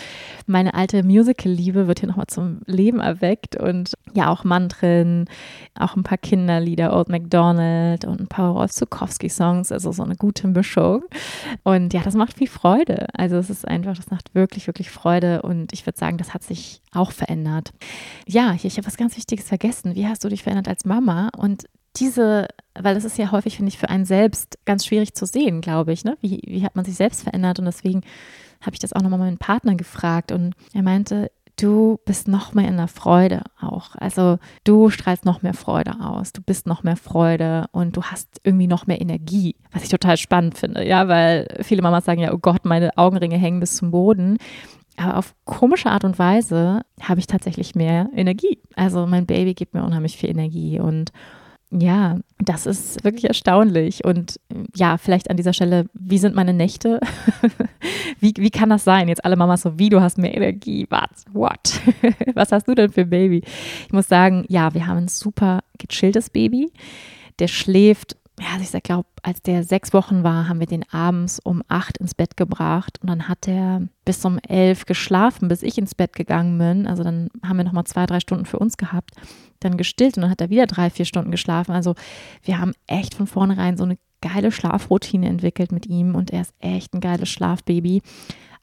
meine 0.47 0.75
alte 0.75 1.03
Musical-Liebe 1.03 1.87
wird 1.87 2.01
hier 2.01 2.09
nochmal 2.09 2.27
zum 2.27 2.61
Leben 2.67 3.01
erweckt 3.01 3.57
und 3.57 3.95
ja 4.15 4.29
auch 4.31 4.45
Mantren, 4.45 5.27
auch 5.79 5.97
ein 5.97 6.03
paar 6.03 6.19
Kinderlieder, 6.19 6.97
Old 6.97 7.09
MacDonald 7.09 8.05
und 8.05 8.21
ein 8.21 8.29
paar 8.29 8.53
Rolf 8.53 8.73
Zukowski-Songs, 8.73 9.73
also 9.73 9.93
so 9.93 10.03
eine 10.03 10.17
gute 10.17 10.49
Mischung. 10.49 11.03
Und 11.63 11.93
ja, 11.93 12.03
das 12.03 12.15
macht 12.15 12.35
viel 12.35 12.49
Freude. 12.49 13.07
Also 13.15 13.37
es 13.37 13.51
ist 13.51 13.67
einfach, 13.67 13.97
das 13.97 14.11
macht 14.11 14.35
wirklich, 14.35 14.67
wirklich 14.67 14.91
Freude 14.91 15.43
und 15.43 15.73
ich 15.73 15.87
würde 15.87 15.99
sagen, 15.99 16.19
das 16.19 16.35
hat 16.35 16.43
sich 16.43 16.83
auch 16.93 17.13
verändert. 17.13 17.73
Ja, 18.27 18.57
ich 18.61 18.77
habe 18.77 18.87
was 18.87 18.97
ganz 18.97 19.17
Wichtiges 19.17 19.49
vergessen. 19.49 19.95
Wie 19.95 20.07
hast 20.07 20.25
du 20.25 20.29
dich 20.29 20.43
verändert 20.43 20.69
als 20.69 20.85
Mama? 20.91 21.31
Und 21.37 21.65
diese, 21.97 22.49
weil 22.75 22.95
das 22.95 23.05
ist 23.05 23.19
ja 23.19 23.31
häufig, 23.33 23.57
finde 23.57 23.71
ich, 23.71 23.79
für 23.79 23.89
einen 23.89 24.05
selbst 24.05 24.59
ganz 24.65 24.85
schwierig 24.85 25.15
zu 25.15 25.25
sehen, 25.27 25.61
glaube 25.61 25.93
ich. 25.93 26.05
Ne? 26.05 26.17
Wie, 26.21 26.43
wie 26.47 26.65
hat 26.65 26.77
man 26.77 26.85
sich 26.85 26.97
selbst 26.97 27.23
verändert? 27.23 27.59
Und 27.59 27.65
deswegen 27.65 28.03
habe 28.61 28.75
ich 28.75 28.81
das 28.81 28.93
auch 28.93 29.03
nochmal 29.03 29.19
meinen 29.19 29.39
Partner 29.39 29.75
gefragt. 29.75 30.33
Und 30.33 30.55
er 30.75 30.83
meinte, 30.83 31.31
du 31.57 31.99
bist 32.05 32.29
noch 32.29 32.55
mehr 32.55 32.69
in 32.69 32.77
der 32.77 32.89
Freude 32.89 33.43
auch. 33.61 33.95
Also 33.97 34.39
du 34.65 34.91
strahlst 34.91 35.25
noch 35.25 35.43
mehr 35.43 35.55
Freude 35.55 35.97
aus, 36.01 36.33
du 36.33 36.43
bist 36.43 36.67
noch 36.67 36.83
mehr 36.83 36.97
Freude 36.97 37.67
und 37.73 37.97
du 37.97 38.03
hast 38.03 38.41
irgendwie 38.45 38.67
noch 38.67 38.87
mehr 38.87 39.01
Energie, 39.01 39.57
was 39.73 39.83
ich 39.83 39.89
total 39.89 40.17
spannend 40.17 40.57
finde, 40.57 40.87
ja, 40.87 41.09
weil 41.09 41.47
viele 41.61 41.83
Mamas 41.83 42.05
sagen 42.05 42.21
ja, 42.21 42.33
oh 42.33 42.39
Gott, 42.39 42.65
meine 42.65 42.97
Augenringe 42.97 43.37
hängen 43.37 43.61
bis 43.61 43.77
zum 43.77 43.91
Boden. 43.91 44.39
Aber 45.01 45.17
auf 45.17 45.35
komische 45.47 45.91
Art 45.91 46.05
und 46.05 46.19
Weise 46.19 46.83
habe 47.01 47.21
ich 47.21 47.27
tatsächlich 47.27 47.75
mehr 47.75 48.11
Energie. 48.15 48.59
Also 48.77 49.07
mein 49.07 49.25
Baby 49.25 49.55
gibt 49.55 49.73
mir 49.73 49.83
unheimlich 49.83 50.19
viel 50.19 50.29
Energie 50.29 50.79
und 50.79 51.11
ja, 51.73 52.19
das 52.39 52.67
ist 52.67 53.05
wirklich 53.05 53.25
erstaunlich. 53.27 54.05
Und 54.05 54.41
ja, 54.75 54.99
vielleicht 54.99 55.31
an 55.31 55.37
dieser 55.37 55.53
Stelle, 55.53 55.87
wie 55.95 56.19
sind 56.19 56.35
meine 56.35 56.53
Nächte? 56.53 57.01
wie, 58.21 58.35
wie 58.37 58.51
kann 58.51 58.71
das 58.71 58.85
sein? 58.85 59.09
Jetzt 59.09 59.25
alle 59.25 59.37
Mamas 59.37 59.63
so, 59.63 59.79
wie, 59.79 59.89
du 59.89 60.01
hast 60.01 60.19
mehr 60.19 60.35
Energie. 60.35 60.87
Was? 60.91 61.25
What? 61.33 61.81
Was 62.35 62.53
hast 62.53 62.67
du 62.67 62.75
denn 62.75 62.91
für 62.91 63.03
ein 63.03 63.11
Baby? 63.11 63.43
Ich 63.87 63.93
muss 63.93 64.09
sagen, 64.09 64.45
ja, 64.49 64.75
wir 64.75 64.87
haben 64.87 64.99
ein 64.99 65.09
super 65.09 65.61
gechilltes 65.79 66.29
Baby. 66.29 66.73
Der 67.39 67.49
schläft 67.49 68.17
ja, 68.41 68.55
also 68.55 68.77
ich 68.77 68.83
glaube, 68.83 69.09
als 69.23 69.43
der 69.43 69.65
sechs 69.65 69.93
Wochen 69.93 70.23
war, 70.23 70.49
haben 70.49 70.61
wir 70.61 70.67
den 70.67 70.85
abends 70.91 71.41
um 71.41 71.63
acht 71.69 71.99
ins 71.99 72.15
Bett 72.15 72.39
gebracht 72.39 72.99
und 73.03 73.11
dann 73.11 73.29
hat 73.29 73.47
er 73.47 73.87
bis 74.07 74.25
um 74.25 74.39
elf 74.39 74.87
geschlafen, 74.87 75.49
bis 75.49 75.63
ich 75.63 75.77
ins 75.77 75.95
Bett 75.95 76.15
gegangen 76.15 76.57
bin. 76.57 76.87
Also 76.87 77.03
dann 77.03 77.29
haben 77.45 77.59
wir 77.59 77.65
nochmal 77.65 77.85
zwei, 77.85 78.07
drei 78.07 78.19
Stunden 78.19 78.47
für 78.47 78.59
uns 78.59 78.79
gehabt, 78.79 79.11
dann 79.61 79.77
gestillt 79.77 80.17
und 80.17 80.23
dann 80.23 80.31
hat 80.31 80.41
er 80.41 80.49
wieder 80.49 80.67
drei, 80.67 80.89
vier 80.89 81.05
Stunden 81.05 81.31
geschlafen. 81.31 81.73
Also 81.73 81.95
wir 82.43 82.59
haben 82.59 82.73
echt 82.87 83.15
von 83.15 83.27
vornherein 83.27 83.77
so 83.77 83.85
eine 83.85 83.99
geile 84.23 84.53
Schlafroutine 84.53 85.29
entwickelt 85.29 85.71
mit 85.71 85.87
ihm 85.87 86.15
und 86.15 86.31
er 86.31 86.41
ist 86.41 86.55
echt 86.61 86.95
ein 86.95 87.01
geiles 87.01 87.29
Schlafbaby. 87.29 88.01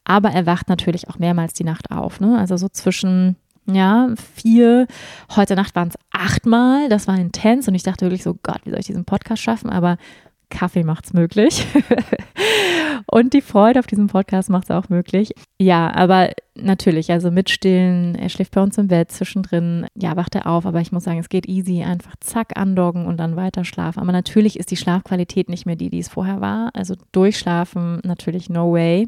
Aber 0.03 0.31
er 0.31 0.45
wacht 0.47 0.69
natürlich 0.69 1.07
auch 1.09 1.19
mehrmals 1.19 1.53
die 1.53 1.65
Nacht 1.65 1.91
auf. 1.91 2.19
Ne? 2.19 2.37
Also 2.37 2.57
so 2.57 2.69
zwischen 2.69 3.35
ja, 3.71 4.09
vier. 4.35 4.87
Heute 5.35 5.55
Nacht 5.55 5.75
waren 5.75 5.89
es 5.89 5.95
achtmal. 6.11 6.89
Das 6.89 7.07
war 7.07 7.17
intens 7.17 7.67
und 7.67 7.75
ich 7.75 7.83
dachte 7.83 8.05
wirklich 8.05 8.23
so, 8.23 8.35
Gott, 8.41 8.61
wie 8.63 8.69
soll 8.69 8.79
ich 8.79 8.87
diesen 8.87 9.05
Podcast 9.05 9.41
schaffen? 9.41 9.69
Aber 9.69 9.97
Kaffee 10.49 10.83
macht 10.83 11.05
es 11.05 11.13
möglich. 11.13 11.65
und 13.11 13.33
die 13.33 13.41
Freude 13.41 13.79
auf 13.79 13.87
diesem 13.87 14.07
Podcast 14.07 14.49
macht 14.49 14.65
es 14.65 14.71
auch 14.71 14.89
möglich. 14.89 15.33
Ja, 15.59 15.93
aber 15.93 16.31
natürlich, 16.55 17.11
also 17.11 17.31
mit 17.31 17.49
Stillen, 17.49 18.15
er 18.15 18.29
schläft 18.29 18.53
bei 18.53 18.61
uns 18.61 18.77
im 18.77 18.87
Bett, 18.87 19.11
zwischendrin, 19.11 19.87
ja, 19.95 20.15
wacht 20.15 20.35
er 20.35 20.47
auf, 20.47 20.65
aber 20.65 20.79
ich 20.81 20.91
muss 20.91 21.03
sagen, 21.03 21.19
es 21.19 21.29
geht 21.29 21.47
easy, 21.47 21.83
einfach 21.83 22.15
zack, 22.19 22.57
andoggen 22.57 23.05
und 23.05 23.17
dann 23.17 23.35
weiter 23.35 23.65
schlafen. 23.65 23.99
Aber 23.99 24.11
natürlich 24.11 24.57
ist 24.57 24.71
die 24.71 24.77
Schlafqualität 24.77 25.49
nicht 25.49 25.65
mehr 25.65 25.75
die, 25.75 25.89
die 25.89 25.99
es 25.99 26.09
vorher 26.09 26.41
war. 26.41 26.71
Also 26.73 26.95
durchschlafen 27.11 27.99
natürlich 28.03 28.49
no 28.49 28.71
way. 28.71 29.07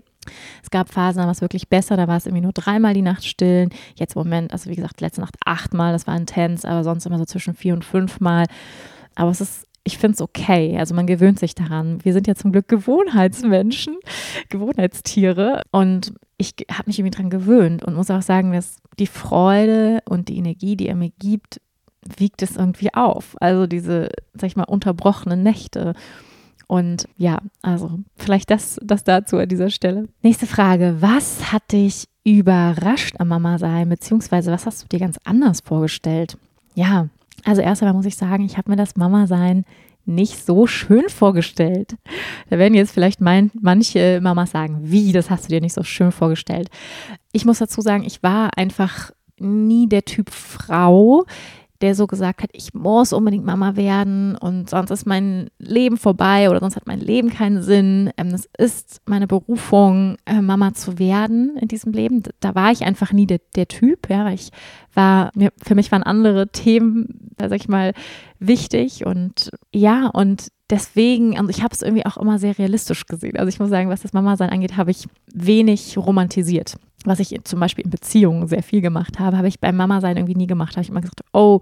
Es 0.63 0.69
gab 0.69 0.91
Phasen, 0.91 1.19
da 1.19 1.25
war 1.25 1.31
es 1.31 1.41
wirklich 1.41 1.69
besser, 1.69 1.97
da 1.97 2.07
war 2.07 2.17
es 2.17 2.25
irgendwie 2.25 2.43
nur 2.43 2.53
dreimal 2.53 2.93
die 2.93 3.01
Nacht 3.01 3.25
stillen. 3.25 3.69
Jetzt 3.95 4.15
im 4.15 4.21
Moment, 4.21 4.53
also 4.53 4.69
wie 4.69 4.75
gesagt, 4.75 5.01
letzte 5.01 5.21
Nacht 5.21 5.35
achtmal, 5.45 5.93
das 5.93 6.07
war 6.07 6.15
intens, 6.15 6.65
aber 6.65 6.83
sonst 6.83 7.05
immer 7.05 7.17
so 7.17 7.25
zwischen 7.25 7.53
vier 7.53 7.73
und 7.73 7.85
fünfmal. 7.85 8.45
Aber 9.15 9.31
es 9.31 9.41
ist 9.41 9.65
ich 9.83 9.97
finde 9.97 10.15
es 10.15 10.21
okay. 10.21 10.77
Also 10.77 10.93
man 10.93 11.07
gewöhnt 11.07 11.39
sich 11.39 11.55
daran. 11.55 12.03
Wir 12.03 12.13
sind 12.13 12.27
ja 12.27 12.35
zum 12.35 12.51
Glück 12.51 12.67
Gewohnheitsmenschen, 12.67 13.97
Gewohnheitstiere. 14.49 15.63
Und 15.71 16.13
ich 16.37 16.53
habe 16.71 16.83
mich 16.87 16.99
irgendwie 16.99 17.15
daran 17.15 17.29
gewöhnt 17.29 17.83
und 17.83 17.95
muss 17.95 18.11
auch 18.11 18.21
sagen, 18.21 18.53
dass 18.53 18.77
die 18.99 19.07
Freude 19.07 20.01
und 20.07 20.29
die 20.29 20.37
Energie, 20.37 20.75
die 20.75 20.87
er 20.87 20.95
mir 20.95 21.11
gibt, 21.17 21.59
wiegt 22.17 22.41
es 22.41 22.55
irgendwie 22.55 22.93
auf. 22.93 23.35
Also 23.39 23.67
diese, 23.67 24.09
sag 24.33 24.47
ich 24.47 24.55
mal, 24.55 24.63
unterbrochenen 24.63 25.43
Nächte 25.43 25.93
und 26.69 27.07
ja, 27.17 27.39
also 27.63 27.99
vielleicht 28.15 28.51
das, 28.51 28.79
das 28.83 29.03
dazu 29.03 29.37
an 29.37 29.49
dieser 29.49 29.71
Stelle. 29.71 30.07
Nächste 30.21 30.45
Frage. 30.45 30.97
Was 30.99 31.51
hat 31.51 31.71
dich 31.71 32.07
überrascht 32.23 33.15
am 33.17 33.29
Mama 33.29 33.57
sein, 33.57 33.89
beziehungsweise 33.89 34.51
was 34.51 34.67
hast 34.67 34.83
du 34.83 34.87
dir 34.87 34.99
ganz 34.99 35.17
anders 35.23 35.61
vorgestellt? 35.61 36.37
Ja, 36.75 37.07
also 37.43 37.63
erst 37.63 37.81
einmal 37.81 37.95
muss 37.95 38.05
ich 38.05 38.15
sagen, 38.15 38.45
ich 38.45 38.55
habe 38.55 38.69
mir 38.69 38.77
das 38.77 38.95
Mama 38.95 39.25
sein 39.25 39.65
nicht 40.05 40.45
so 40.45 40.67
schön 40.67 41.09
vorgestellt. 41.09 41.95
Da 42.51 42.59
werden 42.59 42.75
jetzt 42.75 42.91
vielleicht 42.91 43.19
mein, 43.19 43.49
manche 43.59 44.19
Mamas 44.21 44.51
sagen, 44.51 44.77
wie, 44.83 45.11
das 45.11 45.31
hast 45.31 45.45
du 45.45 45.49
dir 45.49 45.61
nicht 45.61 45.73
so 45.73 45.81
schön 45.81 46.11
vorgestellt. 46.11 46.69
Ich 47.31 47.45
muss 47.45 47.57
dazu 47.57 47.81
sagen, 47.81 48.03
ich 48.03 48.21
war 48.21 48.55
einfach 48.57 49.09
nie 49.39 49.87
der 49.87 50.05
Typ 50.05 50.29
Frau, 50.29 51.25
der 51.81 51.95
so 51.95 52.07
gesagt 52.07 52.43
hat, 52.43 52.49
ich 52.53 52.73
muss 52.73 53.13
unbedingt 53.13 53.45
Mama 53.45 53.75
werden 53.75 54.35
und 54.35 54.69
sonst 54.69 54.91
ist 54.91 55.05
mein 55.05 55.49
Leben 55.59 55.97
vorbei 55.97 56.49
oder 56.49 56.59
sonst 56.59 56.75
hat 56.75 56.87
mein 56.87 56.99
Leben 56.99 57.29
keinen 57.29 57.61
Sinn. 57.61 58.11
Ähm, 58.17 58.31
das 58.31 58.49
ist 58.57 59.01
meine 59.05 59.27
Berufung, 59.27 60.17
äh, 60.25 60.41
Mama 60.41 60.73
zu 60.73 60.99
werden 60.99 61.57
in 61.57 61.67
diesem 61.67 61.93
Leben. 61.93 62.23
Da 62.39 62.55
war 62.55 62.71
ich 62.71 62.83
einfach 62.83 63.13
nie 63.13 63.27
der, 63.27 63.39
der 63.55 63.67
Typ. 63.67 64.09
Ja, 64.09 64.29
ich 64.29 64.49
war, 64.93 65.31
für 65.63 65.75
mich 65.75 65.91
waren 65.91 66.03
andere 66.03 66.49
Themen, 66.49 67.31
sag 67.39 67.55
ich 67.55 67.69
mal, 67.69 67.93
wichtig 68.39 69.05
und 69.05 69.51
ja, 69.73 70.07
und 70.07 70.49
deswegen, 70.69 71.37
also 71.37 71.49
ich 71.49 71.63
habe 71.63 71.73
es 71.73 71.81
irgendwie 71.81 72.05
auch 72.05 72.17
immer 72.17 72.39
sehr 72.39 72.57
realistisch 72.57 73.05
gesehen. 73.05 73.37
Also 73.37 73.49
ich 73.49 73.59
muss 73.59 73.69
sagen, 73.69 73.89
was 73.89 74.01
das 74.01 74.13
Mama-Sein 74.13 74.49
angeht, 74.49 74.77
habe 74.77 74.91
ich 74.91 75.07
wenig 75.33 75.97
romantisiert 75.97 76.75
was 77.05 77.19
ich 77.19 77.33
zum 77.45 77.59
Beispiel 77.59 77.85
in 77.85 77.91
Beziehungen 77.91 78.47
sehr 78.47 78.63
viel 78.63 78.81
gemacht 78.81 79.19
habe, 79.19 79.37
habe 79.37 79.47
ich 79.47 79.59
beim 79.59 79.77
Mama-Sein 79.77 80.17
irgendwie 80.17 80.35
nie 80.35 80.47
gemacht. 80.47 80.73
Habe 80.73 80.81
ich 80.81 80.89
immer 80.89 81.01
gesagt, 81.01 81.21
oh, 81.31 81.61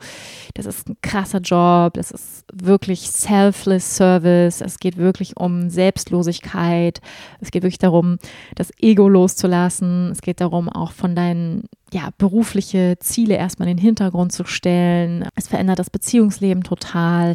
das 0.55 0.65
ist 0.65 0.89
ein 0.89 0.97
krasser 1.01 1.39
Job, 1.39 1.93
das 1.93 2.11
ist 2.11 2.45
wirklich 2.51 3.01
selfless 3.01 3.97
Service, 3.97 4.61
es 4.61 4.79
geht 4.79 4.97
wirklich 4.97 5.37
um 5.37 5.69
Selbstlosigkeit, 5.69 7.01
es 7.39 7.51
geht 7.51 7.63
wirklich 7.63 7.77
darum, 7.77 8.17
das 8.55 8.71
Ego 8.79 9.07
loszulassen, 9.07 10.11
es 10.11 10.21
geht 10.21 10.41
darum, 10.41 10.69
auch 10.69 10.91
von 10.91 11.15
deinen 11.15 11.65
ja, 11.93 12.09
berufliche 12.17 12.97
Ziele 12.99 13.35
erstmal 13.35 13.69
in 13.69 13.77
den 13.77 13.83
Hintergrund 13.83 14.33
zu 14.33 14.45
stellen. 14.45 15.25
Es 15.35 15.47
verändert 15.47 15.79
das 15.79 15.89
Beziehungsleben 15.89 16.63
total. 16.63 17.33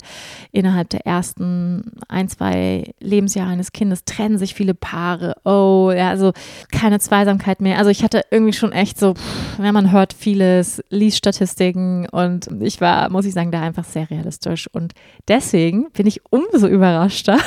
Innerhalb 0.50 0.90
der 0.90 1.06
ersten 1.06 1.92
ein, 2.08 2.28
zwei 2.28 2.92
Lebensjahre 3.00 3.50
eines 3.50 3.72
Kindes 3.72 4.04
trennen 4.04 4.36
sich 4.36 4.54
viele 4.54 4.74
Paare. 4.74 5.36
Oh, 5.44 5.90
ja, 5.94 6.10
also 6.10 6.32
keine 6.70 7.00
Zweisamkeit 7.00 7.62
mehr. 7.62 7.78
Also 7.78 7.90
ich 7.90 8.02
hatte 8.02 8.22
irgendwie 8.30 8.52
schon 8.52 8.72
echt 8.72 8.98
so, 8.98 9.14
pff, 9.14 9.58
ja, 9.58 9.72
man 9.72 9.90
hört 9.90 10.12
vieles, 10.12 10.82
liest 10.90 11.18
Statistiken 11.18 12.06
und 12.10 12.48
ich 12.60 12.80
war, 12.80 13.08
muss 13.10 13.24
ich 13.24 13.32
sagen, 13.32 13.52
da 13.52 13.62
einfach 13.62 13.84
sehr 13.84 14.10
realistisch. 14.10 14.68
Und 14.72 14.92
deswegen 15.28 15.90
bin 15.92 16.06
ich 16.06 16.20
umso 16.30 16.66
überraschter, 16.66 17.38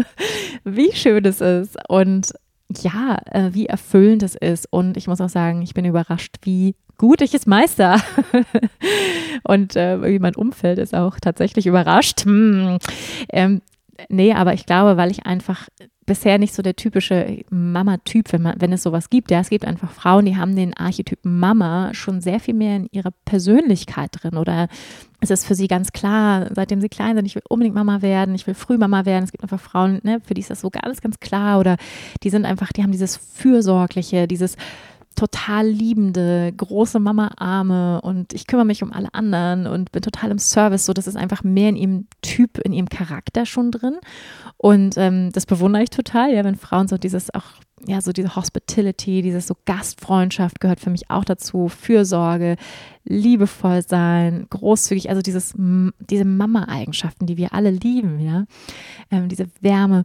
wie 0.64 0.92
schön 0.92 1.24
es 1.24 1.40
ist 1.40 1.78
und 1.88 2.32
ja, 2.80 3.18
äh, 3.30 3.50
wie 3.52 3.66
erfüllend 3.66 4.22
es 4.22 4.34
ist. 4.34 4.66
Und 4.70 4.96
ich 4.96 5.06
muss 5.06 5.20
auch 5.20 5.28
sagen, 5.28 5.62
ich 5.62 5.74
bin 5.74 5.84
überrascht, 5.84 6.36
wie 6.42 6.74
gut 6.98 7.20
ich 7.20 7.34
es 7.34 7.46
meister. 7.46 8.00
und 9.44 9.76
äh, 9.76 10.02
wie 10.02 10.18
mein 10.18 10.36
Umfeld 10.36 10.78
ist 10.78 10.94
auch 10.94 11.18
tatsächlich 11.20 11.66
überrascht. 11.66 12.24
Hm. 12.24 12.78
Ähm, 13.30 13.62
nee, 14.08 14.32
aber 14.32 14.54
ich 14.54 14.66
glaube, 14.66 14.96
weil 14.96 15.10
ich 15.10 15.26
einfach 15.26 15.68
bisher 16.06 16.38
nicht 16.38 16.54
so 16.54 16.62
der 16.62 16.76
typische 16.76 17.44
Mama-Typ, 17.50 18.32
wenn, 18.32 18.52
wenn 18.56 18.72
es 18.72 18.82
sowas 18.82 19.10
gibt. 19.10 19.30
Ja, 19.30 19.40
es 19.40 19.50
gibt 19.50 19.64
einfach 19.64 19.90
Frauen, 19.90 20.24
die 20.24 20.36
haben 20.36 20.56
den 20.56 20.74
Archetypen 20.74 21.38
Mama 21.38 21.94
schon 21.94 22.20
sehr 22.20 22.40
viel 22.40 22.54
mehr 22.54 22.76
in 22.76 22.88
ihrer 22.92 23.12
Persönlichkeit 23.24 24.10
drin 24.12 24.36
oder 24.36 24.68
es 25.20 25.30
ist 25.30 25.46
für 25.46 25.54
sie 25.54 25.68
ganz 25.68 25.92
klar, 25.92 26.48
seitdem 26.52 26.80
sie 26.80 26.88
klein 26.88 27.14
sind, 27.14 27.26
ich 27.26 27.36
will 27.36 27.42
unbedingt 27.48 27.76
Mama 27.76 28.02
werden, 28.02 28.34
ich 28.34 28.46
will 28.48 28.54
früh 28.54 28.76
Mama 28.76 29.04
werden. 29.04 29.22
Es 29.22 29.30
gibt 29.30 29.44
einfach 29.44 29.60
Frauen, 29.60 30.00
ne, 30.02 30.20
für 30.24 30.34
die 30.34 30.40
ist 30.40 30.50
das 30.50 30.60
so 30.60 30.70
ganz, 30.70 31.00
ganz 31.00 31.20
klar 31.20 31.60
oder 31.60 31.76
die 32.24 32.30
sind 32.30 32.44
einfach, 32.44 32.72
die 32.72 32.82
haben 32.82 32.90
dieses 32.90 33.16
Fürsorgliche, 33.16 34.26
dieses 34.26 34.56
total 35.14 35.66
liebende, 35.66 36.52
große 36.56 36.98
Mama-Arme 36.98 38.00
und 38.02 38.32
ich 38.32 38.46
kümmere 38.46 38.66
mich 38.66 38.82
um 38.82 38.92
alle 38.92 39.12
anderen 39.14 39.66
und 39.66 39.92
bin 39.92 40.02
total 40.02 40.30
im 40.30 40.38
Service. 40.38 40.86
So, 40.86 40.92
das 40.92 41.06
ist 41.06 41.16
einfach 41.16 41.44
mehr 41.44 41.68
in 41.68 41.76
ihrem 41.76 42.06
Typ, 42.22 42.58
in 42.58 42.72
ihrem 42.72 42.88
Charakter 42.88 43.46
schon 43.46 43.70
drin. 43.70 43.98
Und 44.56 44.96
ähm, 44.96 45.30
das 45.32 45.46
bewundere 45.46 45.82
ich 45.82 45.90
total, 45.90 46.32
ja, 46.32 46.44
wenn 46.44 46.56
Frauen 46.56 46.88
so 46.88 46.98
dieses 46.98 47.32
auch, 47.34 47.44
ja, 47.86 48.00
so 48.00 48.12
diese 48.12 48.36
Hospitality, 48.36 49.22
dieses 49.22 49.46
so 49.46 49.56
Gastfreundschaft 49.64 50.60
gehört 50.60 50.80
für 50.80 50.90
mich 50.90 51.10
auch 51.10 51.24
dazu, 51.24 51.68
Fürsorge, 51.68 52.56
liebevoll 53.04 53.82
sein, 53.82 54.46
großzügig, 54.50 55.10
also 55.10 55.22
dieses, 55.22 55.54
diese 55.56 56.24
Mama-Eigenschaften, 56.24 57.26
die 57.26 57.36
wir 57.36 57.52
alle 57.54 57.70
lieben, 57.70 58.20
ja, 58.20 58.44
ähm, 59.10 59.28
diese 59.28 59.46
Wärme. 59.60 60.04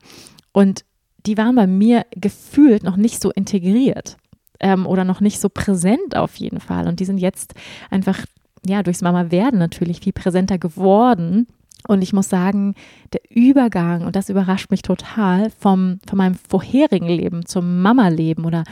Und 0.53 0.85
die 1.25 1.37
waren 1.37 1.55
bei 1.55 1.67
mir 1.67 2.05
gefühlt 2.11 2.83
noch 2.83 2.95
nicht 2.95 3.21
so 3.21 3.31
integriert 3.31 4.17
ähm, 4.59 4.85
oder 4.85 5.03
noch 5.03 5.21
nicht 5.21 5.39
so 5.39 5.49
präsent 5.49 6.15
auf 6.15 6.35
jeden 6.35 6.59
Fall. 6.59 6.87
Und 6.87 6.99
die 6.99 7.05
sind 7.05 7.17
jetzt 7.17 7.53
einfach, 7.89 8.19
ja, 8.65 8.83
durchs 8.83 9.01
Mama 9.01 9.31
werden 9.31 9.59
natürlich 9.59 9.99
viel 10.01 10.13
präsenter 10.13 10.57
geworden. 10.57 11.47
Und 11.87 12.01
ich 12.01 12.11
muss 12.11 12.29
sagen, 12.29 12.75
der 13.13 13.21
Übergang, 13.29 14.05
und 14.05 14.15
das 14.15 14.29
überrascht 14.29 14.71
mich 14.71 14.81
total, 14.81 15.51
vom, 15.59 15.99
von 16.07 16.17
meinem 16.17 16.35
vorherigen 16.35 17.07
Leben 17.07 17.45
zum 17.45 17.81
Mama-Leben 17.81 18.45
oder 18.45 18.63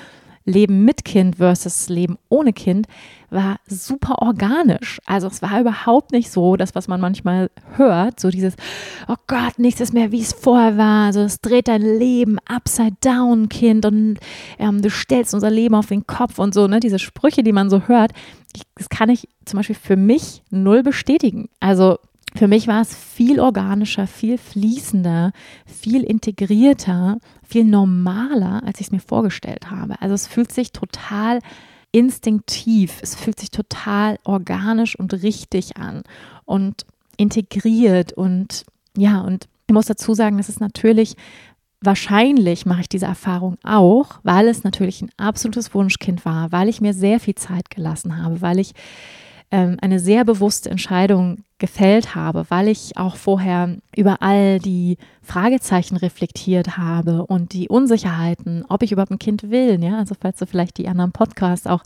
Leben 0.46 0.86
mit 0.86 1.04
Kind 1.06 1.38
versus 1.38 1.90
Leben 1.90 2.18
ohne 2.30 2.54
Kind 2.54 2.88
war 3.30 3.58
super 3.68 4.22
organisch. 4.22 5.00
Also 5.06 5.28
es 5.28 5.42
war 5.42 5.60
überhaupt 5.60 6.12
nicht 6.12 6.32
so, 6.32 6.56
das, 6.56 6.76
was 6.76 6.88
man 6.88 7.02
manchmal 7.02 7.50
hört, 7.76 8.20
so 8.20 8.30
dieses, 8.30 8.56
oh 9.08 9.16
Gott, 9.28 9.58
nichts 9.58 9.82
ist 9.82 9.94
mehr, 9.94 10.12
wie 10.12 10.22
es 10.22 10.34
vorher 10.34 10.78
war. 10.78 11.08
Also 11.08 11.22
es 11.22 11.42
dreht 11.42 11.68
dein 11.68 11.82
Leben 11.82 12.38
upside 12.46 12.96
down, 13.02 13.50
Kind, 13.50 13.86
und 13.86 14.20
ähm, 14.60 14.82
du 14.82 14.90
stellst 14.90 15.34
unser 15.34 15.50
Leben 15.50 15.76
auf 15.76 15.88
den 15.88 16.08
Kopf 16.08 16.40
und 16.40 16.54
so, 16.54 16.68
ne? 16.68 16.80
Diese 16.80 17.00
Sprüche, 17.00 17.44
die 17.44 17.52
man 17.52 17.70
so 17.70 17.88
hört, 17.88 18.12
das 18.76 18.90
kann 18.90 19.10
ich 19.10 19.28
zum 19.46 19.58
Beispiel 19.58 19.76
für 19.76 19.98
mich 19.98 20.44
null 20.50 20.84
bestätigen. 20.84 21.50
Also 21.60 21.98
für 22.34 22.48
mich 22.48 22.68
war 22.68 22.82
es 22.82 22.96
viel 22.96 23.40
organischer, 23.40 24.08
viel 24.08 24.38
fließender, 24.38 25.32
viel 25.66 26.04
integrierter, 26.04 27.20
viel 27.48 27.64
normaler, 27.64 28.64
als 28.66 28.80
ich 28.82 28.88
es 28.88 28.92
mir 28.92 29.00
vorgestellt 29.00 29.70
habe. 29.72 30.02
Also 30.02 30.16
es 30.16 30.28
fühlt 30.28 30.52
sich 30.52 30.72
total 30.72 31.40
instinktiv, 31.92 33.00
es 33.02 33.16
fühlt 33.16 33.40
sich 33.40 33.52
total 33.52 34.20
organisch 34.26 35.00
und 35.00 35.14
richtig 35.14 35.78
an 35.78 36.04
und 36.44 36.86
integriert 37.16 38.12
und 38.12 38.66
ja, 38.98 39.22
und 39.22 39.48
ich 39.68 39.74
muss 39.74 39.86
dazu 39.86 40.14
sagen, 40.14 40.38
das 40.38 40.50
ist 40.50 40.60
natürlich 40.60 41.16
wahrscheinlich 41.82 42.66
mache 42.66 42.82
ich 42.82 42.90
diese 42.90 43.06
Erfahrung 43.06 43.58
auch, 43.64 44.20
weil 44.24 44.48
es 44.48 44.64
natürlich 44.64 45.02
ein 45.02 45.12
absolutes 45.18 45.74
Wunschkind 45.74 46.26
war, 46.26 46.52
weil 46.52 46.68
ich 46.68 46.82
mir 46.82 46.94
sehr 46.94 47.20
viel 47.20 47.36
Zeit 47.36 47.70
gelassen 47.70 48.22
habe, 48.22 48.42
weil 48.42 48.60
ich 48.60 48.74
ähm, 49.52 49.78
eine 49.82 50.00
sehr 50.00 50.26
bewusste 50.26 50.70
Entscheidung 50.70 51.44
gefällt 51.58 52.16
habe, 52.16 52.46
weil 52.50 52.68
ich 52.68 52.98
auch 52.98 53.16
vorher 53.16 53.78
über 53.96 54.22
all 54.22 54.60
die 54.60 54.98
Fragezeichen 55.22 55.96
reflektiert 55.96 56.78
habe 56.78 57.26
und 57.26 57.54
die 57.54 57.70
Unsicherheiten, 57.70 58.66
ob 58.68 58.84
ich 58.84 58.92
überhaupt 58.92 59.12
ein 59.12 59.20
Kind 59.20 59.50
will. 59.50 59.82
Ja, 59.82 59.98
also 59.98 60.16
falls 60.20 60.38
du 60.38 60.46
vielleicht 60.46 60.78
die 60.78 60.90
anderen 60.90 61.14
Podcasts 61.14 61.66
auch 61.66 61.82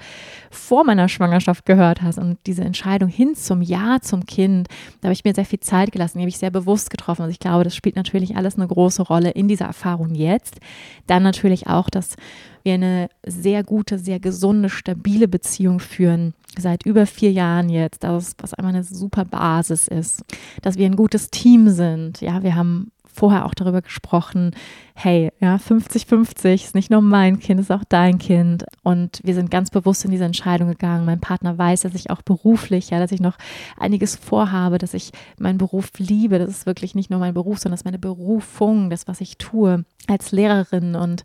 vor 0.50 0.86
meiner 0.86 1.08
Schwangerschaft 1.08 1.68
gehört 1.68 2.02
hast 2.02 2.18
und 2.18 2.40
diese 2.48 2.64
Entscheidung 2.64 3.10
hin 3.10 3.36
zum 3.36 3.62
Ja 3.62 4.00
zum 4.02 4.26
Kind, 4.26 4.68
da 5.02 5.08
habe 5.08 5.14
ich 5.14 5.24
mir 5.24 5.36
sehr 5.36 5.46
viel 5.46 5.60
Zeit 5.60 5.92
gelassen, 5.92 6.18
die 6.18 6.24
habe 6.24 6.30
ich 6.30 6.40
sehr 6.40 6.52
bewusst 6.52 6.90
getroffen. 6.90 7.22
Also 7.22 7.32
ich 7.32 7.40
glaube, 7.40 7.64
das 7.64 7.76
spielt 7.76 7.96
natürlich 7.96 8.36
alles 8.36 8.56
eine 8.56 8.68
große 8.68 9.04
Rolle 9.04 9.30
in 9.30 9.48
dieser 9.48 9.66
Erfahrung 9.66 10.16
jetzt. 10.16 10.60
Dann 11.06 11.22
natürlich 11.22 11.68
auch, 11.68 11.92
dass 11.92 12.16
wir 12.64 12.74
eine 12.74 13.10
sehr 13.26 13.64
gute, 13.64 14.00
sehr 14.00 14.20
gesunde, 14.20 14.70
stabile 14.70 15.28
Beziehung 15.28 15.80
führen 15.80 16.34
seit 16.58 16.86
über 16.86 17.06
vier 17.06 17.32
Jahren 17.32 17.70
jetzt, 17.70 18.04
das, 18.04 18.36
was 18.40 18.54
einmal 18.54 18.74
eine 18.74 18.84
super 18.84 19.26
Basis 19.26 19.88
ist, 19.88 20.24
dass 20.62 20.78
wir 20.78 20.86
ein 20.86 20.96
gutes 20.96 21.30
Team 21.30 21.70
sind. 21.70 22.22
Ja, 22.22 22.44
wir 22.44 22.56
haben 22.56 22.92
vorher 23.20 23.46
auch 23.46 23.54
darüber 23.54 23.82
gesprochen, 23.82 24.56
hey, 24.94 25.32
ja, 25.40 25.58
50-50 25.58 26.54
ist 26.54 26.76
nicht 26.76 26.90
nur 26.90 27.02
mein 27.02 27.40
Kind, 27.40 27.60
ist 27.60 27.72
auch 27.72 27.84
dein 27.88 28.18
Kind. 28.18 28.66
Und 28.84 29.20
wir 29.24 29.34
sind 29.34 29.52
ganz 29.52 29.70
bewusst 29.70 30.06
in 30.06 30.12
diese 30.12 30.24
Entscheidung 30.24 30.70
gegangen. 30.70 31.06
Mein 31.06 31.20
Partner 31.20 31.58
weiß, 31.58 31.82
dass 31.82 31.96
ich 31.96 32.10
auch 32.10 32.22
beruflich, 32.22 32.90
ja, 32.92 33.00
dass 33.00 33.12
ich 33.12 33.20
noch 33.20 33.38
einiges 33.78 34.16
vorhabe, 34.16 34.78
dass 34.78 34.94
ich 34.94 35.12
meinen 35.38 35.58
Beruf 35.58 35.92
liebe. 35.98 36.40
Das 36.40 36.50
ist 36.50 36.66
wirklich 36.66 36.96
nicht 36.96 37.10
nur 37.10 37.20
mein 37.20 37.34
Beruf, 37.34 37.60
sondern 37.60 37.74
das 37.74 37.82
ist 37.82 37.86
meine 37.86 38.00
Berufung, 38.00 38.90
das, 38.90 39.08
was 39.08 39.22
ich 39.22 39.38
tue 39.38 39.84
als 40.08 40.32
Lehrerin. 40.32 40.96
Und 40.96 41.24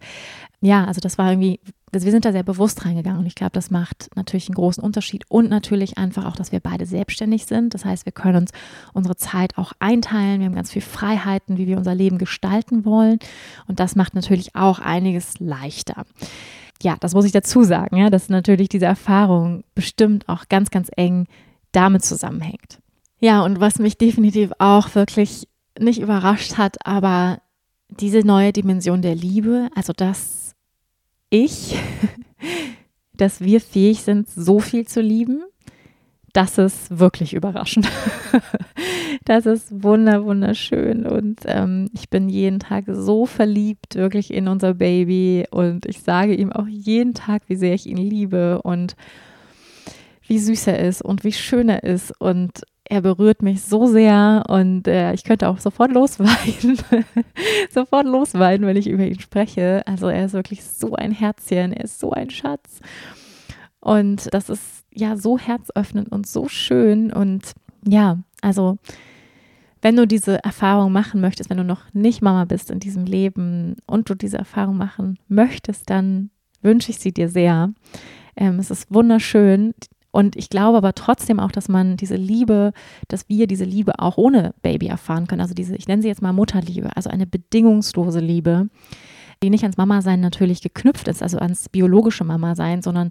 ja, 0.64 0.85
also 0.85 1.00
das 1.00 1.18
war 1.18 1.31
irgendwie 1.31 1.61
wir 2.03 2.11
sind 2.11 2.24
da 2.24 2.33
sehr 2.33 2.42
bewusst 2.42 2.85
reingegangen 2.85 3.20
und 3.20 3.27
ich 3.27 3.35
glaube, 3.35 3.53
das 3.53 3.70
macht 3.70 4.09
natürlich 4.16 4.48
einen 4.48 4.57
großen 4.57 4.83
Unterschied 4.83 5.24
und 5.29 5.48
natürlich 5.48 5.98
einfach 5.98 6.24
auch, 6.24 6.37
dass 6.37 6.50
wir 6.50 6.61
beide 6.61 6.87
selbstständig 6.87 7.46
sind. 7.46 7.74
Das 7.74 7.85
heißt, 7.85 8.07
wir 8.07 8.12
können 8.12 8.37
uns 8.37 8.50
unsere 8.92 9.16
Zeit 9.16 9.57
auch 9.59 9.72
einteilen. 9.79 10.40
Wir 10.40 10.46
haben 10.46 10.55
ganz 10.55 10.72
viel 10.72 10.83
Freiheiten, 10.83 11.57
wie 11.57 11.66
wir 11.66 11.79
unser 11.79 11.94
Leben 11.94 12.18
gestalten 12.18 12.85
wollen 12.85 13.18
und 13.66 13.81
das 13.81 13.94
macht 13.96 14.14
natürlich 14.14 14.57
auch 14.57 14.79
einiges 14.79 15.38
leichter. 15.38 16.05
Ja, 16.83 16.96
das 16.98 17.14
muss 17.14 17.24
ich 17.24 17.33
dazu 17.33 17.62
sagen, 17.62 17.96
ja, 17.96 18.11
dass 18.11 18.29
natürlich 18.29 18.68
diese 18.68 18.87
Erfahrung 18.87 19.64
bestimmt 19.74 20.29
auch 20.29 20.48
ganz, 20.48 20.70
ganz 20.70 20.90
eng 20.96 21.27
damit 21.72 22.05
zusammenhängt. 22.05 22.81
Ja, 23.20 23.42
und 23.42 23.61
was 23.61 23.79
mich 23.79 23.96
definitiv 23.96 24.53
auch 24.59 24.94
wirklich 24.94 25.48
nicht 25.79 26.00
überrascht 26.00 26.59
hat, 26.59 26.85
aber 26.85 27.38
diese 27.88 28.20
neue 28.20 28.53
Dimension 28.53 29.03
der 29.03 29.14
Liebe, 29.14 29.68
also 29.74 29.92
das 29.92 30.44
ich, 31.31 31.77
dass 33.17 33.41
wir 33.41 33.61
fähig 33.61 34.03
sind, 34.03 34.29
so 34.29 34.61
viel 34.61 34.87
zu 34.87 35.01
lieben, 35.01 35.43
das 36.35 36.59
ist 36.59 36.99
wirklich 36.99 37.33
überraschend. 37.33 37.89
das 39.25 39.47
ist 39.47 39.85
wunder, 39.85 40.25
wunderschön. 40.25 41.07
Und 41.07 41.41
ähm, 41.47 41.89
ich 41.95 42.11
bin 42.11 42.29
jeden 42.29 42.59
Tag 42.59 42.87
so 42.89 43.25
verliebt, 43.25 43.95
wirklich 43.95 44.35
in 44.35 44.49
unser 44.49 44.75
Baby. 44.75 45.47
Und 45.53 45.87
ich 45.87 46.03
sage 46.03 46.35
ihm 46.35 46.53
auch 46.53 46.67
jeden 46.67 47.15
Tag, 47.15 47.43
wie 47.47 47.55
sehr 47.55 47.75
ich 47.75 47.87
ihn 47.87 47.97
liebe 47.97 48.61
und 48.63 48.97
wie 50.27 50.41
süß 50.41 50.67
er 50.67 50.81
ist 50.81 51.03
und 51.03 51.23
wie 51.23 51.33
schön 51.33 51.69
er 51.69 51.85
ist. 51.85 52.13
Und 52.21 52.63
er 52.87 53.01
berührt 53.01 53.42
mich 53.42 53.62
so 53.62 53.87
sehr 53.87 54.44
und 54.49 54.87
äh, 54.87 55.14
ich 55.14 55.25
könnte 55.25 55.49
auch 55.49 55.59
sofort 55.59 55.90
losweinen, 55.92 56.79
sofort 57.70 58.07
losweinen, 58.07 58.66
wenn 58.66 58.77
ich 58.77 58.88
über 58.88 59.07
ihn 59.07 59.20
spreche. 59.20 59.83
Also 59.87 60.09
er 60.09 60.27
ist 60.27 60.35
wirklich 60.35 60.64
so 60.64 60.94
ein 60.94 61.12
Herzchen, 61.12 61.73
er 61.73 61.85
ist 61.85 61.99
so 61.99 62.12
ein 62.12 62.31
Schatz. 62.31 62.81
Und 63.81 64.33
das 64.33 64.51
ist 64.51 64.85
ja 64.92 65.16
so 65.16 65.38
herzöffnend 65.38 66.12
und 66.12 66.27
so 66.27 66.49
schön. 66.49 67.12
Und 67.12 67.53
ja, 67.87 68.18
also 68.42 68.79
wenn 69.81 69.97
du 69.97 70.07
diese 70.07 70.42
Erfahrung 70.44 70.92
machen 70.92 71.20
möchtest, 71.20 71.51
wenn 71.51 71.59
du 71.59 71.64
noch 71.64 71.92
nicht 71.92 72.23
Mama 72.23 72.44
bist 72.44 72.70
in 72.70 72.81
diesem 72.81 73.05
Leben 73.05 73.77
und 73.87 74.09
du 74.09 74.14
diese 74.14 74.38
Erfahrung 74.38 74.77
machen 74.77 75.18
möchtest, 75.29 75.90
dann 75.90 76.31
wünsche 76.62 76.90
ich 76.90 76.99
sie 76.99 77.12
dir 77.12 77.29
sehr. 77.29 77.73
Ähm, 78.37 78.59
es 78.59 78.70
ist 78.70 78.92
wunderschön. 78.92 79.75
Und 80.14 80.37
ich 80.37 80.48
glaube 80.48 80.79
aber 80.79 80.94
trotzdem 80.94 81.40
auch, 81.40 81.50
dass 81.50 81.68
man 81.68 81.96
diese 81.96 82.14
Liebe, 82.14 82.72
dass 83.09 83.29
wir 83.29 83.48
diese 83.48 83.64
Liebe 83.64 83.98
auch 83.98 84.16
ohne 84.16 84.55
Baby 84.62 84.87
erfahren 84.87 85.27
können. 85.27 85.40
Also 85.40 85.55
diese, 85.55 85.74
ich 85.74 85.88
nenne 85.88 86.03
sie 86.03 86.09
jetzt 86.09 86.22
mal 86.22 86.33
Mutterliebe, 86.33 86.96
also 86.96 87.11
eine 87.11 87.27
bedingungslose 87.27 88.20
Liebe, 88.20 88.68
die 89.42 89.50
nicht 89.50 89.64
ans 89.64 89.77
Mama-Sein 89.77 90.20
natürlich 90.20 90.62
geknüpft 90.62 91.09
ist, 91.09 91.20
also 91.20 91.38
ans 91.38 91.68
biologische 91.68 92.22
Mama-Sein, 92.22 92.81
sondern 92.81 93.09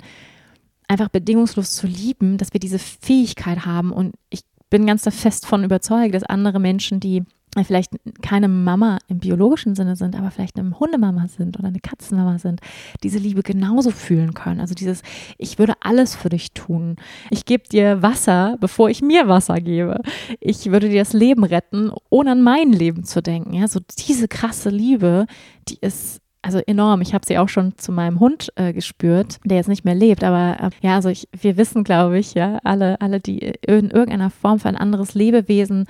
einfach 0.87 1.09
bedingungslos 1.09 1.73
zu 1.73 1.87
lieben, 1.87 2.37
dass 2.37 2.53
wir 2.53 2.61
diese 2.61 2.79
Fähigkeit 2.79 3.65
haben. 3.65 3.91
Und 3.91 4.15
ich 4.29 4.43
bin 4.69 4.85
ganz 4.85 5.03
fest 5.03 5.45
von 5.45 5.65
überzeugt, 5.65 6.15
dass 6.15 6.23
andere 6.23 6.61
Menschen, 6.61 7.01
die 7.01 7.25
vielleicht 7.63 7.91
keine 8.21 8.47
Mama 8.47 8.97
im 9.07 9.19
biologischen 9.19 9.75
Sinne 9.75 9.95
sind, 9.95 10.15
aber 10.15 10.31
vielleicht 10.31 10.57
eine 10.57 10.79
Hundemama 10.79 11.27
sind 11.27 11.57
oder 11.59 11.67
eine 11.67 11.79
Katzenmama 11.79 12.39
sind, 12.39 12.61
diese 13.03 13.19
Liebe 13.19 13.43
genauso 13.43 13.91
fühlen 13.91 14.33
können. 14.33 14.59
Also 14.59 14.73
dieses, 14.73 15.03
ich 15.37 15.59
würde 15.59 15.73
alles 15.81 16.15
für 16.15 16.29
dich 16.29 16.53
tun. 16.53 16.95
Ich 17.29 17.45
gebe 17.45 17.67
dir 17.67 18.01
Wasser, 18.01 18.57
bevor 18.59 18.89
ich 18.89 19.01
mir 19.01 19.27
Wasser 19.27 19.61
gebe. 19.61 20.01
Ich 20.39 20.71
würde 20.71 20.89
dir 20.89 21.01
das 21.01 21.13
Leben 21.13 21.43
retten, 21.43 21.91
ohne 22.09 22.31
an 22.31 22.41
mein 22.41 22.71
Leben 22.71 23.03
zu 23.03 23.21
denken. 23.21 23.53
Ja, 23.53 23.67
so 23.67 23.79
diese 24.07 24.27
krasse 24.27 24.69
Liebe, 24.69 25.27
die 25.69 25.77
ist 25.79 26.23
also 26.43 26.59
enorm. 26.59 27.01
Ich 27.01 27.13
habe 27.13 27.25
sie 27.25 27.37
auch 27.37 27.49
schon 27.49 27.77
zu 27.77 27.91
meinem 27.91 28.19
Hund 28.19 28.51
äh, 28.55 28.73
gespürt, 28.73 29.39
der 29.45 29.57
jetzt 29.57 29.69
nicht 29.69 29.85
mehr 29.85 29.95
lebt. 29.95 30.23
Aber 30.23 30.57
äh, 30.59 30.69
ja, 30.85 30.95
also 30.95 31.09
ich, 31.09 31.27
wir 31.31 31.57
wissen, 31.57 31.83
glaube 31.83 32.19
ich, 32.19 32.33
ja, 32.33 32.59
alle, 32.63 32.99
alle, 33.01 33.19
die 33.19 33.39
in 33.39 33.89
irgendeiner 33.89 34.29
Form 34.29 34.59
für 34.59 34.67
ein 34.67 34.75
anderes 34.75 35.13
Lebewesen 35.13 35.85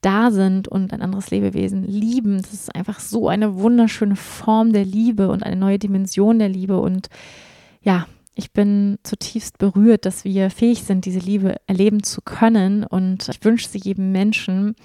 da 0.00 0.30
sind 0.30 0.68
und 0.68 0.92
ein 0.92 1.02
anderes 1.02 1.30
Lebewesen 1.30 1.84
lieben. 1.84 2.40
Das 2.40 2.52
ist 2.52 2.74
einfach 2.74 3.00
so 3.00 3.28
eine 3.28 3.58
wunderschöne 3.58 4.16
Form 4.16 4.72
der 4.72 4.84
Liebe 4.84 5.28
und 5.28 5.42
eine 5.42 5.56
neue 5.56 5.78
Dimension 5.78 6.38
der 6.38 6.48
Liebe. 6.48 6.80
Und 6.80 7.08
ja, 7.82 8.06
ich 8.34 8.52
bin 8.52 8.98
zutiefst 9.02 9.58
berührt, 9.58 10.06
dass 10.06 10.24
wir 10.24 10.50
fähig 10.50 10.84
sind, 10.84 11.04
diese 11.04 11.18
Liebe 11.18 11.56
erleben 11.66 12.02
zu 12.02 12.20
können. 12.22 12.84
Und 12.84 13.28
ich 13.28 13.44
wünsche 13.44 13.68
sie 13.68 13.78
jedem 13.78 14.12
Menschen, 14.12 14.76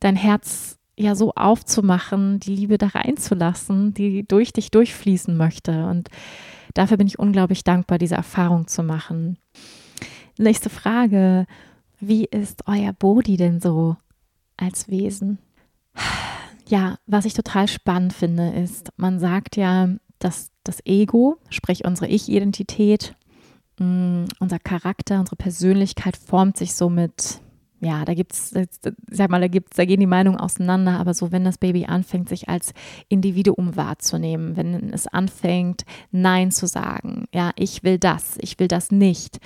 dein 0.00 0.16
Herz 0.16 0.78
ja 0.98 1.14
so 1.14 1.32
aufzumachen, 1.34 2.40
die 2.40 2.54
Liebe 2.54 2.78
da 2.78 2.88
reinzulassen, 2.88 3.94
die 3.94 4.26
durch 4.26 4.52
dich 4.52 4.70
durchfließen 4.70 5.36
möchte. 5.36 5.86
Und 5.86 6.08
dafür 6.74 6.96
bin 6.96 7.06
ich 7.06 7.18
unglaublich 7.18 7.62
dankbar, 7.62 7.98
diese 7.98 8.16
Erfahrung 8.16 8.66
zu 8.66 8.82
machen. 8.82 9.38
Nächste 10.38 10.70
Frage. 10.70 11.46
Wie 11.98 12.24
ist 12.24 12.64
euer 12.66 12.92
Body 12.92 13.36
denn 13.36 13.60
so 13.60 13.96
als 14.56 14.88
Wesen. 14.88 15.38
Ja, 16.68 16.98
was 17.06 17.24
ich 17.24 17.34
total 17.34 17.68
spannend 17.68 18.12
finde, 18.12 18.50
ist, 18.50 18.90
man 18.96 19.20
sagt 19.20 19.56
ja, 19.56 19.88
dass 20.18 20.50
das 20.64 20.84
Ego, 20.84 21.36
sprich 21.48 21.84
unsere 21.84 22.08
Ich-Identität, 22.08 23.14
mm, 23.78 24.24
unser 24.40 24.58
Charakter, 24.58 25.20
unsere 25.20 25.36
Persönlichkeit 25.36 26.16
formt 26.16 26.56
sich 26.56 26.74
somit 26.74 27.40
ja, 27.80 28.04
da 28.06 28.14
gibt's, 28.14 28.54
sag 29.10 29.30
mal, 29.30 29.40
da 29.40 29.48
gibt's, 29.48 29.76
da 29.76 29.84
gehen 29.84 30.00
die 30.00 30.06
Meinungen 30.06 30.40
auseinander, 30.40 30.98
aber 30.98 31.12
so, 31.12 31.30
wenn 31.30 31.44
das 31.44 31.58
Baby 31.58 31.84
anfängt, 31.84 32.28
sich 32.28 32.48
als 32.48 32.72
Individuum 33.08 33.76
wahrzunehmen, 33.76 34.56
wenn 34.56 34.92
es 34.94 35.06
anfängt, 35.06 35.84
Nein 36.10 36.50
zu 36.50 36.66
sagen, 36.66 37.26
ja, 37.34 37.50
ich 37.54 37.84
will 37.84 37.98
das, 37.98 38.38
ich 38.40 38.58
will 38.58 38.68
das 38.68 38.90
nicht, 38.90 39.38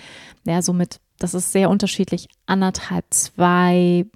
ja, 0.46 0.62
somit, 0.62 1.00
das 1.18 1.34
ist 1.34 1.50
sehr 1.50 1.70
unterschiedlich, 1.70 2.28
anderthalb, 2.46 3.04
zwei, 3.10 4.06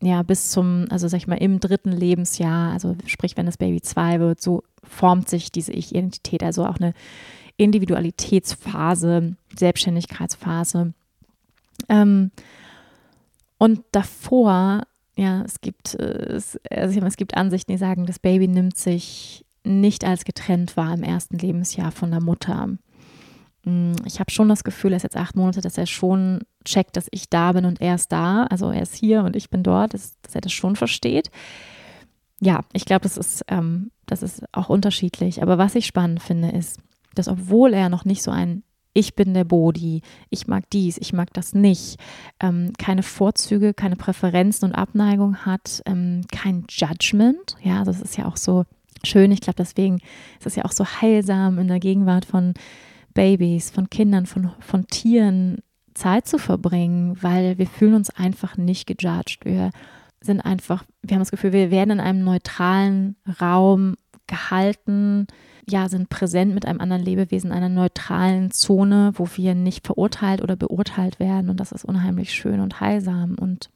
ja, 0.00 0.22
bis 0.22 0.50
zum, 0.50 0.86
also 0.90 1.08
sag 1.08 1.18
ich 1.18 1.26
mal, 1.26 1.36
im 1.36 1.60
dritten 1.60 1.92
Lebensjahr, 1.92 2.72
also 2.72 2.96
sprich, 3.06 3.36
wenn 3.36 3.46
das 3.46 3.56
Baby 3.56 3.80
zwei 3.80 4.20
wird, 4.20 4.40
so 4.40 4.62
formt 4.84 5.28
sich 5.28 5.50
diese 5.50 5.72
Ich-Identität, 5.72 6.42
also 6.42 6.64
auch 6.66 6.76
eine 6.76 6.94
Individualitätsphase, 7.56 9.36
Selbstständigkeitsphase. 9.56 10.94
Ähm, 11.88 12.30
und 13.58 13.80
davor, 13.90 14.82
ja, 15.16 15.42
es 15.42 15.60
gibt, 15.60 15.94
äh, 15.94 16.34
es, 16.36 16.58
also 16.70 17.00
es 17.00 17.16
gibt 17.16 17.36
Ansichten, 17.36 17.72
die 17.72 17.78
sagen, 17.78 18.06
das 18.06 18.20
Baby 18.20 18.46
nimmt 18.46 18.76
sich 18.76 19.44
nicht 19.64 20.04
als 20.04 20.24
getrennt 20.24 20.76
wahr 20.76 20.94
im 20.94 21.02
ersten 21.02 21.38
Lebensjahr 21.38 21.90
von 21.90 22.12
der 22.12 22.22
Mutter. 22.22 22.68
Mm, 23.64 23.94
ich 24.06 24.20
habe 24.20 24.30
schon 24.30 24.48
das 24.48 24.62
Gefühl, 24.62 24.92
er 24.92 24.98
ist 24.98 25.02
jetzt 25.02 25.16
acht 25.16 25.34
Monate, 25.34 25.60
dass 25.60 25.76
er 25.76 25.86
schon 25.86 26.40
checkt, 26.68 26.96
dass 26.96 27.08
ich 27.10 27.28
da 27.28 27.52
bin 27.52 27.64
und 27.64 27.80
er 27.80 27.94
ist 27.94 28.12
da. 28.12 28.44
Also 28.44 28.70
er 28.70 28.82
ist 28.82 28.94
hier 28.94 29.24
und 29.24 29.36
ich 29.36 29.50
bin 29.50 29.62
dort, 29.62 29.94
dass, 29.94 30.20
dass 30.22 30.34
er 30.34 30.40
das 30.40 30.52
schon 30.52 30.76
versteht. 30.76 31.30
Ja, 32.40 32.60
ich 32.72 32.84
glaube, 32.84 33.02
das 33.02 33.16
ist, 33.16 33.44
ähm, 33.48 33.90
das 34.06 34.22
ist 34.22 34.44
auch 34.52 34.68
unterschiedlich. 34.68 35.42
Aber 35.42 35.58
was 35.58 35.74
ich 35.74 35.86
spannend 35.86 36.22
finde, 36.22 36.50
ist, 36.50 36.80
dass 37.14 37.28
obwohl 37.28 37.74
er 37.74 37.88
noch 37.88 38.04
nicht 38.04 38.22
so 38.22 38.30
ein 38.30 38.62
ich 38.94 39.14
bin 39.14 39.32
der 39.32 39.44
Bodi, 39.44 40.02
ich 40.28 40.48
mag 40.48 40.68
dies, 40.70 40.98
ich 40.98 41.12
mag 41.12 41.32
das 41.32 41.54
nicht, 41.54 42.00
ähm, 42.40 42.72
keine 42.78 43.04
Vorzüge, 43.04 43.72
keine 43.72 43.94
Präferenzen 43.94 44.68
und 44.68 44.74
Abneigung 44.74 45.36
hat, 45.46 45.82
ähm, 45.86 46.22
kein 46.32 46.64
Judgment. 46.68 47.56
Ja, 47.62 47.84
das 47.84 48.00
ist 48.00 48.16
ja 48.16 48.26
auch 48.26 48.36
so 48.36 48.64
schön. 49.04 49.30
Ich 49.30 49.40
glaube, 49.40 49.56
deswegen 49.56 50.00
ist 50.38 50.46
es 50.46 50.56
ja 50.56 50.64
auch 50.64 50.72
so 50.72 50.84
heilsam 50.84 51.58
in 51.58 51.68
der 51.68 51.78
Gegenwart 51.78 52.24
von 52.24 52.54
Babys, 53.14 53.70
von 53.70 53.88
Kindern, 53.88 54.26
von, 54.26 54.50
von 54.58 54.86
Tieren 54.88 55.58
Zeit 55.98 56.26
zu 56.26 56.38
verbringen, 56.38 57.16
weil 57.20 57.58
wir 57.58 57.66
fühlen 57.66 57.94
uns 57.94 58.10
einfach 58.10 58.56
nicht 58.56 58.86
gejudged. 58.86 59.44
Wir 59.44 59.70
sind 60.20 60.40
einfach, 60.40 60.84
wir 61.02 61.14
haben 61.14 61.22
das 61.22 61.30
Gefühl, 61.30 61.52
wir 61.52 61.70
werden 61.70 61.90
in 61.90 62.00
einem 62.00 62.24
neutralen 62.24 63.16
Raum 63.40 63.96
gehalten, 64.26 65.26
ja, 65.68 65.88
sind 65.88 66.08
präsent 66.08 66.54
mit 66.54 66.66
einem 66.66 66.80
anderen 66.80 67.02
Lebewesen 67.02 67.50
in 67.50 67.56
einer 67.56 67.68
neutralen 67.68 68.50
Zone, 68.50 69.12
wo 69.14 69.28
wir 69.34 69.54
nicht 69.54 69.86
verurteilt 69.86 70.42
oder 70.42 70.56
beurteilt 70.56 71.20
werden. 71.20 71.50
Und 71.50 71.60
das 71.60 71.72
ist 71.72 71.84
unheimlich 71.84 72.32
schön 72.32 72.60
und 72.60 72.80
heilsam. 72.80 73.36
Und 73.38 73.70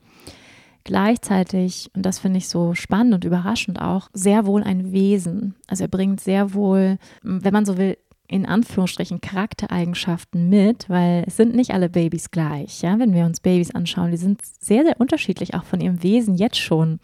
gleichzeitig, 0.84 1.90
und 1.94 2.06
das 2.06 2.18
finde 2.18 2.38
ich 2.38 2.48
so 2.48 2.74
spannend 2.74 3.14
und 3.14 3.24
überraschend 3.24 3.80
auch, 3.80 4.08
sehr 4.14 4.46
wohl 4.46 4.62
ein 4.62 4.92
Wesen. 4.92 5.54
Also 5.66 5.84
er 5.84 5.88
bringt 5.88 6.20
sehr 6.20 6.54
wohl, 6.54 6.98
wenn 7.22 7.52
man 7.52 7.66
so 7.66 7.76
will, 7.76 7.98
in 8.32 8.46
Anführungsstrichen 8.46 9.20
Charaktereigenschaften 9.20 10.48
mit, 10.48 10.88
weil 10.88 11.24
es 11.26 11.36
sind 11.36 11.54
nicht 11.54 11.72
alle 11.72 11.90
Babys 11.90 12.30
gleich. 12.30 12.80
Ja, 12.80 12.98
wenn 12.98 13.12
wir 13.12 13.26
uns 13.26 13.40
Babys 13.40 13.74
anschauen, 13.74 14.10
die 14.10 14.16
sind 14.16 14.40
sehr, 14.42 14.84
sehr 14.84 14.98
unterschiedlich, 14.98 15.54
auch 15.54 15.64
von 15.64 15.82
ihrem 15.82 16.02
Wesen 16.02 16.34
jetzt 16.34 16.58
schon. 16.58 16.98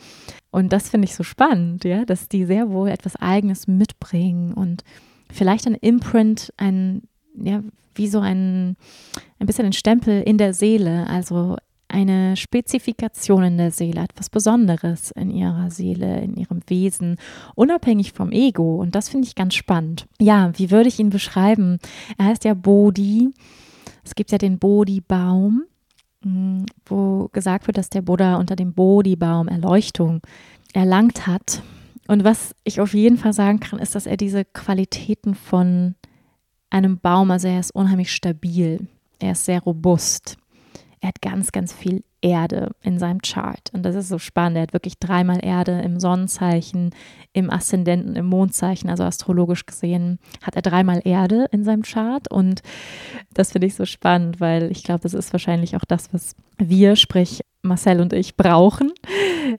Und 0.51 0.73
das 0.73 0.89
finde 0.89 1.05
ich 1.05 1.15
so 1.15 1.25
spannend, 1.25 1.85
ja, 1.85 2.07
dass 2.07 2.29
die 2.29 2.47
sehr 2.47 2.71
wohl 2.71 2.89
etwas 2.89 3.17
Eigenes 3.17 3.67
mitbringen 3.67 4.55
und 4.55 4.85
vielleicht 5.31 5.67
ein 5.67 5.75
Imprint, 5.75 6.51
ein, 6.57 7.03
ja, 7.35 7.63
wie 7.95 8.09
so 8.09 8.21
ein, 8.21 8.77
ein 9.39 9.47
bisschen 9.47 9.67
ein 9.67 9.75
Stempel 9.75 10.23
in 10.23 10.39
der 10.39 10.55
Seele, 10.55 11.07
also 11.09 11.57
eine 11.89 12.37
Spezifikation 12.37 13.43
in 13.45 13.59
der 13.59 13.71
Seele, 13.71 14.03
etwas 14.03 14.31
Besonderes 14.31 15.11
in 15.13 15.31
ihrer 15.31 15.71
Seele, 15.71 16.21
in 16.21 16.37
ihrem 16.37 16.61
Wesen, 16.67 17.17
unabhängig 17.55 18.13
vom 18.13 18.31
Ego. 18.31 18.77
Und 18.77 18.95
das 18.95 19.09
finde 19.09 19.27
ich 19.27 19.35
ganz 19.35 19.55
spannend. 19.55 20.07
Ja, 20.21 20.53
wie 20.57 20.71
würde 20.71 20.89
ich 20.89 20.99
ihn 20.99 21.11
beschreiben? 21.11 21.79
Er 22.19 22.27
heißt 22.27 22.45
ja 22.45 22.55
Bodhi. 22.55 23.31
Es 24.05 24.15
gibt 24.15 24.31
ja 24.31 24.39
den 24.39 24.59
Bodhi-Baum, 24.59 25.65
mm, 26.25 26.65
wo 26.87 27.29
gesagt 27.33 27.67
wird, 27.67 27.79
dass 27.79 27.91
der 27.91 28.03
Buddha 28.03 28.37
unter 28.37 28.55
dem 28.55 28.75
Bodhi-Baum 28.75 29.49
Erleuchtung 29.49 30.21
erlangt 30.75 31.27
hat. 31.27 31.63
Und 32.07 32.25
was 32.25 32.55
ich 32.65 32.81
auf 32.81 32.95
jeden 32.95 33.19
Fall 33.19 33.33
sagen 33.33 33.61
kann, 33.61 33.79
ist, 33.79 33.95
dass 33.95 34.07
er 34.07 34.17
diese 34.17 34.45
Qualitäten 34.45 35.35
von 35.35 35.95
einem 36.71 36.99
Baum, 36.99 37.31
also 37.31 37.49
er 37.49 37.61
ist 37.61 37.75
unheimlich 37.75 38.13
stabil, 38.13 38.89
er 39.19 39.33
ist 39.33 39.45
sehr 39.45 39.61
robust, 39.61 40.37
er 41.01 41.09
hat 41.09 41.23
ganz, 41.23 41.53
ganz 41.53 41.73
viel 41.73 42.03
Erde 42.21 42.73
in 42.83 42.99
seinem 42.99 43.23
Chart. 43.23 43.71
Und 43.73 43.85
das 43.85 43.95
ist 43.95 44.09
so 44.09 44.19
spannend. 44.19 44.57
Er 44.57 44.63
hat 44.63 44.73
wirklich 44.73 44.99
dreimal 44.99 45.45
Erde 45.45 45.81
im 45.83 46.01
Sonnenzeichen, 46.01 46.91
im 47.33 47.51
Aszendenten, 47.51 48.17
im 48.17 48.27
Mondzeichen, 48.27 48.91
also 48.91 49.05
astrologisch 49.05 49.67
gesehen, 49.67 50.19
hat 50.43 50.57
er 50.57 50.63
dreimal 50.63 51.01
Erde 51.05 51.47
in 51.53 51.63
seinem 51.63 51.83
Chart. 51.83 52.31
Und 52.31 52.63
das 53.35 53.53
finde 53.53 53.69
ich 53.69 53.77
so 53.77 53.85
spannend, 53.85 54.41
weil 54.41 54.71
ich 54.73 54.83
glaube, 54.83 55.01
das 55.01 55.15
ist 55.15 55.33
wahrscheinlich 55.33 55.77
auch 55.77 55.85
das, 55.85 56.13
was 56.13 56.35
wir, 56.57 56.97
sprich 56.97 57.43
Marcel 57.63 58.01
und 58.01 58.13
ich, 58.13 58.37
brauchen. 58.37 58.93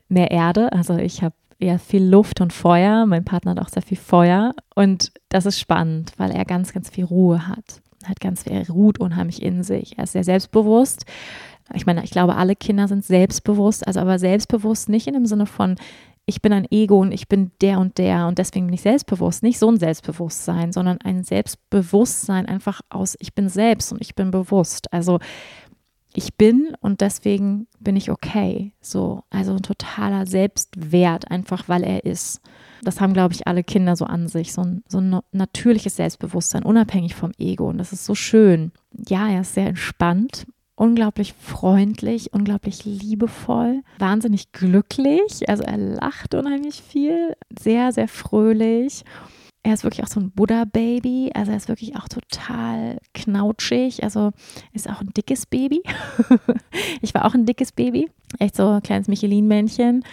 Mehr 0.09 0.31
Erde. 0.31 0.73
Also 0.73 0.97
ich 0.97 1.23
habe 1.23 1.35
eher 1.59 1.79
viel 1.79 2.03
Luft 2.03 2.41
und 2.41 2.51
Feuer. 2.51 3.05
Mein 3.05 3.23
Partner 3.23 3.51
hat 3.51 3.59
auch 3.59 3.69
sehr 3.69 3.83
viel 3.83 3.97
Feuer. 3.97 4.53
Und 4.75 5.13
das 5.29 5.45
ist 5.45 5.59
spannend, 5.59 6.13
weil 6.17 6.31
er 6.31 6.43
ganz, 6.43 6.73
ganz 6.73 6.89
viel 6.89 7.05
Ruhe 7.05 7.47
hat 7.47 7.81
hat 8.05 8.19
ganz 8.19 8.43
viel, 8.43 8.63
ruht 8.69 8.99
unheimlich 8.99 9.41
in 9.41 9.63
sich. 9.63 9.97
Er 9.97 10.05
ist 10.05 10.13
sehr 10.13 10.23
selbstbewusst. 10.23 11.05
Ich 11.73 11.85
meine, 11.85 12.03
ich 12.03 12.11
glaube, 12.11 12.35
alle 12.35 12.55
Kinder 12.55 12.87
sind 12.87 13.05
selbstbewusst, 13.05 13.85
also 13.85 13.99
aber 13.99 14.17
selbstbewusst 14.17 14.89
nicht 14.89 15.07
in 15.07 15.13
dem 15.13 15.25
Sinne 15.25 15.45
von, 15.45 15.75
ich 16.25 16.41
bin 16.41 16.53
ein 16.53 16.67
Ego 16.69 16.99
und 16.99 17.11
ich 17.11 17.27
bin 17.27 17.51
der 17.61 17.79
und 17.79 17.97
der 17.97 18.27
und 18.27 18.37
deswegen 18.37 18.67
bin 18.67 18.75
ich 18.75 18.81
selbstbewusst. 18.81 19.41
Nicht 19.41 19.57
so 19.57 19.69
ein 19.69 19.79
Selbstbewusstsein, 19.79 20.71
sondern 20.71 20.99
ein 21.01 21.23
Selbstbewusstsein 21.23 22.45
einfach 22.45 22.81
aus, 22.89 23.15
ich 23.19 23.33
bin 23.33 23.49
selbst 23.49 23.91
und 23.91 24.01
ich 24.01 24.15
bin 24.15 24.29
bewusst. 24.29 24.93
Also 24.93 25.19
ich 26.13 26.35
bin 26.35 26.75
und 26.81 27.01
deswegen 27.01 27.67
bin 27.79 27.95
ich 27.95 28.11
okay. 28.11 28.73
So, 28.81 29.23
also 29.29 29.53
ein 29.53 29.63
totaler 29.63 30.25
Selbstwert, 30.25 31.29
einfach 31.31 31.67
weil 31.67 31.83
er 31.83 32.05
ist. 32.05 32.41
Das 32.83 33.01
haben, 33.01 33.13
glaube 33.13 33.33
ich, 33.33 33.47
alle 33.47 33.63
Kinder 33.63 33.95
so 33.95 34.05
an 34.05 34.27
sich, 34.27 34.53
so 34.53 34.61
ein, 34.61 34.83
so 34.87 34.99
ein 34.99 35.19
natürliches 35.31 35.95
Selbstbewusstsein, 35.97 36.63
unabhängig 36.63 37.15
vom 37.15 37.31
Ego. 37.37 37.69
Und 37.69 37.77
das 37.77 37.93
ist 37.93 38.05
so 38.05 38.15
schön. 38.15 38.71
Ja, 39.07 39.29
er 39.29 39.41
ist 39.41 39.53
sehr 39.53 39.67
entspannt, 39.67 40.45
unglaublich 40.75 41.33
freundlich, 41.33 42.33
unglaublich 42.33 42.85
liebevoll, 42.85 43.81
wahnsinnig 43.99 44.51
glücklich. 44.53 45.47
Also 45.49 45.63
er 45.63 45.77
lacht 45.77 46.33
unheimlich 46.35 46.81
viel, 46.81 47.35
sehr, 47.59 47.91
sehr 47.91 48.07
fröhlich. 48.07 49.03
er 49.61 49.73
ist 49.73 49.83
wirklich 49.83 50.03
auch 50.03 50.07
so 50.09 50.21
ein 50.21 50.31
Buddha-Baby. 50.31 51.31
Also 51.33 51.51
er 51.51 51.57
ist 51.57 51.67
wirklich 51.67 51.97
auch 51.97 52.07
total 52.07 52.97
knautschig. 53.13 54.03
Also 54.03 54.31
ist 54.71 54.89
auch 54.89 55.01
ein 55.01 55.09
dickes 55.09 55.45
Baby. 55.45 55.83
ich 57.01 57.13
war 57.13 57.25
auch 57.25 57.33
ein 57.33 57.45
dickes 57.45 57.73
Baby. 57.73 58.09
Echt 58.39 58.55
so 58.55 58.69
ein 58.69 58.81
kleines 58.81 59.09
Michelin-Männchen. 59.09 60.05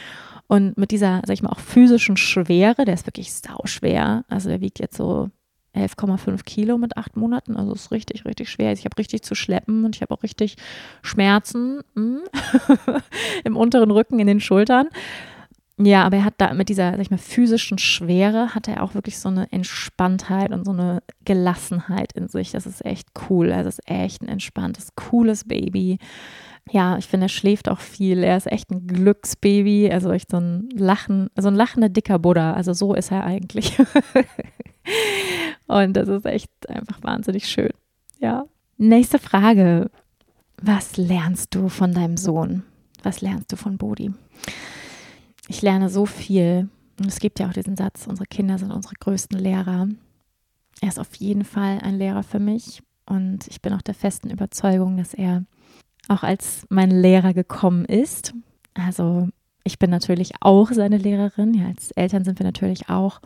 Und 0.48 0.78
mit 0.78 0.90
dieser, 0.90 1.22
sag 1.26 1.34
ich 1.34 1.42
mal, 1.42 1.50
auch 1.50 1.60
physischen 1.60 2.16
Schwere, 2.16 2.84
der 2.84 2.94
ist 2.94 3.06
wirklich 3.06 3.32
sauschwer. 3.32 4.24
Also 4.28 4.48
der 4.48 4.60
wiegt 4.60 4.78
jetzt 4.78 4.96
so 4.96 5.30
11,5 5.74 6.44
Kilo 6.44 6.78
mit 6.78 6.96
acht 6.96 7.16
Monaten. 7.16 7.56
Also 7.56 7.72
ist 7.72 7.90
richtig, 7.90 8.24
richtig 8.24 8.48
schwer. 8.50 8.72
Ich 8.72 8.84
habe 8.84 8.96
richtig 8.98 9.22
zu 9.22 9.34
schleppen 9.34 9.84
und 9.84 9.96
ich 9.96 10.02
habe 10.02 10.14
auch 10.14 10.22
richtig 10.22 10.56
Schmerzen 11.02 11.80
hm, 11.94 12.20
im 13.44 13.56
unteren 13.56 13.90
Rücken, 13.90 14.18
in 14.18 14.26
den 14.26 14.40
Schultern. 14.40 14.88
Ja, 15.78 16.04
aber 16.04 16.16
er 16.16 16.24
hat 16.24 16.34
da 16.38 16.54
mit 16.54 16.70
dieser, 16.70 16.92
sag 16.92 17.00
ich 17.00 17.10
mal, 17.10 17.18
physischen 17.18 17.76
Schwere, 17.76 18.54
hat 18.54 18.66
er 18.66 18.82
auch 18.82 18.94
wirklich 18.94 19.18
so 19.18 19.28
eine 19.28 19.52
Entspanntheit 19.52 20.50
und 20.52 20.64
so 20.64 20.70
eine 20.70 21.02
Gelassenheit 21.26 22.14
in 22.14 22.28
sich. 22.28 22.52
Das 22.52 22.64
ist 22.64 22.82
echt 22.84 23.08
cool. 23.28 23.52
Also 23.52 23.68
ist 23.68 23.82
echt 23.84 24.22
ein 24.22 24.28
entspanntes, 24.28 24.94
cooles 24.94 25.44
Baby. 25.44 25.98
Ja, 26.70 26.98
ich 26.98 27.06
finde, 27.06 27.26
er 27.26 27.30
schläft 27.30 27.68
auch 27.68 27.78
viel. 27.78 28.22
Er 28.22 28.36
ist 28.36 28.50
echt 28.50 28.70
ein 28.70 28.86
Glücksbaby. 28.86 29.90
Also 29.92 30.10
echt 30.10 30.30
so 30.30 30.38
ein 30.38 30.68
Lachen, 30.74 31.30
so 31.36 31.48
ein 31.48 31.54
lachender 31.54 31.88
dicker 31.88 32.18
Buddha. 32.18 32.54
Also 32.54 32.72
so 32.72 32.94
ist 32.94 33.12
er 33.12 33.24
eigentlich. 33.24 33.78
und 35.66 35.92
das 35.96 36.08
ist 36.08 36.26
echt 36.26 36.50
einfach 36.68 37.02
wahnsinnig 37.02 37.46
schön. 37.48 37.70
Ja. 38.18 38.46
Nächste 38.78 39.18
Frage. 39.18 39.90
Was 40.60 40.96
lernst 40.96 41.54
du 41.54 41.68
von 41.68 41.92
deinem 41.92 42.16
Sohn? 42.16 42.64
Was 43.02 43.20
lernst 43.20 43.52
du 43.52 43.56
von 43.56 43.78
Bodhi? 43.78 44.12
ich 45.48 45.62
lerne 45.62 45.88
so 45.88 46.06
viel. 46.06 46.68
Und 46.98 47.06
es 47.06 47.18
gibt 47.18 47.38
ja 47.38 47.48
auch 47.48 47.52
diesen 47.52 47.76
Satz, 47.76 48.06
unsere 48.06 48.26
Kinder 48.26 48.58
sind 48.58 48.72
unsere 48.72 48.94
größten 48.94 49.38
Lehrer. 49.38 49.88
Er 50.80 50.88
ist 50.88 50.98
auf 50.98 51.14
jeden 51.16 51.44
Fall 51.44 51.78
ein 51.82 51.96
Lehrer 51.96 52.22
für 52.22 52.38
mich. 52.38 52.82
Und 53.06 53.46
ich 53.48 53.60
bin 53.62 53.72
auch 53.72 53.82
der 53.82 53.94
festen 53.94 54.30
Überzeugung, 54.30 54.96
dass 54.96 55.14
er 55.14 55.44
auch 56.08 56.22
als 56.22 56.66
mein 56.68 56.90
Lehrer 56.90 57.34
gekommen 57.34 57.84
ist. 57.84 58.34
Also 58.74 59.28
ich 59.64 59.78
bin 59.78 59.90
natürlich 59.90 60.32
auch 60.40 60.70
seine 60.70 60.98
Lehrerin. 60.98 61.54
Ja, 61.54 61.66
als 61.66 61.90
Eltern 61.92 62.24
sind 62.24 62.38
wir 62.38 62.46
natürlich 62.46 62.88
auch 62.88 63.20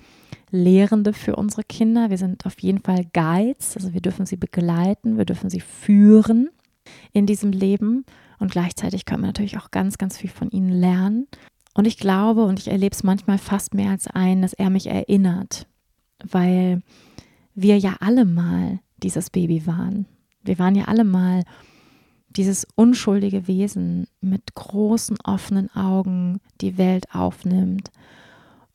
Lehrende 0.50 1.12
für 1.12 1.36
unsere 1.36 1.64
Kinder. 1.64 2.10
Wir 2.10 2.18
sind 2.18 2.46
auf 2.46 2.58
jeden 2.60 2.80
Fall 2.80 3.04
Guides. 3.12 3.76
Also 3.76 3.92
wir 3.92 4.00
dürfen 4.00 4.26
sie 4.26 4.36
begleiten, 4.36 5.18
wir 5.18 5.26
dürfen 5.26 5.50
sie 5.50 5.60
führen 5.60 6.48
in 7.12 7.26
diesem 7.26 7.52
Leben. 7.52 8.04
Und 8.38 8.50
gleichzeitig 8.50 9.04
können 9.04 9.22
wir 9.22 9.28
natürlich 9.28 9.58
auch 9.58 9.70
ganz, 9.70 9.98
ganz 9.98 10.16
viel 10.16 10.30
von 10.30 10.50
ihnen 10.50 10.70
lernen. 10.70 11.26
Und 11.74 11.86
ich 11.86 11.98
glaube, 11.98 12.44
und 12.44 12.58
ich 12.58 12.68
erlebe 12.68 12.94
es 12.94 13.02
manchmal 13.02 13.38
fast 13.38 13.74
mehr 13.74 13.90
als 13.90 14.06
ein, 14.08 14.42
dass 14.42 14.54
er 14.54 14.70
mich 14.70 14.86
erinnert, 14.86 15.66
weil 16.24 16.82
wir 17.54 17.78
ja 17.78 17.96
alle 18.00 18.24
mal 18.24 18.80
dieses 19.02 19.30
Baby 19.30 19.66
waren. 19.66 20.06
Wir 20.42 20.58
waren 20.58 20.74
ja 20.74 20.84
alle 20.86 21.04
mal 21.04 21.44
dieses 22.30 22.66
unschuldige 22.76 23.46
Wesen 23.46 24.06
mit 24.20 24.54
großen 24.54 25.18
offenen 25.24 25.74
Augen 25.74 26.40
die 26.60 26.78
Welt 26.78 27.06
aufnimmt 27.12 27.90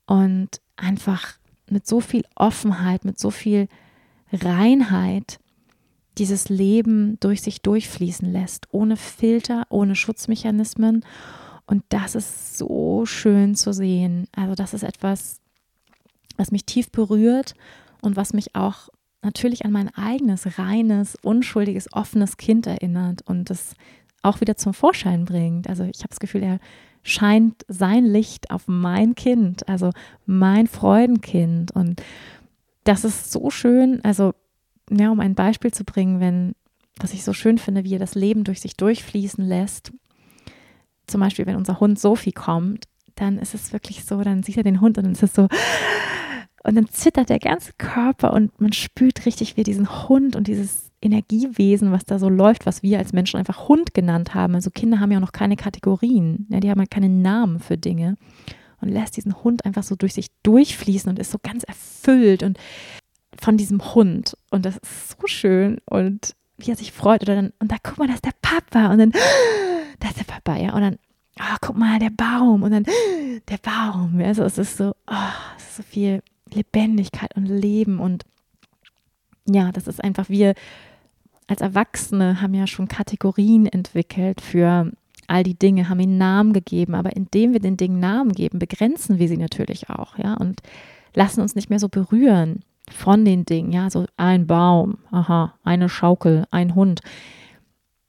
und 0.06 0.62
einfach 0.76 1.38
mit 1.70 1.88
so 1.88 2.02
viel 2.02 2.24
Offenheit, 2.36 3.06
mit 3.06 3.18
so 3.18 3.32
viel 3.32 3.68
Reinheit 4.32 5.40
dieses 6.18 6.50
Leben 6.50 7.18
durch 7.20 7.42
sich 7.42 7.62
durchfließen 7.62 8.32
lässt, 8.32 8.68
ohne 8.72 8.98
Filter, 8.98 9.66
ohne 9.70 9.96
Schutzmechanismen 9.96 11.04
und 11.66 11.84
das 11.90 12.16
ist 12.16 12.58
so 12.58 13.06
schön 13.06 13.56
zu 13.56 13.74
sehen. 13.74 14.28
Also 14.36 14.56
das 14.56 14.74
ist 14.74 14.84
etwas, 14.84 15.40
was 16.38 16.52
mich 16.52 16.66
tief 16.66 16.92
berührt 16.92 17.56
und 18.02 18.16
was 18.16 18.34
mich 18.34 18.56
auch 18.56 18.90
natürlich 19.26 19.66
an 19.66 19.72
mein 19.72 19.94
eigenes, 19.96 20.58
reines, 20.58 21.18
unschuldiges, 21.22 21.92
offenes 21.94 22.38
Kind 22.38 22.68
erinnert 22.68 23.22
und 23.24 23.50
es 23.50 23.76
auch 24.22 24.42
wieder 24.42 24.56
zum 24.56 24.74
Vorschein 24.74 25.26
bringt. 25.26 25.68
Also 25.70 25.84
ich 25.84 26.00
habe 26.00 26.10
das 26.10 26.20
Gefühl, 26.20 26.44
er 26.44 26.60
scheint 27.04 27.66
sein 27.68 28.06
Licht 28.06 28.50
auf 28.50 28.64
mein 28.68 29.16
Kind, 29.16 29.68
also 29.68 29.92
mein 30.26 30.68
Freudenkind. 30.68 31.72
Und 31.72 32.02
das 32.84 33.04
ist 33.04 33.32
so 33.32 33.50
schön, 33.50 34.04
also 34.04 34.34
ja, 34.90 35.12
um 35.12 35.20
ein 35.20 35.36
Beispiel 35.36 35.72
zu 35.72 35.84
bringen, 35.84 36.20
wenn, 36.20 36.56
was 36.98 37.14
ich 37.14 37.24
so 37.24 37.34
schön 37.34 37.58
finde, 37.58 37.84
wie 37.84 37.96
er 37.96 38.00
das 38.00 38.16
Leben 38.16 38.44
durch 38.44 38.62
sich 38.62 38.78
durchfließen 38.78 39.44
lässt 39.44 39.92
zum 41.08 41.22
Beispiel, 41.22 41.46
wenn 41.46 41.56
unser 41.56 41.80
Hund 41.80 42.00
Sophie 42.00 42.32
kommt, 42.32 42.86
dann 43.16 43.38
ist 43.38 43.54
es 43.54 43.72
wirklich 43.74 44.04
so, 44.06 44.22
dann 44.22 44.44
sieht 44.44 44.58
er 44.58 44.64
den 44.64 44.82
Hund 44.82 44.98
und 44.98 45.06
dann 45.06 45.14
ist 45.14 45.24
es 45.24 45.34
so, 45.34 45.48
und 46.66 46.76
dann 46.76 46.90
zittert 46.90 47.30
der 47.30 47.40
ganze 47.40 47.74
Körper 47.78 48.34
und 48.34 48.60
man 48.60 48.74
spürt 48.74 49.26
richtig, 49.26 49.56
wie 49.56 49.64
diesen 49.64 50.08
Hund 50.10 50.36
und 50.36 50.48
dieses 50.48 50.92
Energiewesen, 51.02 51.92
was 51.92 52.06
da 52.06 52.18
so 52.18 52.28
läuft, 52.30 52.66
was 52.66 52.82
wir 52.82 52.98
als 52.98 53.14
Menschen 53.14 53.38
einfach 53.38 53.68
Hund 53.68 53.94
genannt 53.94 54.34
haben. 54.34 54.56
Also 54.56 54.72
Kinder 54.72 55.00
haben 55.00 55.12
ja 55.12 55.20
noch 55.20 55.32
keine 55.32 55.56
Kategorien, 55.58 56.48
ja, 56.50 56.60
die 56.60 56.70
haben 56.70 56.80
ja 56.80 56.88
keine 56.88 57.10
Namen 57.10 57.60
für 57.60 57.78
Dinge 57.78 58.16
und 58.82 58.90
lässt 58.90 59.16
diesen 59.16 59.44
Hund 59.44 59.66
einfach 59.66 59.84
so 59.84 59.96
durch 59.96 60.16
sich 60.16 60.28
durchfließen 60.44 61.10
und 61.10 61.20
ist 61.20 61.32
so 61.32 61.38
ganz 61.42 61.64
erfüllt 61.64 62.42
und 62.42 62.58
von 63.40 63.58
diesem 63.58 63.94
Hund. 63.94 64.38
Und 64.50 64.66
das 64.66 64.78
ist 64.78 65.20
so 65.20 65.28
schön 65.28 65.80
und 65.86 66.36
wie 66.58 66.72
er 66.72 66.78
sich 66.78 66.92
freut. 66.92 67.22
Oder 67.22 67.36
dann, 67.36 67.54
und 67.60 67.72
da 67.72 67.76
guck 67.84 67.98
mal, 67.98 68.08
das 68.08 68.16
ist 68.16 68.26
der 68.26 68.34
Papa. 68.42 68.92
Und 68.92 69.00
dann 69.00 69.12
da 70.00 70.08
ist 70.08 70.20
der 70.20 70.24
Papa, 70.24 70.58
ja. 70.58 70.74
Und 70.74 70.82
dann, 70.82 70.98
oh, 71.40 71.56
guck 71.62 71.78
mal, 71.78 72.00
der 72.00 72.12
Baum. 72.12 72.64
Und 72.64 72.72
dann, 72.72 72.86
der 73.50 73.58
Baum. 73.58 74.20
Also 74.24 74.44
es 74.44 74.58
ist 74.58 74.78
so, 74.78 74.96
oh, 75.08 75.34
es 75.58 75.64
ist 75.64 75.76
so 75.78 75.84
viel 75.84 76.22
Lebendigkeit 76.56 77.36
und 77.36 77.46
Leben. 77.46 78.00
Und 78.00 78.24
ja, 79.46 79.72
das 79.72 79.88
ist 79.88 80.04
einfach, 80.04 80.30
wir 80.30 80.56
als 81.48 81.62
Erwachsene 81.62 82.42
haben 82.42 82.54
ja 82.54 82.68
schon 82.68 82.88
Kategorien 82.88 83.68
entwickelt 83.68 84.42
für 84.42 84.92
all 85.28 85.44
die 85.44 85.58
Dinge, 85.58 85.90
haben 85.90 86.00
ihnen 86.00 86.18
Namen 86.18 86.54
gegeben. 86.54 86.96
Aber 86.96 87.16
indem 87.16 87.54
wir 87.54 87.60
den 87.60 87.78
Dingen 87.78 88.00
Namen 88.00 88.32
geben, 88.32 88.60
begrenzen 88.60 89.20
wir 89.20 89.28
sie 89.28 89.38
natürlich 89.38 89.90
auch, 89.90 90.18
ja. 90.18 90.36
Und 90.36 90.62
lassen 91.14 91.42
uns 91.42 91.56
nicht 91.56 91.70
mehr 91.70 91.80
so 91.80 91.90
berühren 91.90 92.62
von 92.92 93.26
den 93.26 93.46
Dingen, 93.46 93.72
ja, 93.72 93.90
so 93.90 94.06
ein 94.18 94.48
Baum, 94.48 95.00
aha, 95.12 95.56
eine 95.64 95.90
Schaukel, 95.90 96.46
ein 96.52 96.76
Hund. 96.76 97.02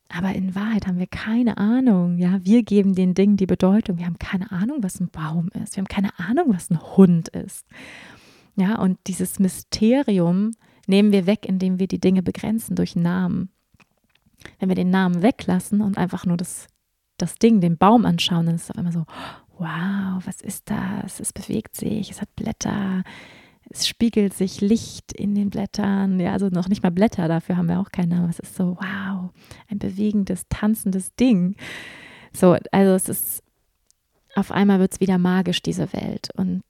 Aber 0.09 0.35
in 0.35 0.55
Wahrheit 0.55 0.87
haben 0.87 0.99
wir 0.99 1.09
keine 1.09 1.59
Ahnung. 1.59 2.19
Ja, 2.19 2.39
wir 2.45 2.63
geben 2.63 2.95
den 2.95 3.15
Dingen 3.15 3.37
die 3.37 3.47
Bedeutung. 3.47 3.99
Wir 3.99 4.07
haben 4.07 4.19
keine 4.19 4.53
Ahnung, 4.53 4.79
was 4.81 5.01
ein 5.01 5.09
Baum 5.09 5.49
ist. 5.49 5.77
Wir 5.77 5.83
haben 5.83 5.89
keine 5.89 6.17
Ahnung, 6.19 6.55
was 6.55 6.71
ein 6.71 6.81
Hund 6.97 7.29
ist. 7.29 7.67
Ja, 8.57 8.79
und 8.79 8.99
dieses 9.07 9.39
Mysterium 9.39 10.53
nehmen 10.87 11.13
wir 11.13 11.27
weg, 11.27 11.47
indem 11.47 11.79
wir 11.79 11.89
die 11.89 12.01
Dinge 12.01 12.23
begrenzen 12.23 12.75
durch 12.75 12.97
Namen. 12.97 13.51
Wenn 14.59 14.69
wir 14.69 14.77
den 14.77 14.91
Namen 14.91 15.23
weglassen 15.23 15.81
und 15.83 15.99
einfach 15.99 16.25
nur 16.25 16.37
das, 16.37 16.67
das 17.19 17.37
Ding, 17.37 17.61
den 17.61 17.77
Baum 17.77 18.07
anschauen, 18.07 18.47
dann 18.47 18.55
ist 18.55 18.65
es 18.65 18.71
auf 18.71 18.79
einmal 18.79 18.93
so, 18.93 19.05
wow, 19.59 20.25
was 20.25 20.41
ist 20.41 20.71
das? 20.71 21.21
Es 21.21 21.33
bewegt 21.33 21.77
sich, 21.77 22.11
es 22.11 22.21
hat 22.21 22.35
Blätter, 22.37 23.03
es 23.69 23.87
spiegelt 23.89 24.35
sich 24.35 24.61
Licht 24.61 25.13
in 25.13 25.35
den 25.35 25.51
Blättern, 25.51 26.21
ja, 26.21 26.33
also 26.33 26.49
noch 26.49 26.69
nicht 26.69 26.83
mal 26.83 26.91
Blätter, 26.91 27.29
dafür 27.29 27.57
haben 27.57 27.69
wir 27.69 27.81
auch 27.81 27.91
keinen 27.91 28.11
Namen. 28.11 28.31
Es 28.31 28.39
ist 28.39 28.55
so, 28.55 28.77
wow, 28.81 29.31
ein 29.69 29.79
bewegendes, 29.79 30.47
tanzendes 30.49 31.15
Ding. 31.17 31.57
So, 32.33 32.57
also 32.71 32.95
es 32.95 33.09
ist, 33.09 33.43
auf 34.35 34.53
einmal 34.53 34.79
wird 34.79 34.93
es 34.93 35.01
wieder 35.01 35.19
magisch, 35.19 35.63
diese 35.63 35.93
Welt. 35.93 36.29
Und 36.37 36.63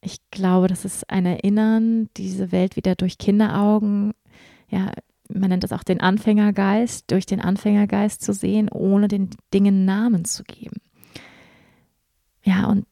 ich 0.00 0.18
glaube, 0.30 0.68
das 0.68 0.84
ist 0.84 1.08
ein 1.10 1.26
Erinnern, 1.26 2.08
diese 2.16 2.52
Welt 2.52 2.76
wieder 2.76 2.94
durch 2.94 3.18
Kinderaugen, 3.18 4.12
ja, 4.68 4.92
man 5.28 5.50
nennt 5.50 5.62
das 5.64 5.72
auch 5.72 5.84
den 5.84 6.00
Anfängergeist, 6.00 7.10
durch 7.10 7.26
den 7.26 7.40
Anfängergeist 7.40 8.22
zu 8.22 8.32
sehen, 8.32 8.68
ohne 8.68 9.08
den 9.08 9.30
Dingen 9.52 9.84
Namen 9.84 10.24
zu 10.24 10.42
geben. 10.44 10.80
Ja, 12.42 12.66
und 12.66 12.86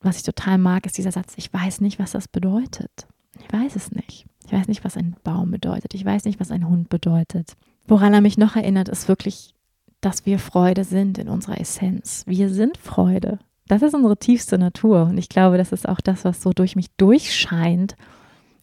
was 0.00 0.18
ich 0.18 0.22
total 0.22 0.58
mag, 0.58 0.86
ist 0.86 0.98
dieser 0.98 1.12
Satz, 1.12 1.34
ich 1.36 1.52
weiß 1.52 1.80
nicht, 1.80 1.98
was 1.98 2.12
das 2.12 2.28
bedeutet. 2.28 3.06
Ich 3.40 3.52
weiß 3.52 3.76
es 3.76 3.92
nicht. 3.92 4.26
Ich 4.46 4.52
weiß 4.52 4.68
nicht, 4.68 4.84
was 4.84 4.96
ein 4.96 5.16
Baum 5.24 5.50
bedeutet. 5.50 5.94
Ich 5.94 6.04
weiß 6.04 6.24
nicht, 6.24 6.40
was 6.40 6.50
ein 6.50 6.68
Hund 6.68 6.88
bedeutet. 6.88 7.56
Woran 7.86 8.12
er 8.12 8.20
mich 8.20 8.38
noch 8.38 8.56
erinnert, 8.56 8.88
ist 8.88 9.08
wirklich, 9.08 9.54
dass 10.00 10.26
wir 10.26 10.38
Freude 10.38 10.84
sind 10.84 11.18
in 11.18 11.28
unserer 11.28 11.60
Essenz. 11.60 12.24
Wir 12.26 12.50
sind 12.50 12.76
Freude. 12.76 13.38
Das 13.66 13.82
ist 13.82 13.94
unsere 13.94 14.16
tiefste 14.16 14.58
Natur. 14.58 15.04
Und 15.04 15.18
ich 15.18 15.28
glaube, 15.28 15.56
das 15.56 15.72
ist 15.72 15.88
auch 15.88 16.00
das, 16.00 16.24
was 16.24 16.42
so 16.42 16.52
durch 16.52 16.76
mich 16.76 16.90
durchscheint, 16.96 17.96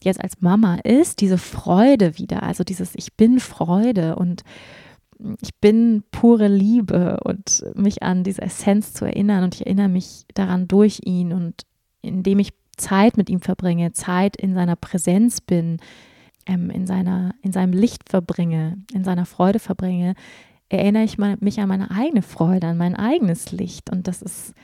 jetzt 0.02 0.22
als 0.22 0.40
Mama 0.40 0.76
ist, 0.84 1.20
diese 1.20 1.38
Freude 1.38 2.18
wieder. 2.18 2.42
Also 2.42 2.64
dieses 2.64 2.94
Ich 2.94 3.14
bin 3.14 3.40
Freude 3.40 4.16
und 4.16 4.42
ich 5.40 5.54
bin 5.60 6.02
pure 6.10 6.48
Liebe 6.48 7.20
und 7.24 7.64
mich 7.74 8.02
an 8.02 8.24
diese 8.24 8.42
Essenz 8.42 8.92
zu 8.92 9.04
erinnern 9.04 9.44
und 9.44 9.54
ich 9.54 9.66
erinnere 9.66 9.88
mich 9.88 10.24
daran 10.34 10.66
durch 10.66 11.00
ihn 11.04 11.32
und 11.32 11.62
indem 12.00 12.40
ich 12.40 12.52
Zeit 12.76 13.16
mit 13.16 13.30
ihm 13.30 13.40
verbringe, 13.40 13.92
Zeit 13.92 14.36
in 14.36 14.54
seiner 14.54 14.76
Präsenz 14.76 15.40
bin, 15.40 15.78
ähm, 16.46 16.70
in, 16.70 16.86
seiner, 16.86 17.34
in 17.42 17.52
seinem 17.52 17.72
Licht 17.72 18.08
verbringe, 18.08 18.78
in 18.92 19.04
seiner 19.04 19.26
Freude 19.26 19.60
verbringe, 19.60 20.14
erinnere 20.68 21.04
ich 21.04 21.18
mich 21.18 21.60
an 21.60 21.68
meine 21.68 21.90
eigene 21.90 22.22
Freude, 22.22 22.66
an 22.66 22.78
mein 22.78 22.96
eigenes 22.96 23.52
Licht 23.52 23.90
und 23.90 24.08
das 24.08 24.22
ist 24.22 24.54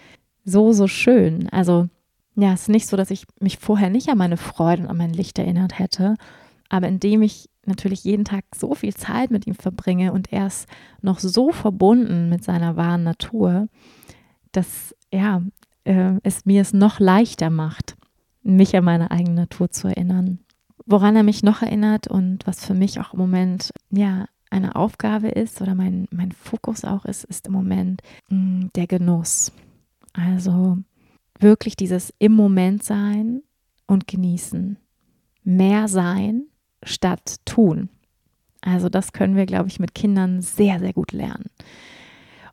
so, 0.44 0.72
so 0.72 0.86
schön. 0.86 1.48
Also 1.50 1.88
ja, 2.36 2.52
es 2.52 2.62
ist 2.62 2.68
nicht 2.68 2.86
so, 2.86 2.96
dass 2.96 3.10
ich 3.10 3.26
mich 3.40 3.58
vorher 3.58 3.90
nicht 3.90 4.08
an 4.08 4.18
meine 4.18 4.36
Freude 4.36 4.82
und 4.82 4.88
an 4.88 4.96
mein 4.96 5.12
Licht 5.12 5.38
erinnert 5.38 5.78
hätte, 5.78 6.14
aber 6.68 6.86
indem 6.86 7.22
ich 7.22 7.48
natürlich 7.66 8.04
jeden 8.04 8.24
Tag 8.24 8.44
so 8.54 8.74
viel 8.74 8.94
Zeit 8.94 9.30
mit 9.30 9.46
ihm 9.46 9.54
verbringe 9.54 10.12
und 10.12 10.32
er 10.32 10.46
ist 10.46 10.68
noch 11.02 11.18
so 11.18 11.52
verbunden 11.52 12.28
mit 12.28 12.44
seiner 12.44 12.76
wahren 12.76 13.02
Natur, 13.02 13.68
dass 14.52 14.94
ja, 15.12 15.42
äh, 15.84 16.12
es 16.22 16.46
mir 16.46 16.62
es 16.62 16.72
noch 16.72 17.00
leichter 17.00 17.50
macht, 17.50 17.96
mich 18.42 18.76
an 18.76 18.84
meine 18.84 19.10
eigene 19.10 19.42
Natur 19.42 19.70
zu 19.70 19.88
erinnern. 19.88 20.38
Woran 20.86 21.16
er 21.16 21.22
mich 21.22 21.42
noch 21.42 21.62
erinnert 21.62 22.08
und 22.08 22.46
was 22.46 22.64
für 22.64 22.74
mich 22.74 23.00
auch 23.00 23.12
im 23.12 23.18
Moment 23.18 23.72
ja 23.90 24.26
eine 24.50 24.76
Aufgabe 24.76 25.28
ist 25.28 25.60
oder 25.60 25.74
mein, 25.74 26.08
mein 26.10 26.32
Fokus 26.32 26.84
auch 26.84 27.04
ist, 27.04 27.24
ist 27.24 27.48
im 27.48 27.52
Moment 27.52 28.00
mh, 28.28 28.38
mm, 28.38 28.70
der 28.74 28.86
Genuss. 28.86 29.52
Also 30.12 30.78
wirklich 31.38 31.76
dieses 31.76 32.12
im 32.18 32.32
Moment 32.32 32.82
sein 32.82 33.42
und 33.86 34.06
genießen. 34.06 34.78
Mehr 35.44 35.88
sein 35.88 36.44
statt 36.82 37.36
tun. 37.44 37.88
Also 38.60 38.88
das 38.88 39.12
können 39.12 39.36
wir, 39.36 39.46
glaube 39.46 39.68
ich, 39.68 39.78
mit 39.80 39.94
Kindern 39.94 40.42
sehr, 40.42 40.78
sehr 40.80 40.92
gut 40.92 41.12
lernen. 41.12 41.46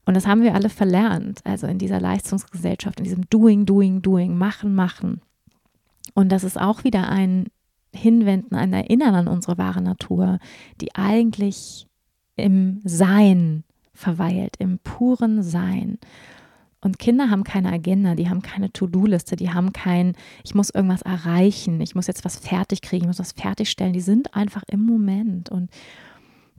Und 0.06 0.14
das 0.14 0.28
haben 0.28 0.44
wir 0.44 0.54
alle 0.54 0.70
verlernt, 0.70 1.40
also 1.44 1.66
in 1.66 1.80
dieser 1.80 2.00
Leistungsgesellschaft, 2.00 3.00
in 3.00 3.06
diesem 3.06 3.28
Doing, 3.30 3.66
Doing, 3.66 4.02
Doing, 4.04 4.38
Machen, 4.38 4.76
Machen. 4.76 5.22
Und 6.14 6.32
das 6.32 6.44
ist 6.44 6.62
auch 6.62 6.84
wieder 6.84 7.10
ein 7.10 7.48
Hinwenden, 7.94 8.56
ein 8.56 8.74
Erinnern 8.74 9.16
an 9.16 9.28
unsere 9.28 9.58
wahre 9.58 9.82
Natur, 9.82 10.40
die 10.80 10.94
eigentlich 10.94 11.88
im 12.36 12.82
Sein 12.84 13.64
verweilt, 13.94 14.56
im 14.60 14.78
puren 14.80 15.42
Sein. 15.42 15.98
Und 16.86 17.00
Kinder 17.00 17.32
haben 17.32 17.44
keine 17.44 17.72
Agenda, 17.74 18.14
die 18.14 18.30
haben 18.30 18.44
keine 18.44 18.72
To-Do-Liste, 18.72 19.36
die 19.36 19.52
haben 19.52 19.74
kein, 19.74 20.14
ich 20.44 20.54
muss 20.54 20.70
irgendwas 20.70 21.02
erreichen, 21.02 21.82
ich 21.82 21.96
muss 21.96 22.06
jetzt 22.06 22.24
was 22.24 22.38
fertig 22.38 22.84
kriegen, 22.84 23.06
ich 23.06 23.08
muss 23.08 23.18
was 23.18 23.32
fertigstellen. 23.32 23.92
Die 23.92 24.02
sind 24.02 24.36
einfach 24.36 24.62
im 24.68 24.86
Moment. 24.86 25.50
Und 25.50 25.72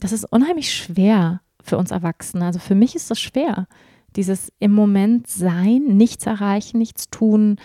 das 0.01 0.11
ist 0.11 0.25
unheimlich 0.25 0.73
schwer 0.73 1.39
für 1.63 1.77
uns 1.77 1.91
Erwachsene. 1.91 2.43
Also 2.43 2.59
für 2.59 2.75
mich 2.75 2.93
ist 2.93 3.09
das 3.09 3.21
schwer. 3.21 3.69
Dieses 4.17 4.51
im 4.59 4.73
Moment 4.73 5.27
sein, 5.27 5.83
nichts 5.95 6.25
erreichen, 6.25 6.77
nichts 6.77 7.09
tun, 7.09 7.55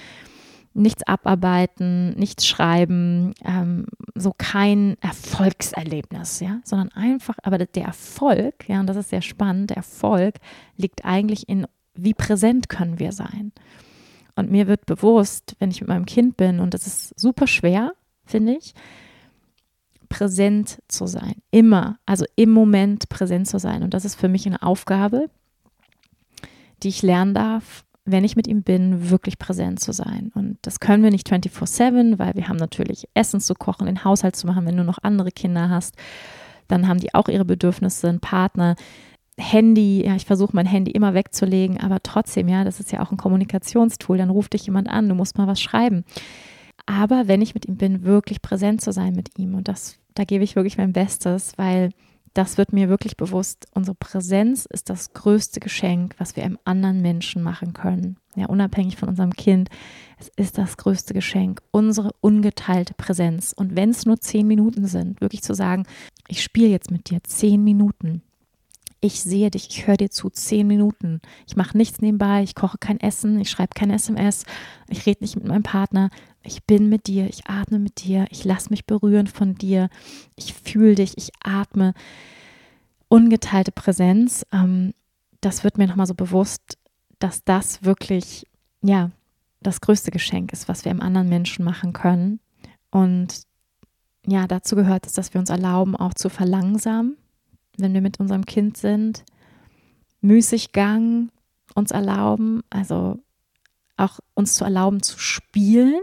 nichts 0.73 1.03
abarbeiten, 1.03 2.11
nichts 2.11 2.47
schreiben, 2.47 3.35
ähm, 3.45 3.87
so 4.15 4.33
kein 4.39 4.97
Erfolgserlebnis, 5.01 6.39
ja, 6.39 6.61
sondern 6.63 6.91
einfach, 6.93 7.39
aber 7.43 7.59
der 7.59 7.87
Erfolg, 7.87 8.69
ja, 8.69 8.79
und 8.79 8.87
das 8.87 8.97
ist 8.97 9.11
sehr 9.11 9.21
spannend, 9.21 9.71
der 9.71 9.79
Erfolg 9.79 10.37
liegt 10.77 11.05
eigentlich 11.05 11.49
in 11.49 11.67
wie 11.95 12.15
präsent 12.15 12.69
können 12.69 12.99
wir 12.99 13.13
sein? 13.13 13.53
Und 14.35 14.51
mir 14.51 14.67
wird 14.67 14.87
bewusst, 14.87 15.57
wenn 15.59 15.71
ich 15.71 15.81
mit 15.81 15.89
meinem 15.89 16.07
Kind 16.07 16.37
bin, 16.37 16.61
und 16.61 16.75
das 16.75 16.87
ist 16.87 17.19
super 17.21 17.47
schwer, 17.47 17.93
finde 18.25 18.57
ich, 18.57 18.75
präsent 20.09 20.79
zu 20.89 21.07
sein. 21.07 21.35
Immer, 21.51 21.99
also 22.07 22.25
im 22.37 22.51
Moment 22.51 23.09
präsent 23.09 23.49
zu 23.49 23.59
sein. 23.59 23.83
Und 23.83 23.95
das 23.95 24.05
ist 24.05 24.15
für 24.15 24.29
mich 24.29 24.47
eine 24.47 24.63
Aufgabe, 24.63 25.29
die 26.83 26.89
ich 26.89 27.03
lernen 27.03 27.35
darf, 27.35 27.85
wenn 28.05 28.25
ich 28.25 28.37
mit 28.37 28.47
ihm 28.47 28.63
bin, 28.63 29.11
wirklich 29.11 29.39
präsent 29.39 29.81
zu 29.81 29.93
sein. 29.93 30.33
Und 30.35 30.59
das 30.63 30.81
können 30.81 31.03
wir 31.03 31.11
nicht 31.11 31.31
24-7, 31.31 32.19
weil 32.19 32.35
wir 32.35 32.49
haben 32.49 32.57
natürlich 32.57 33.09
Essen 33.15 33.41
zu 33.41 33.55
kochen, 33.55 33.87
den 33.87 34.05
Haushalt 34.05 34.35
zu 34.35 34.47
machen, 34.47 34.67
wenn 34.67 34.77
du 34.77 34.85
noch 34.85 34.99
andere 35.03 35.31
Kinder 35.31 35.71
hast. 35.71 35.95
Dann 36.69 36.89
haben 36.89 37.01
die 37.01 37.15
auch 37.15 37.29
ihre 37.29 37.45
Bedürfnisse, 37.45 38.09
einen 38.09 38.21
Partner. 38.21 38.77
Handy, 39.39 40.05
ja, 40.05 40.15
ich 40.15 40.27
versuche 40.27 40.55
mein 40.55 40.67
Handy 40.67 40.91
immer 40.91 41.15
wegzulegen, 41.15 41.81
aber 41.81 42.03
trotzdem, 42.03 42.49
ja, 42.49 42.65
das 42.65 42.81
ist 42.81 42.93
ja 42.93 43.01
auch 43.01 43.11
ein 43.11 43.17
Kommunikationstool, 43.17 44.19
dann 44.19 44.31
ruft 44.31 44.53
dich 44.53 44.67
jemand 44.67 44.89
an, 44.89 45.09
du 45.09 45.15
musst 45.15 45.39
mal 45.39 45.47
was 45.47 45.61
schreiben. 45.61 46.05
Aber 46.85 47.29
wenn 47.29 47.43
ich 47.43 47.55
mit 47.55 47.67
ihm 47.67 47.77
bin, 47.77 48.05
wirklich 48.05 48.43
präsent 48.43 48.81
zu 48.81 48.93
sein 48.93 49.15
mit 49.15 49.39
ihm 49.39 49.55
und 49.55 49.69
das, 49.69 49.99
da 50.15 50.25
gebe 50.25 50.45
ich 50.45 50.57
wirklich 50.57 50.79
mein 50.79 50.93
Bestes, 50.93 51.53
weil 51.57 51.91
das 52.35 52.57
wird 52.57 52.73
mir 52.73 52.89
wirklich 52.89 53.17
bewusst. 53.17 53.67
Unsere 53.75 53.95
Präsenz 53.95 54.67
ist 54.67 54.89
das 54.89 55.13
größte 55.13 55.61
Geschenk, 55.61 56.15
was 56.19 56.35
wir 56.35 56.45
einem 56.45 56.59
anderen 56.65 57.03
Menschen 57.03 57.43
machen 57.43 57.75
können. 57.75 58.17
Ja, 58.35 58.47
unabhängig 58.47 58.97
von 58.97 59.11
unserem 59.11 59.35
Kind. 59.35 59.69
Es 60.19 60.31
ist 60.37 60.57
das 60.57 60.79
größte 60.79 61.13
Geschenk, 61.13 61.61
unsere 61.71 62.13
ungeteilte 62.21 62.95
Präsenz. 62.95 63.53
Und 63.53 63.77
wenn 63.77 63.91
es 63.91 64.07
nur 64.07 64.19
zehn 64.19 64.47
Minuten 64.47 64.87
sind, 64.87 65.21
wirklich 65.21 65.43
zu 65.43 65.55
sagen, 65.55 65.85
ich 66.27 66.43
spiele 66.43 66.69
jetzt 66.69 66.91
mit 66.91 67.11
dir 67.11 67.23
zehn 67.23 67.63
Minuten 67.63 68.23
ich 69.05 69.21
sehe 69.21 69.51
dich, 69.51 69.69
ich 69.69 69.87
höre 69.89 69.97
dir 69.97 70.11
zu, 70.11 70.31
zehn 70.31 70.65
Minuten. 70.69 71.21
Ich 71.49 71.57
mache 71.57 71.77
nichts 71.77 72.01
nebenbei, 72.01 72.45
ich 72.45 72.55
koche 72.55 72.79
kein 72.79 73.01
Essen, 73.01 73.41
ich 73.41 73.51
schreibe 73.51 73.75
kein 73.75 73.91
SMS, 73.91 74.45
ich 74.89 75.05
rede 75.07 75.25
nicht 75.25 75.35
mit 75.35 75.45
meinem 75.45 75.65
Partner. 75.65 76.09
Ich 76.45 76.65
bin 76.65 76.89
mit 76.89 77.09
dir, 77.09 77.29
ich 77.29 77.49
atme 77.49 77.81
mit 77.81 78.05
dir, 78.05 78.27
ich 78.31 78.45
lasse 78.45 78.71
mich 78.71 78.87
berühren 78.87 79.27
von 79.27 79.57
dir, 79.57 79.91
ich 80.37 80.55
fühle 80.55 80.95
dich, 80.95 81.19
ich 81.19 81.31
atme. 81.43 81.95
Ungeteilte 83.09 83.73
Präsenz, 83.73 84.47
ähm, 84.53 84.95
das 85.41 85.65
wird 85.65 85.79
mir 85.79 85.89
nochmal 85.89 86.07
so 86.07 86.15
bewusst, 86.15 86.79
dass 87.19 87.43
das 87.43 87.83
wirklich, 87.83 88.47
ja, 88.83 89.11
das 89.61 89.81
größte 89.81 90.13
Geschenk 90.13 90.53
ist, 90.53 90.69
was 90.69 90.85
wir 90.85 90.91
einem 90.91 91.01
anderen 91.01 91.29
Menschen 91.29 91.65
machen 91.65 91.93
können. 91.93 92.39
Und 92.93 93.43
ja, 94.27 94.47
dazu 94.47 94.77
gehört 94.77 95.07
es, 95.07 95.13
dass 95.15 95.35
wir 95.35 95.41
uns 95.41 95.51
erlauben, 95.51 95.97
auch 95.97 96.15
zu 96.15 96.29
verlangsamen 96.29 97.17
wenn 97.77 97.95
wir 97.95 98.01
mit 98.01 98.21
unserem 98.21 98.45
Kind 98.45 98.77
sind, 98.77 99.25
Müßiggang 100.21 101.31
uns 101.75 101.91
erlauben, 101.91 102.63
also 102.71 103.19
auch 103.97 104.21
uns 104.35 104.55
zu 104.55 104.65
erlauben 104.65 105.03
zu 105.03 105.19
spielen, 105.19 106.01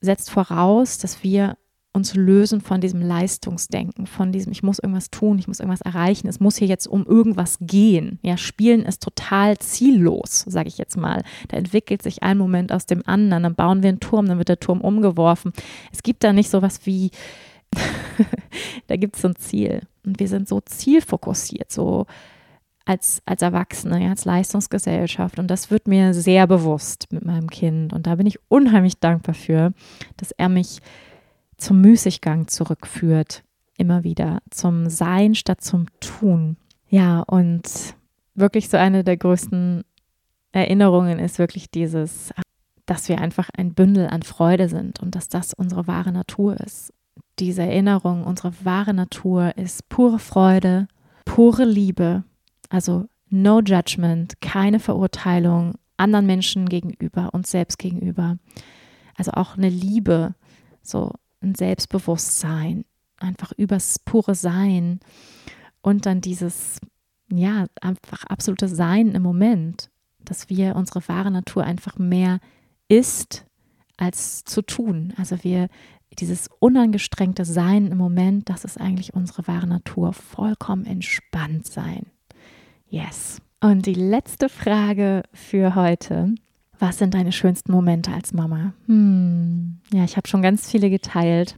setzt 0.00 0.30
voraus, 0.30 0.98
dass 0.98 1.22
wir 1.22 1.56
uns 1.92 2.14
lösen 2.14 2.60
von 2.60 2.80
diesem 2.80 3.02
Leistungsdenken, 3.02 4.06
von 4.06 4.30
diesem, 4.30 4.52
ich 4.52 4.62
muss 4.62 4.78
irgendwas 4.78 5.10
tun, 5.10 5.38
ich 5.38 5.48
muss 5.48 5.58
irgendwas 5.58 5.80
erreichen, 5.80 6.28
es 6.28 6.38
muss 6.38 6.56
hier 6.56 6.68
jetzt 6.68 6.86
um 6.86 7.04
irgendwas 7.04 7.58
gehen. 7.60 8.20
Ja, 8.22 8.36
Spielen 8.36 8.82
ist 8.82 9.02
total 9.02 9.58
ziellos, 9.58 10.44
sage 10.46 10.68
ich 10.68 10.78
jetzt 10.78 10.96
mal. 10.96 11.24
Da 11.48 11.56
entwickelt 11.56 12.02
sich 12.02 12.22
ein 12.22 12.38
Moment 12.38 12.70
aus 12.70 12.86
dem 12.86 13.02
anderen, 13.06 13.42
dann 13.42 13.56
bauen 13.56 13.82
wir 13.82 13.88
einen 13.88 13.98
Turm, 13.98 14.26
dann 14.26 14.38
wird 14.38 14.48
der 14.48 14.60
Turm 14.60 14.80
umgeworfen. 14.80 15.52
Es 15.92 16.04
gibt 16.04 16.22
da 16.22 16.32
nicht 16.32 16.50
so 16.50 16.62
was 16.62 16.86
wie, 16.86 17.10
da 18.86 18.96
gibt 18.96 19.16
es 19.16 19.22
so 19.22 19.28
ein 19.28 19.36
Ziel. 19.36 19.82
Und 20.04 20.20
wir 20.20 20.28
sind 20.28 20.48
so 20.48 20.60
zielfokussiert, 20.60 21.70
so 21.70 22.06
als, 22.84 23.22
als 23.24 23.42
Erwachsene, 23.42 24.02
ja, 24.02 24.10
als 24.10 24.24
Leistungsgesellschaft. 24.24 25.38
Und 25.38 25.48
das 25.48 25.70
wird 25.70 25.86
mir 25.86 26.14
sehr 26.14 26.46
bewusst 26.46 27.06
mit 27.10 27.24
meinem 27.24 27.50
Kind. 27.50 27.92
Und 27.92 28.06
da 28.06 28.16
bin 28.16 28.26
ich 28.26 28.38
unheimlich 28.48 28.98
dankbar 28.98 29.34
für, 29.34 29.72
dass 30.16 30.32
er 30.32 30.48
mich 30.48 30.80
zum 31.56 31.80
Müßiggang 31.80 32.48
zurückführt, 32.48 33.44
immer 33.76 34.02
wieder, 34.02 34.40
zum 34.50 34.88
Sein 34.88 35.34
statt 35.34 35.60
zum 35.60 35.86
Tun. 36.00 36.56
Ja, 36.88 37.20
und 37.20 37.94
wirklich 38.34 38.68
so 38.68 38.76
eine 38.76 39.04
der 39.04 39.16
größten 39.16 39.84
Erinnerungen 40.52 41.18
ist 41.18 41.38
wirklich 41.38 41.70
dieses, 41.70 42.32
dass 42.86 43.08
wir 43.08 43.20
einfach 43.20 43.50
ein 43.56 43.74
Bündel 43.74 44.08
an 44.08 44.22
Freude 44.22 44.68
sind 44.68 45.00
und 45.00 45.14
dass 45.14 45.28
das 45.28 45.54
unsere 45.54 45.86
wahre 45.86 46.12
Natur 46.12 46.58
ist 46.58 46.92
diese 47.40 47.62
Erinnerung, 47.62 48.24
unsere 48.24 48.52
wahre 48.64 48.94
Natur 48.94 49.56
ist 49.56 49.88
pure 49.88 50.18
Freude, 50.18 50.88
pure 51.24 51.64
Liebe, 51.64 52.24
also 52.68 53.06
no 53.28 53.60
judgment, 53.60 54.40
keine 54.40 54.80
Verurteilung 54.80 55.74
anderen 55.96 56.26
Menschen 56.26 56.68
gegenüber, 56.68 57.30
uns 57.32 57.50
selbst 57.50 57.78
gegenüber. 57.78 58.38
Also 59.16 59.32
auch 59.32 59.56
eine 59.56 59.68
Liebe, 59.68 60.34
so 60.82 61.12
ein 61.42 61.54
Selbstbewusstsein, 61.54 62.84
einfach 63.18 63.52
übers 63.52 63.98
pure 63.98 64.34
Sein 64.34 65.00
und 65.82 66.06
dann 66.06 66.20
dieses, 66.20 66.80
ja, 67.30 67.66
einfach 67.80 68.24
absolute 68.24 68.68
Sein 68.68 69.12
im 69.12 69.22
Moment, 69.22 69.90
dass 70.24 70.48
wir 70.48 70.74
unsere 70.76 71.06
wahre 71.08 71.30
Natur 71.30 71.64
einfach 71.64 71.98
mehr 71.98 72.40
ist 72.88 73.44
als 73.96 74.44
zu 74.44 74.62
tun. 74.62 75.12
Also 75.16 75.44
wir 75.44 75.68
dieses 76.18 76.48
unangestrengte 76.58 77.44
Sein 77.44 77.86
im 77.86 77.98
Moment, 77.98 78.48
das 78.48 78.64
ist 78.64 78.80
eigentlich 78.80 79.14
unsere 79.14 79.46
wahre 79.46 79.66
Natur. 79.66 80.12
Vollkommen 80.12 80.84
entspannt 80.84 81.66
sein. 81.66 82.06
Yes. 82.88 83.40
Und 83.60 83.86
die 83.86 83.94
letzte 83.94 84.48
Frage 84.48 85.22
für 85.32 85.74
heute. 85.74 86.34
Was 86.78 86.98
sind 86.98 87.12
deine 87.12 87.30
schönsten 87.30 87.72
Momente 87.72 88.10
als 88.10 88.32
Mama? 88.32 88.72
Hm, 88.86 89.80
ja, 89.92 90.04
ich 90.04 90.16
habe 90.16 90.26
schon 90.26 90.40
ganz 90.40 90.70
viele 90.70 90.88
geteilt. 90.88 91.56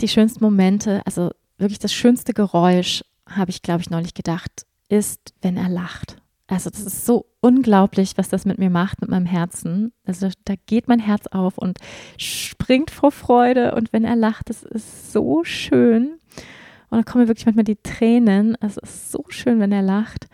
Die 0.00 0.08
schönsten 0.08 0.44
Momente, 0.44 1.02
also 1.04 1.30
wirklich 1.58 1.80
das 1.80 1.92
schönste 1.92 2.34
Geräusch, 2.34 3.02
habe 3.28 3.50
ich, 3.50 3.62
glaube 3.62 3.80
ich, 3.80 3.90
neulich 3.90 4.14
gedacht, 4.14 4.66
ist, 4.88 5.34
wenn 5.42 5.56
er 5.56 5.68
lacht. 5.68 6.18
Also 6.48 6.70
das 6.70 6.80
ist 6.80 7.04
so 7.04 7.26
unglaublich, 7.40 8.12
was 8.16 8.28
das 8.28 8.44
mit 8.44 8.58
mir 8.58 8.70
macht, 8.70 9.00
mit 9.00 9.10
meinem 9.10 9.26
Herzen. 9.26 9.92
Also 10.04 10.28
da 10.44 10.54
geht 10.66 10.86
mein 10.86 11.00
Herz 11.00 11.26
auf 11.28 11.58
und 11.58 11.78
springt 12.18 12.90
vor 12.90 13.10
Freude. 13.10 13.74
Und 13.74 13.92
wenn 13.92 14.04
er 14.04 14.16
lacht, 14.16 14.48
das 14.48 14.62
ist 14.62 15.12
so 15.12 15.42
schön. 15.42 16.20
Und 16.88 16.98
dann 16.98 17.04
kommen 17.04 17.24
mir 17.24 17.28
wirklich 17.28 17.46
manchmal 17.46 17.64
die 17.64 17.82
Tränen. 17.82 18.56
Es 18.60 18.76
ist 18.76 19.10
so 19.10 19.24
schön, 19.28 19.58
wenn 19.58 19.72
er 19.72 19.82
lacht. 19.82 20.28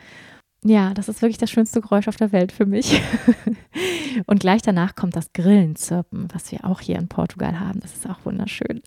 ja, 0.64 0.92
das 0.92 1.08
ist 1.08 1.22
wirklich 1.22 1.38
das 1.38 1.50
schönste 1.50 1.80
Geräusch 1.80 2.08
auf 2.08 2.16
der 2.16 2.30
Welt 2.32 2.52
für 2.52 2.66
mich. 2.66 3.00
und 4.26 4.40
gleich 4.40 4.60
danach 4.60 4.94
kommt 4.94 5.16
das 5.16 5.32
Grillenzirpen, 5.32 6.28
was 6.32 6.52
wir 6.52 6.66
auch 6.66 6.80
hier 6.80 6.98
in 6.98 7.08
Portugal 7.08 7.58
haben. 7.58 7.80
Das 7.80 7.94
ist 7.94 8.08
auch 8.08 8.24
wunderschön. 8.24 8.82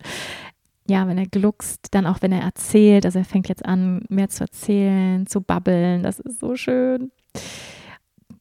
Ja, 0.88 1.08
wenn 1.08 1.18
er 1.18 1.26
gluckst, 1.26 1.88
dann 1.92 2.06
auch 2.06 2.22
wenn 2.22 2.32
er 2.32 2.42
erzählt, 2.42 3.06
also 3.06 3.20
er 3.20 3.26
fängt 3.26 3.50
jetzt 3.50 3.66
an, 3.66 4.04
mehr 4.10 4.30
zu 4.30 4.44
erzählen, 4.44 5.26
zu 5.26 5.42
babbeln, 5.42 6.04
das 6.04 6.20
ist 6.20 6.40
so 6.40 6.56
schön. 6.56 7.12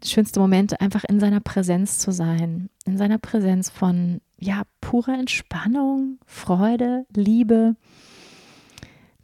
Schönste 0.05 0.41
Momente, 0.41 0.81
einfach 0.81 1.05
in 1.05 1.21
seiner 1.21 1.41
Präsenz 1.41 1.99
zu 1.99 2.13
sein, 2.13 2.69
in 2.85 2.99
seiner 2.99 3.17
Präsenz 3.17 3.71
von, 3.71 4.21
ja, 4.39 4.63
purer 4.83 5.19
Entspannung, 5.19 6.19
Freude, 6.27 7.07
Liebe. 7.15 7.77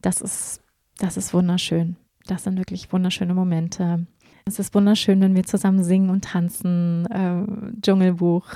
Das 0.00 0.22
ist, 0.22 0.62
das 0.96 1.18
ist 1.18 1.34
wunderschön. 1.34 1.96
Das 2.26 2.44
sind 2.44 2.56
wirklich 2.56 2.90
wunderschöne 2.90 3.34
Momente. 3.34 4.06
Es 4.46 4.58
ist 4.58 4.74
wunderschön, 4.74 5.20
wenn 5.20 5.34
wir 5.34 5.44
zusammen 5.44 5.84
singen 5.84 6.10
und 6.10 6.24
tanzen. 6.24 7.06
Äh, 7.06 7.80
Dschungelbuch. 7.82 8.46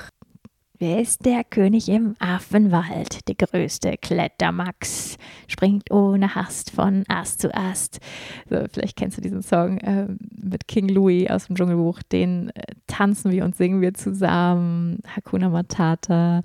Wer 0.77 0.99
ist 0.99 1.25
der 1.25 1.45
König 1.45 1.87
im 1.87 2.15
Affenwald? 2.19 3.27
Der 3.29 3.35
größte 3.35 3.95
Klettermax 3.97 5.15
springt 5.47 5.89
ohne 5.89 6.35
Hast 6.35 6.71
von 6.71 7.05
Ast 7.07 7.39
zu 7.39 7.55
Ast. 7.55 7.99
So, 8.49 8.57
vielleicht 8.73 8.97
kennst 8.97 9.17
du 9.17 9.21
diesen 9.21 9.41
Song 9.41 9.77
äh, 9.77 10.07
mit 10.35 10.67
King 10.67 10.89
Louis 10.89 11.29
aus 11.29 11.47
dem 11.47 11.55
Dschungelbuch. 11.55 12.01
Den 12.03 12.49
äh, 12.49 12.61
tanzen 12.87 13.31
wir 13.31 13.45
und 13.45 13.55
singen 13.55 13.79
wir 13.79 13.93
zusammen. 13.93 14.99
Hakuna 15.15 15.47
Matata 15.47 16.41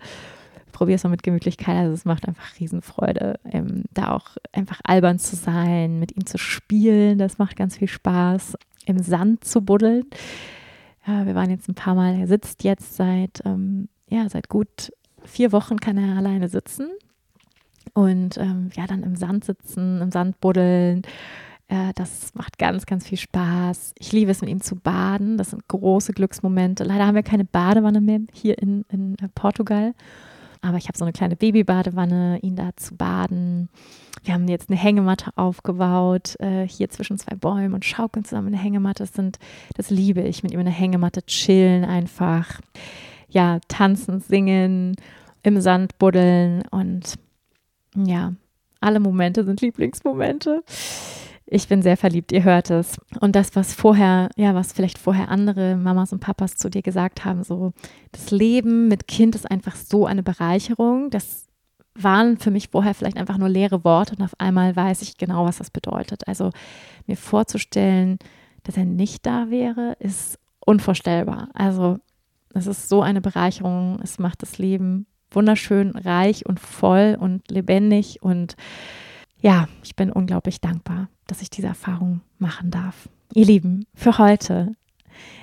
probiere 0.71 0.97
es 0.97 1.03
mal 1.03 1.11
mit 1.11 1.25
Gemütlichkeit. 1.25 1.77
Also 1.77 1.95
es 1.95 2.05
macht 2.05 2.29
einfach 2.29 2.61
Riesenfreude, 2.61 3.41
ähm, 3.51 3.83
da 3.93 4.13
auch 4.13 4.37
einfach 4.53 4.81
albern 4.85 5.19
zu 5.19 5.35
sein, 5.35 5.99
mit 5.99 6.17
ihm 6.17 6.25
zu 6.25 6.39
spielen. 6.39 7.19
Das 7.19 7.39
macht 7.39 7.57
ganz 7.57 7.79
viel 7.79 7.89
Spaß. 7.89 8.55
Im 8.87 9.01
Sand 9.01 9.45
zu 9.45 9.61
buddeln. 9.61 10.05
Ja, 11.07 11.27
wir 11.27 11.35
waren 11.35 11.51
jetzt 11.51 11.69
ein 11.69 11.75
paar 11.75 11.95
Mal, 11.95 12.15
er 12.15 12.27
sitzt 12.29 12.63
jetzt 12.63 12.95
seit, 12.95 13.43
ähm, 13.45 13.89
ja, 14.11 14.29
seit 14.29 14.49
gut 14.49 14.93
vier 15.25 15.53
Wochen 15.53 15.79
kann 15.79 15.97
er 15.97 16.17
alleine 16.17 16.49
sitzen. 16.49 16.89
Und 17.95 18.37
ähm, 18.39 18.71
ja, 18.75 18.87
dann 18.87 19.03
im 19.03 19.17
Sand 19.17 19.45
sitzen, 19.45 20.01
im 20.01 20.11
Sand 20.11 20.41
buddeln. 20.41 21.03
Äh, 21.69 21.93
das 21.95 22.35
macht 22.35 22.59
ganz, 22.59 22.87
ganz 22.87 23.07
viel 23.07 23.19
Spaß. 23.19 23.95
Ich 23.99 24.13
liebe 24.13 24.31
es, 24.31 24.41
mit 24.41 24.51
ihm 24.51 24.61
zu 24.61 24.77
baden. 24.77 25.39
Das 25.39 25.51
sind 25.51 25.67
große 25.69 26.13
Glücksmomente. 26.13 26.85
Leider 26.85 27.07
haben 27.07 27.15
wir 27.15 27.23
keine 27.23 27.45
Badewanne 27.45 28.01
mehr 28.01 28.21
hier 28.33 28.59
in, 28.59 28.85
in 28.91 29.15
äh, 29.19 29.29
Portugal. 29.35 29.95
Aber 30.63 30.77
ich 30.77 30.89
habe 30.89 30.99
so 30.99 31.05
eine 31.05 31.13
kleine 31.13 31.37
Babybadewanne, 31.37 32.39
ihn 32.43 32.55
da 32.55 32.71
zu 32.77 32.95
baden. 32.95 33.71
Wir 34.25 34.35
haben 34.35 34.47
jetzt 34.47 34.69
eine 34.69 34.79
Hängematte 34.79 35.31
aufgebaut, 35.37 36.39
äh, 36.39 36.69
hier 36.69 36.91
zwischen 36.91 37.17
zwei 37.17 37.35
Bäumen 37.35 37.73
und 37.73 37.87
schaukeln 37.87 38.25
zusammen 38.25 38.49
eine 38.49 38.59
Hängematte. 38.59 39.03
Das, 39.03 39.15
sind, 39.15 39.39
das 39.77 39.89
liebe 39.89 40.21
ich, 40.21 40.43
mit 40.43 40.53
ihm 40.53 40.61
eine 40.61 40.71
Hängematte 40.71 41.23
chillen 41.25 41.85
einfach. 41.85 42.61
Ja, 43.31 43.61
tanzen, 43.69 44.21
singen, 44.21 44.97
im 45.43 45.61
Sand 45.61 45.99
buddeln 45.99 46.63
und 46.71 47.15
ja, 47.97 48.35
alle 48.81 49.01
Momente 49.01 49.45
sind 49.45 49.61
Lieblingsmomente. 49.61 50.63
Ich 51.47 51.67
bin 51.67 51.83
sehr 51.83 51.97
verliebt, 51.97 52.31
ihr 52.31 52.45
hört 52.45 52.71
es. 52.71 52.97
Und 53.21 53.35
das, 53.35 53.57
was 53.57 53.75
vorher, 53.75 54.31
ja, 54.37 54.55
was 54.55 54.73
vielleicht 54.73 54.99
vorher 54.99 55.29
andere 55.29 55.77
Mamas 55.77 56.13
und 56.13 56.21
Papas 56.21 56.57
zu 56.57 56.71
dir 56.71 56.83
gesagt 56.83 57.25
haben, 57.25 57.43
so, 57.43 57.73
das 58.13 58.31
Leben 58.31 58.87
mit 58.87 59.09
Kind 59.09 59.35
ist 59.35 59.51
einfach 59.51 59.75
so 59.75 60.07
eine 60.07 60.23
Bereicherung. 60.23 61.11
Das 61.11 61.49
waren 61.95 62.39
für 62.39 62.53
mich 62.53 62.69
vorher 62.69 62.95
vielleicht 62.95 63.17
einfach 63.17 63.37
nur 63.37 63.49
leere 63.49 63.83
Worte 63.85 64.15
und 64.15 64.23
auf 64.23 64.35
einmal 64.39 64.77
weiß 64.77 65.03
ich 65.03 65.19
genau, 65.19 65.45
was 65.45 65.59
das 65.59 65.71
bedeutet. 65.71 66.29
Also 66.29 66.51
mir 67.07 67.17
vorzustellen, 67.17 68.19
dass 68.63 68.77
er 68.77 68.85
nicht 68.85 69.27
da 69.27 69.51
wäre, 69.51 69.97
ist 69.99 70.39
unvorstellbar. 70.65 71.49
Also 71.55 71.99
es 72.55 72.67
ist 72.67 72.89
so 72.89 73.03
eine 73.03 73.21
Bereicherung. 73.21 74.01
Es 74.03 74.19
macht 74.19 74.43
das 74.43 74.59
Leben 74.59 75.07
wunderschön, 75.31 75.97
reich 75.97 76.47
und 76.47 76.59
voll 76.59 77.17
und 77.19 77.51
lebendig 77.51 78.23
und 78.23 78.57
ja, 79.41 79.69
ich 79.83 79.97
bin 79.97 80.13
unglaublich 80.13 80.61
dankbar, 80.61 81.09
dass 81.27 81.41
ich 81.41 81.49
diese 81.49 81.69
Erfahrung 81.69 82.21
machen 82.39 82.71
darf. 82.71 83.09
Ihr 83.33 83.47
Lieben, 83.47 83.87
für 83.95 84.19
heute 84.19 84.75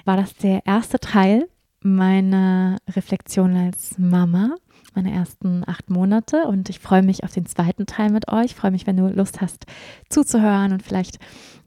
war 0.05 0.17
das 0.17 0.35
der 0.35 0.65
erste 0.65 0.99
Teil 0.99 1.47
meiner 1.81 2.77
Reflexion 2.89 3.55
als 3.55 3.97
Mama, 3.97 4.55
meine 4.97 5.13
ersten 5.13 5.63
acht 5.65 5.89
Monate. 5.89 6.43
Und 6.47 6.69
ich 6.69 6.79
freue 6.79 7.03
mich 7.03 7.23
auf 7.23 7.31
den 7.31 7.45
zweiten 7.45 7.85
Teil 7.85 8.09
mit 8.09 8.27
euch. 8.27 8.45
Ich 8.47 8.55
freue 8.55 8.71
mich, 8.71 8.85
wenn 8.85 8.97
du 8.97 9.07
Lust 9.07 9.39
hast 9.39 9.65
zuzuhören 10.09 10.73
und 10.73 10.83
vielleicht, 10.83 11.19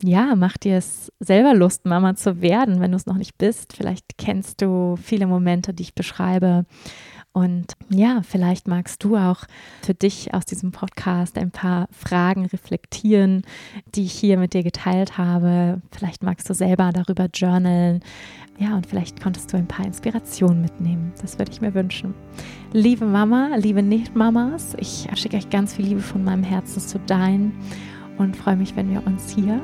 ja, 0.03 0.35
macht 0.35 0.65
dir 0.65 0.77
es 0.77 1.11
selber 1.21 1.55
Lust, 1.55 1.87
Mama 1.87 2.15
zu 2.17 2.43
werden, 2.43 2.81
wenn 2.81 2.91
du 2.91 2.97
es 2.97 3.07
noch 3.07 3.17
nicht 3.17 3.39
bist. 3.39 3.73
Vielleicht 3.75 4.19
kennst 4.19 4.61
du 4.61 4.97
viele 4.97 5.27
Momente, 5.27 5.73
die 5.73 5.85
ich 5.85 5.95
beschreibe 5.95 6.67
und 7.33 7.77
ja, 7.89 8.23
vielleicht 8.23 8.67
magst 8.67 9.05
du 9.05 9.17
auch 9.17 9.45
für 9.83 9.95
dich 9.95 10.35
aus 10.35 10.45
diesem 10.47 10.73
Podcast 10.73 11.39
ein 11.39 11.53
paar 11.53 11.87
Fragen 11.93 12.47
reflektieren, 12.47 13.43
die 13.95 14.05
ich 14.05 14.13
hier 14.13 14.37
mit 14.37 14.53
dir 14.53 14.65
geteilt 14.65 15.17
habe. 15.17 15.81
Vielleicht 15.93 16.25
magst 16.25 16.51
du 16.51 16.55
selber 16.55 16.91
darüber 16.93 17.29
journalen. 17.33 18.01
Ja, 18.59 18.75
und 18.75 18.87
vielleicht 18.87 19.23
konntest 19.23 19.53
du 19.53 19.57
ein 19.57 19.69
paar 19.69 19.87
Inspirationen 19.87 20.61
mitnehmen. 20.61 21.13
Das 21.23 21.39
würde 21.39 21.53
ich 21.53 21.61
mir 21.61 21.73
wünschen. 21.73 22.15
Liebe 22.73 23.05
Mama, 23.05 23.55
liebe 23.57 23.83
Nicht-Mamas, 23.83 24.75
ich 24.79 25.07
schicke 25.15 25.37
euch 25.37 25.49
ganz 25.51 25.75
viel 25.75 25.87
Liebe 25.87 26.01
von 26.01 26.25
meinem 26.25 26.43
Herzen 26.43 26.81
zu 26.81 26.99
deinen 26.99 27.53
und 28.19 28.37
freue 28.37 28.57
mich, 28.57 28.75
wenn 28.75 28.91
wir 28.91 29.07
uns 29.07 29.33
hier 29.33 29.61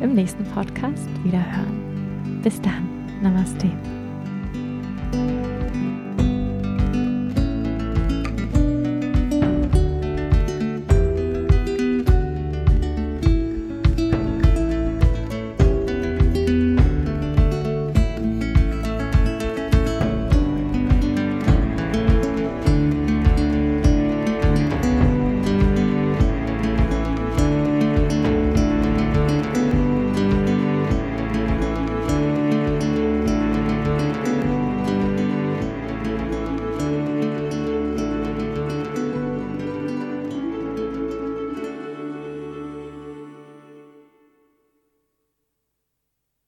im 0.00 0.14
nächsten 0.14 0.44
Podcast 0.44 1.08
wieder 1.24 1.44
hören. 1.56 2.40
Bis 2.42 2.60
dann. 2.60 2.88
Namaste. 3.22 3.70